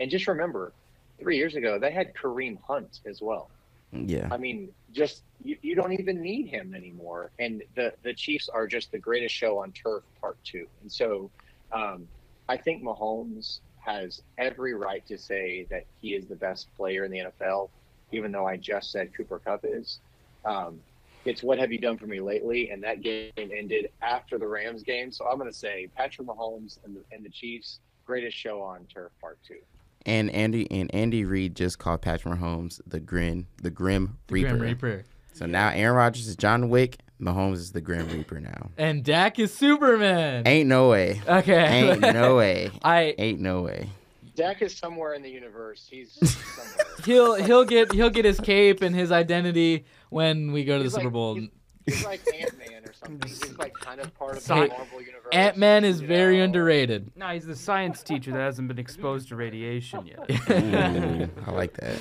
and 0.00 0.10
just 0.10 0.26
remember, 0.26 0.72
three 1.18 1.36
years 1.36 1.54
ago 1.54 1.78
they 1.78 1.90
had 1.90 2.14
Kareem 2.14 2.58
Hunt 2.66 3.00
as 3.06 3.20
well. 3.22 3.50
Yeah. 3.92 4.28
I 4.30 4.38
mean, 4.38 4.70
just 4.92 5.22
you, 5.44 5.56
you 5.62 5.74
don't 5.74 5.92
even 5.92 6.20
need 6.20 6.48
him 6.48 6.74
anymore. 6.74 7.30
And 7.38 7.62
the 7.76 7.92
the 8.02 8.12
Chiefs 8.12 8.48
are 8.48 8.66
just 8.66 8.90
the 8.92 8.98
greatest 8.98 9.34
show 9.34 9.58
on 9.58 9.72
turf, 9.72 10.02
part 10.20 10.36
two. 10.44 10.66
And 10.82 10.90
so, 10.90 11.30
um, 11.72 12.08
I 12.48 12.56
think 12.56 12.82
Mahomes 12.82 13.60
has 13.80 14.22
every 14.38 14.74
right 14.74 15.06
to 15.06 15.18
say 15.18 15.66
that 15.70 15.84
he 16.00 16.14
is 16.14 16.26
the 16.26 16.36
best 16.36 16.74
player 16.76 17.04
in 17.04 17.10
the 17.10 17.18
NFL, 17.18 17.68
even 18.14 18.32
though 18.32 18.46
I 18.46 18.56
just 18.56 18.90
said 18.92 19.12
Cooper 19.14 19.38
Kupp 19.38 19.64
is. 19.64 19.98
Um, 20.44 20.80
it's 21.24 21.42
what 21.42 21.58
have 21.58 21.72
you 21.72 21.78
done 21.78 21.96
for 21.96 22.06
me 22.06 22.20
lately? 22.20 22.70
And 22.70 22.82
that 22.84 23.00
game 23.02 23.32
ended 23.36 23.90
after 24.02 24.38
the 24.38 24.46
Rams 24.46 24.82
game, 24.82 25.10
so 25.10 25.26
I'm 25.26 25.38
going 25.38 25.50
to 25.50 25.56
say 25.56 25.88
Patrick 25.96 26.28
Mahomes 26.28 26.78
and 26.84 26.96
the, 26.96 27.00
and 27.12 27.24
the 27.24 27.30
Chiefs 27.30 27.80
greatest 28.04 28.36
show 28.36 28.60
on 28.60 28.84
turf, 28.92 29.10
part 29.20 29.38
two. 29.46 29.56
And 30.04 30.30
Andy 30.32 30.70
and 30.70 30.94
Andy 30.94 31.24
Reid 31.24 31.56
just 31.56 31.78
called 31.78 32.02
Patrick 32.02 32.34
Mahomes 32.38 32.78
the 32.86 33.00
grin, 33.00 33.46
the 33.62 33.70
Grim 33.70 34.18
The 34.26 34.34
Reaper. 34.34 34.48
Grim 34.50 34.60
Reaper. 34.60 35.04
So 35.32 35.46
now 35.46 35.70
Aaron 35.70 35.96
Rodgers 35.96 36.28
is 36.28 36.36
John 36.36 36.68
Wick. 36.68 36.98
Mahomes 37.20 37.54
is 37.54 37.72
the 37.72 37.80
Grim 37.80 38.06
Reaper 38.08 38.38
now. 38.38 38.70
And 38.76 39.02
Dak 39.02 39.38
is 39.38 39.54
Superman. 39.54 40.46
Ain't 40.46 40.68
no 40.68 40.90
way. 40.90 41.22
okay. 41.26 41.90
Ain't 41.90 42.00
no 42.02 42.36
way. 42.36 42.70
I 42.82 43.14
Ain't 43.16 43.40
no 43.40 43.62
way. 43.62 43.88
Dak 44.34 44.62
is 44.62 44.76
somewhere 44.76 45.14
in 45.14 45.22
the 45.22 45.30
universe. 45.30 45.86
He's 45.90 46.12
somewhere. 46.30 46.86
he'll 47.04 47.34
he'll 47.34 47.64
get 47.64 47.92
he'll 47.92 48.10
get 48.10 48.24
his 48.24 48.40
cape 48.40 48.82
and 48.82 48.94
his 48.94 49.12
identity 49.12 49.84
when 50.10 50.52
we 50.52 50.64
go 50.64 50.74
to 50.76 50.78
the 50.78 50.84
He's 50.84 50.94
Super 50.94 51.10
Bowl. 51.10 51.36
He's, 51.36 51.48
he's 51.86 52.04
like 52.04 52.20
Ant 52.34 52.58
Man 52.58 52.84
or 52.84 52.92
something. 52.92 53.28
He's 53.28 53.56
like 53.58 53.74
kind 53.74 54.00
of 54.00 54.12
part 54.14 54.36
of 54.36 54.44
the 54.44 54.54
Marvel 54.54 55.00
universe. 55.00 55.28
Ant 55.32 55.56
Man 55.56 55.84
is 55.84 56.00
you 56.00 56.08
very 56.08 56.38
know? 56.38 56.44
underrated. 56.44 57.12
No, 57.16 57.28
he's 57.28 57.46
the 57.46 57.56
science 57.56 58.02
teacher 58.02 58.32
that 58.32 58.40
hasn't 58.40 58.68
been 58.68 58.78
exposed 58.78 59.28
to 59.28 59.36
radiation 59.36 60.06
yet. 60.06 60.18
Ooh, 60.50 61.28
I 61.46 61.50
like 61.50 61.74
that. 61.74 61.98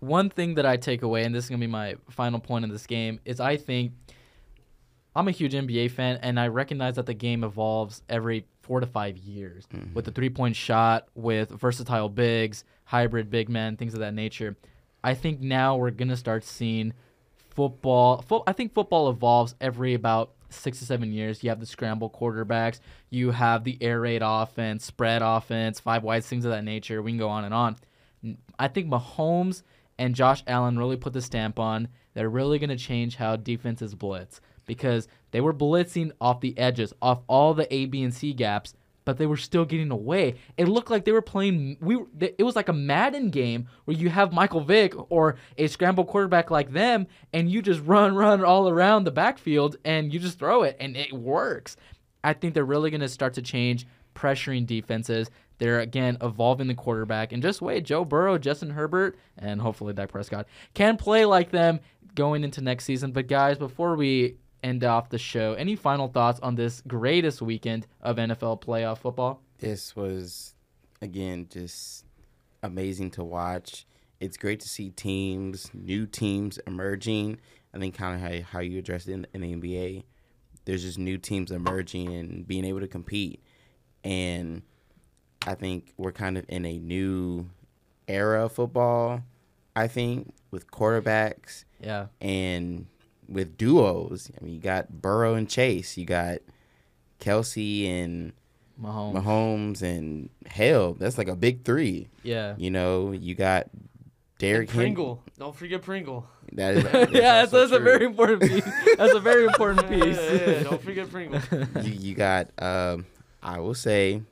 One 0.00 0.30
thing 0.30 0.54
that 0.56 0.66
I 0.66 0.76
take 0.76 1.02
away, 1.02 1.24
and 1.24 1.34
this 1.34 1.44
is 1.44 1.50
gonna 1.50 1.60
be 1.60 1.66
my 1.66 1.96
final 2.10 2.40
point 2.40 2.64
in 2.64 2.70
this 2.70 2.86
game, 2.86 3.20
is 3.24 3.40
I 3.40 3.56
think 3.56 3.92
I'm 5.14 5.28
a 5.28 5.32
huge 5.32 5.54
NBA 5.54 5.92
fan, 5.92 6.18
and 6.22 6.38
I 6.38 6.48
recognize 6.48 6.96
that 6.96 7.06
the 7.06 7.14
game 7.14 7.42
evolves 7.42 8.02
every 8.08 8.44
four 8.66 8.80
to 8.80 8.86
five 8.86 9.16
years 9.16 9.66
with 9.70 9.82
mm-hmm. 9.82 10.00
the 10.00 10.10
three 10.10 10.30
point 10.30 10.56
shot, 10.56 11.08
with 11.14 11.50
versatile 11.50 12.08
bigs, 12.08 12.64
hybrid 12.84 13.30
big 13.30 13.48
men, 13.48 13.76
things 13.76 13.94
of 13.94 14.00
that 14.00 14.14
nature. 14.14 14.56
I 15.02 15.14
think 15.14 15.40
now 15.40 15.76
we're 15.76 15.90
gonna 15.90 16.16
start 16.16 16.44
seeing 16.44 16.92
football. 17.50 18.22
Fo- 18.22 18.44
I 18.46 18.52
think 18.52 18.74
football 18.74 19.08
evolves 19.08 19.54
every 19.60 19.94
about 19.94 20.32
six 20.48 20.78
to 20.80 20.84
seven 20.84 21.12
years. 21.12 21.42
You 21.42 21.50
have 21.50 21.60
the 21.60 21.66
scramble 21.66 22.10
quarterbacks, 22.10 22.80
you 23.10 23.30
have 23.30 23.64
the 23.64 23.78
air 23.80 24.00
raid 24.00 24.22
offense, 24.24 24.84
spread 24.84 25.22
offense, 25.22 25.80
five 25.80 26.02
wides, 26.02 26.26
things 26.26 26.44
of 26.44 26.50
that 26.50 26.64
nature. 26.64 27.02
We 27.02 27.12
can 27.12 27.18
go 27.18 27.28
on 27.28 27.44
and 27.44 27.54
on. 27.54 27.76
I 28.58 28.68
think 28.68 28.88
Mahomes 28.88 29.62
and 29.98 30.14
Josh 30.14 30.42
Allen 30.46 30.78
really 30.78 30.96
put 30.96 31.12
the 31.12 31.22
stamp 31.22 31.58
on. 31.58 31.88
They're 32.16 32.30
really 32.30 32.58
going 32.58 32.70
to 32.70 32.76
change 32.76 33.16
how 33.16 33.36
defenses 33.36 33.94
blitz 33.94 34.40
because 34.64 35.06
they 35.32 35.42
were 35.42 35.52
blitzing 35.52 36.12
off 36.18 36.40
the 36.40 36.56
edges, 36.56 36.94
off 37.02 37.20
all 37.26 37.52
the 37.52 37.72
A, 37.72 37.84
B, 37.84 38.02
and 38.02 38.14
C 38.14 38.32
gaps, 38.32 38.72
but 39.04 39.18
they 39.18 39.26
were 39.26 39.36
still 39.36 39.66
getting 39.66 39.90
away. 39.90 40.36
It 40.56 40.66
looked 40.66 40.88
like 40.88 41.04
they 41.04 41.12
were 41.12 41.20
playing. 41.20 41.76
We 41.78 41.98
it 42.18 42.42
was 42.42 42.56
like 42.56 42.70
a 42.70 42.72
Madden 42.72 43.28
game 43.28 43.68
where 43.84 43.98
you 43.98 44.08
have 44.08 44.32
Michael 44.32 44.62
Vick 44.62 44.94
or 45.10 45.36
a 45.58 45.66
scramble 45.66 46.06
quarterback 46.06 46.50
like 46.50 46.72
them, 46.72 47.06
and 47.34 47.50
you 47.50 47.60
just 47.60 47.82
run, 47.82 48.14
run 48.14 48.42
all 48.42 48.66
around 48.66 49.04
the 49.04 49.10
backfield, 49.10 49.76
and 49.84 50.10
you 50.10 50.18
just 50.18 50.38
throw 50.38 50.62
it, 50.62 50.78
and 50.80 50.96
it 50.96 51.12
works. 51.12 51.76
I 52.24 52.32
think 52.32 52.54
they're 52.54 52.64
really 52.64 52.88
going 52.88 53.02
to 53.02 53.10
start 53.10 53.34
to 53.34 53.42
change 53.42 53.86
pressuring 54.14 54.66
defenses. 54.66 55.30
They're 55.58 55.80
again 55.80 56.18
evolving 56.20 56.66
the 56.66 56.74
quarterback, 56.74 57.32
and 57.32 57.42
just 57.42 57.62
wait, 57.62 57.84
Joe 57.84 58.04
Burrow, 58.04 58.38
Justin 58.38 58.70
Herbert, 58.70 59.18
and 59.38 59.60
hopefully 59.60 59.92
Dak 59.94 60.10
Prescott 60.10 60.46
can 60.74 60.96
play 60.96 61.24
like 61.24 61.50
them 61.50 61.80
going 62.16 62.42
into 62.42 62.60
next 62.60 62.84
season. 62.84 63.12
But 63.12 63.28
guys, 63.28 63.58
before 63.58 63.94
we 63.94 64.38
end 64.64 64.82
off 64.82 65.10
the 65.10 65.18
show, 65.18 65.52
any 65.52 65.76
final 65.76 66.08
thoughts 66.08 66.40
on 66.40 66.56
this 66.56 66.82
greatest 66.88 67.40
weekend 67.40 67.86
of 68.00 68.16
NFL 68.16 68.60
playoff 68.62 68.98
football? 68.98 69.40
This 69.58 69.94
was 69.94 70.54
again 71.00 71.46
just 71.48 72.04
amazing 72.64 73.12
to 73.12 73.22
watch. 73.22 73.86
It's 74.18 74.36
great 74.36 74.60
to 74.60 74.68
see 74.68 74.90
teams, 74.90 75.70
new 75.72 76.06
teams 76.06 76.58
emerging. 76.66 77.38
I 77.72 77.78
think 77.78 77.96
kind 77.96 78.14
of 78.14 78.20
how, 78.20 78.42
how 78.50 78.60
you 78.60 78.78
addressed 78.78 79.08
it 79.08 79.12
in, 79.12 79.26
in 79.34 79.40
the 79.42 79.54
NBA. 79.54 80.04
There's 80.64 80.82
just 80.82 80.98
new 80.98 81.18
teams 81.18 81.52
emerging 81.52 82.12
and 82.12 82.46
being 82.46 82.64
able 82.64 82.80
to 82.80 82.88
compete. 82.88 83.42
And 84.02 84.62
I 85.46 85.54
think 85.54 85.92
we're 85.96 86.12
kind 86.12 86.38
of 86.38 86.46
in 86.48 86.64
a 86.64 86.78
new 86.78 87.50
era 88.08 88.46
of 88.46 88.52
football, 88.52 89.22
I 89.76 89.86
think, 89.86 90.34
with 90.50 90.70
quarterbacks 90.70 91.65
Yeah, 91.80 92.06
and 92.20 92.86
with 93.28 93.56
duos. 93.58 94.30
I 94.40 94.44
mean, 94.44 94.54
you 94.54 94.60
got 94.60 94.90
Burrow 95.02 95.34
and 95.34 95.48
Chase. 95.48 95.96
You 95.96 96.04
got 96.06 96.38
Kelce 97.20 97.88
and 97.88 98.32
Mahomes. 98.80 99.14
Mahomes 99.14 99.82
and 99.82 100.28
hell, 100.46 100.94
that's 100.94 101.18
like 101.18 101.28
a 101.28 101.36
big 101.36 101.64
three. 101.64 102.08
Yeah. 102.22 102.54
You 102.58 102.70
know, 102.70 103.12
you 103.12 103.34
got 103.34 103.68
And 103.72 104.42
Henry. 104.52 104.66
Pringle. 104.66 105.22
Don't 105.38 105.56
forget 105.56 105.82
Pringle. 105.82 106.26
That 106.52 106.76
is, 106.76 106.84
yeah, 107.12 107.44
that's, 107.44 107.52
that's 107.52 107.72
a 107.72 107.78
very 107.80 108.04
important 108.04 108.42
piece. 108.42 108.64
That's 108.96 109.14
a 109.14 109.20
very 109.20 109.44
important 109.46 109.90
Yeah, 109.90 110.04
piece. 110.04 110.16
yeah, 110.16 110.50
yeah, 110.50 110.62
Don't 110.70 110.82
forget 110.82 111.10
Pringle. 111.10 111.40
you, 111.82 111.92
you 111.92 112.14
got, 112.14 112.50
um, 112.58 113.06
I 113.42 113.58
will 113.60 113.74
say, 113.74 114.22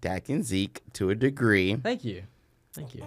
Dak 0.00 0.28
and 0.30 0.44
Zeke 0.44 0.80
to 0.94 1.10
a 1.10 1.14
degree, 1.14 1.74
Thank 1.76 2.04
you. 2.04 2.22
Thank 2.74 2.94
you. 2.94 3.04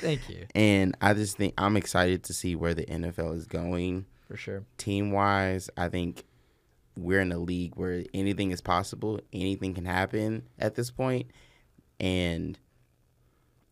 Thank 0.00 0.28
you 0.28 0.46
and 0.54 0.96
I 1.00 1.14
just 1.14 1.36
think 1.36 1.54
I'm 1.58 1.76
excited 1.76 2.22
to 2.24 2.32
see 2.32 2.54
where 2.54 2.74
the 2.74 2.84
NFL 2.84 3.34
is 3.36 3.46
going 3.46 4.06
for 4.28 4.36
sure. 4.36 4.64
team 4.78 5.10
wise. 5.10 5.70
I 5.76 5.88
think 5.88 6.24
we're 6.96 7.20
in 7.20 7.32
a 7.32 7.38
league 7.38 7.74
where 7.76 8.04
anything 8.14 8.50
is 8.52 8.60
possible, 8.60 9.20
anything 9.32 9.74
can 9.74 9.84
happen 9.84 10.44
at 10.58 10.74
this 10.74 10.90
point. 10.90 11.30
and 12.00 12.58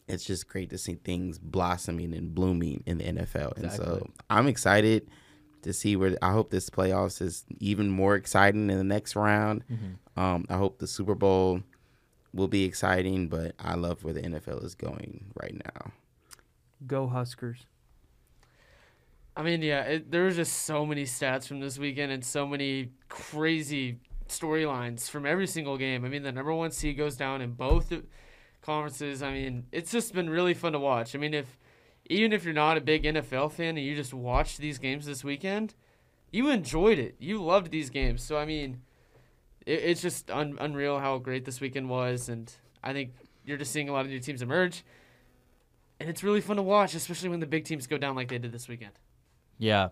it's 0.07 0.25
just 0.27 0.49
great 0.49 0.68
to 0.68 0.77
see 0.77 0.97
things 0.97 1.39
blossoming 1.39 2.12
and 2.14 2.35
blooming 2.35 2.83
in 2.85 2.99
the 2.99 3.05
NFL. 3.05 3.57
And 3.57 3.72
so 3.72 4.07
I'm 4.29 4.47
excited 4.47 5.09
to 5.62 5.72
see 5.72 5.97
where 5.97 6.14
I 6.20 6.31
hope 6.33 6.51
this 6.51 6.68
playoffs 6.68 7.22
is 7.22 7.47
even 7.59 7.89
more 7.89 8.14
exciting 8.14 8.68
in 8.68 8.77
the 8.77 8.85
next 8.85 9.16
round. 9.16 9.64
Um, 10.16 10.45
I 10.51 10.59
hope 10.59 10.79
the 10.79 10.87
Super 10.87 11.14
Bowl 11.14 11.62
will 12.35 12.49
be 12.49 12.64
exciting, 12.64 13.29
but 13.29 13.55
I 13.59 13.77
love 13.77 14.05
where 14.05 14.12
the 14.12 14.20
NFL 14.20 14.62
is 14.62 14.75
going 14.75 15.25
right 15.41 15.55
now. 15.55 15.93
Go 16.87 17.07
Huskers. 17.07 17.66
I 19.37 19.43
mean, 19.43 19.62
yeah, 19.62 19.80
it, 19.82 20.11
there 20.11 20.30
just 20.30 20.62
so 20.62 20.87
many 20.87 21.05
stats 21.05 21.47
from 21.47 21.61
this 21.61 21.78
weekend 21.78 22.12
and 22.12 22.24
so 22.24 22.47
many 22.47 22.91
crazy 23.09 23.99
storylines 24.28 25.11
from 25.11 25.26
every 25.26 25.47
single 25.47 25.76
game. 25.76 26.05
I 26.05 26.09
mean, 26.09 26.22
the 26.22 26.32
number 26.32 26.55
one 26.55 26.70
seed 26.70 26.97
goes 26.97 27.16
down 27.16 27.43
in 27.43 27.53
both 27.53 27.93
conferences. 28.62 29.22
I 29.22 29.32
mean, 29.32 29.66
it's 29.72 29.91
just 29.91 30.14
been 30.14 30.30
really 30.30 30.55
fun 30.55 30.72
to 30.72 30.78
watch. 30.78 31.14
I 31.14 31.18
mean, 31.18 31.35
if 31.35 31.59
even 32.07 32.32
if 32.32 32.45
you're 32.45 32.55
not 32.55 32.76
a 32.76 32.80
big 32.80 33.05
NFL 33.05 33.53
fan 33.53 33.76
and 33.76 33.87
you 33.87 33.95
just 33.95 34.14
watched 34.14 34.59
these 34.59 34.78
games 34.78 35.07
this 35.07 35.24
weekend, 35.24 35.74
you 36.30 36.51
enjoyed 36.51 36.99
it. 36.99 37.16
You 37.18 37.43
loved 37.43 37.70
these 37.70 37.91
games. 37.91 38.22
So 38.22 38.37
I 38.37 38.45
mean, 38.45 38.82
it, 39.66 39.80
it's 39.80 40.03
just 40.03 40.30
un, 40.30 40.57
unreal 40.61 40.99
how 40.99 41.18
great 41.18 41.45
this 41.45 41.61
weekend 41.61 41.89
was, 41.89 42.28
and 42.28 42.53
I 42.82 42.93
think 42.93 43.14
you're 43.45 43.59
just 43.59 43.72
seeing 43.72 43.89
a 43.89 43.93
lot 43.93 44.05
of 44.05 44.11
new 44.11 44.20
teams 44.20 44.43
emerge. 44.43 44.85
And 46.05 46.11
it's 46.11 46.23
really 46.23 46.43
fun 46.43 46.57
to 46.57 46.63
watch, 46.63 46.95
especially 46.95 47.31
when 47.31 47.41
the 47.41 47.47
big 47.47 47.65
teams 47.65 47.87
go 47.87 47.97
down 47.97 48.15
like 48.15 48.29
they 48.29 48.37
did 48.37 48.53
this 48.53 48.69
weekend. 48.69 48.93
Yeah. 49.57 49.89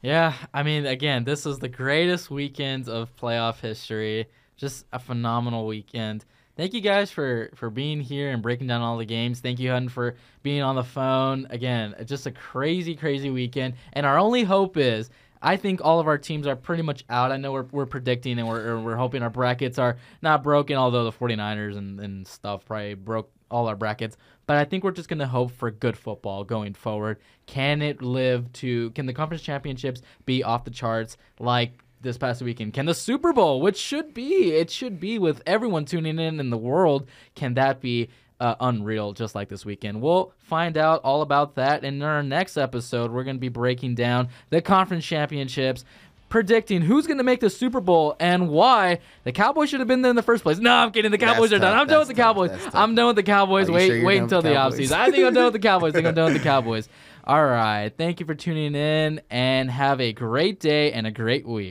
Yeah, 0.00 0.34
I 0.54 0.62
mean, 0.62 0.86
again, 0.86 1.24
this 1.24 1.44
was 1.44 1.58
the 1.58 1.68
greatest 1.68 2.30
weekend 2.30 2.88
of 2.88 3.16
playoff 3.16 3.58
history. 3.58 4.26
Just 4.56 4.86
a 4.92 5.00
phenomenal 5.00 5.66
weekend. 5.66 6.24
Thank 6.56 6.74
you 6.74 6.80
guys 6.80 7.10
for 7.10 7.50
for 7.56 7.70
being 7.70 8.00
here 8.00 8.30
and 8.30 8.40
breaking 8.40 8.68
down 8.68 8.82
all 8.82 8.96
the 8.96 9.04
games. 9.04 9.40
Thank 9.40 9.58
you, 9.58 9.70
Hutton, 9.70 9.88
for 9.88 10.14
being 10.44 10.62
on 10.62 10.76
the 10.76 10.84
phone. 10.84 11.48
Again, 11.50 11.96
just 12.04 12.26
a 12.26 12.30
crazy, 12.30 12.94
crazy 12.94 13.30
weekend. 13.30 13.74
And 13.94 14.06
our 14.06 14.18
only 14.18 14.44
hope 14.44 14.76
is, 14.76 15.10
I 15.42 15.56
think 15.56 15.80
all 15.82 15.98
of 15.98 16.06
our 16.06 16.18
teams 16.18 16.46
are 16.46 16.54
pretty 16.54 16.84
much 16.84 17.04
out. 17.10 17.32
I 17.32 17.36
know 17.36 17.50
we're, 17.50 17.66
we're 17.72 17.86
predicting 17.86 18.38
and 18.38 18.46
we're, 18.46 18.78
we're 18.78 18.96
hoping 18.96 19.24
our 19.24 19.30
brackets 19.30 19.76
are 19.76 19.96
not 20.22 20.44
broken, 20.44 20.76
although 20.76 21.02
the 21.02 21.12
49ers 21.12 21.76
and, 21.76 21.98
and 21.98 22.28
stuff 22.28 22.64
probably 22.64 22.94
broke 22.94 23.28
all 23.50 23.66
our 23.66 23.76
brackets. 23.76 24.16
But 24.46 24.56
I 24.56 24.64
think 24.64 24.84
we're 24.84 24.90
just 24.90 25.08
going 25.08 25.20
to 25.20 25.26
hope 25.26 25.52
for 25.52 25.70
good 25.70 25.96
football 25.96 26.44
going 26.44 26.74
forward. 26.74 27.18
Can 27.46 27.82
it 27.82 28.02
live 28.02 28.52
to, 28.54 28.90
can 28.90 29.06
the 29.06 29.12
conference 29.12 29.42
championships 29.42 30.02
be 30.26 30.42
off 30.42 30.64
the 30.64 30.70
charts 30.70 31.16
like 31.38 31.72
this 32.00 32.18
past 32.18 32.42
weekend? 32.42 32.74
Can 32.74 32.86
the 32.86 32.94
Super 32.94 33.32
Bowl, 33.32 33.60
which 33.60 33.76
should 33.76 34.12
be, 34.12 34.52
it 34.52 34.70
should 34.70 34.98
be 34.98 35.18
with 35.18 35.42
everyone 35.46 35.84
tuning 35.84 36.18
in 36.18 36.40
in 36.40 36.50
the 36.50 36.58
world, 36.58 37.08
can 37.34 37.54
that 37.54 37.80
be 37.80 38.08
uh, 38.40 38.56
unreal 38.58 39.12
just 39.12 39.34
like 39.36 39.48
this 39.48 39.64
weekend? 39.64 40.02
We'll 40.02 40.32
find 40.38 40.76
out 40.76 41.00
all 41.04 41.22
about 41.22 41.54
that 41.54 41.84
in 41.84 42.02
our 42.02 42.22
next 42.22 42.56
episode. 42.56 43.12
We're 43.12 43.24
going 43.24 43.36
to 43.36 43.40
be 43.40 43.48
breaking 43.48 43.94
down 43.94 44.28
the 44.50 44.60
conference 44.60 45.04
championships. 45.04 45.84
Predicting 46.32 46.80
who's 46.80 47.06
going 47.06 47.18
to 47.18 47.24
make 47.24 47.40
the 47.40 47.50
Super 47.50 47.82
Bowl 47.82 48.16
and 48.18 48.48
why 48.48 49.00
the 49.24 49.32
Cowboys 49.32 49.68
should 49.68 49.80
have 49.80 49.86
been 49.86 50.00
there 50.00 50.08
in 50.08 50.16
the 50.16 50.22
first 50.22 50.42
place. 50.42 50.56
No, 50.56 50.72
I'm 50.72 50.90
kidding. 50.90 51.10
The 51.10 51.18
Cowboys 51.18 51.50
That's 51.50 51.60
are 51.60 51.66
done. 51.66 51.72
tough. 51.74 51.80
I'm 51.82 51.86
done 51.88 51.98
with 51.98 52.08
the. 52.08 52.14
Cowboys. 52.14 52.50
I'm 52.72 52.94
done 52.94 53.06
with 53.08 53.16
the 53.16 53.22
Cowboys. 53.22 53.70
Wait, 53.70 53.88
sure 53.88 54.02
wait 54.02 54.22
until 54.22 54.40
the 54.40 54.48
offseason. 54.54 54.92
I 54.92 55.10
think 55.10 55.26
I'm 55.26 55.34
done 55.34 55.44
with 55.44 55.52
the 55.52 55.58
Cowboys. 55.58 55.92
I 55.92 55.96
think 55.96 56.06
I'm 56.06 56.14
done 56.14 56.32
with 56.32 56.42
the 56.42 56.48
Cowboys. 56.48 56.88
All 57.24 57.44
right. 57.44 57.92
Thank 57.96 58.18
you 58.18 58.26
for 58.26 58.34
tuning 58.34 58.74
in 58.74 59.20
and 59.30 59.70
have 59.70 60.00
a 60.00 60.14
great 60.14 60.58
day 60.58 60.92
and 60.92 61.06
a 61.06 61.10
great 61.10 61.46
week. 61.46 61.70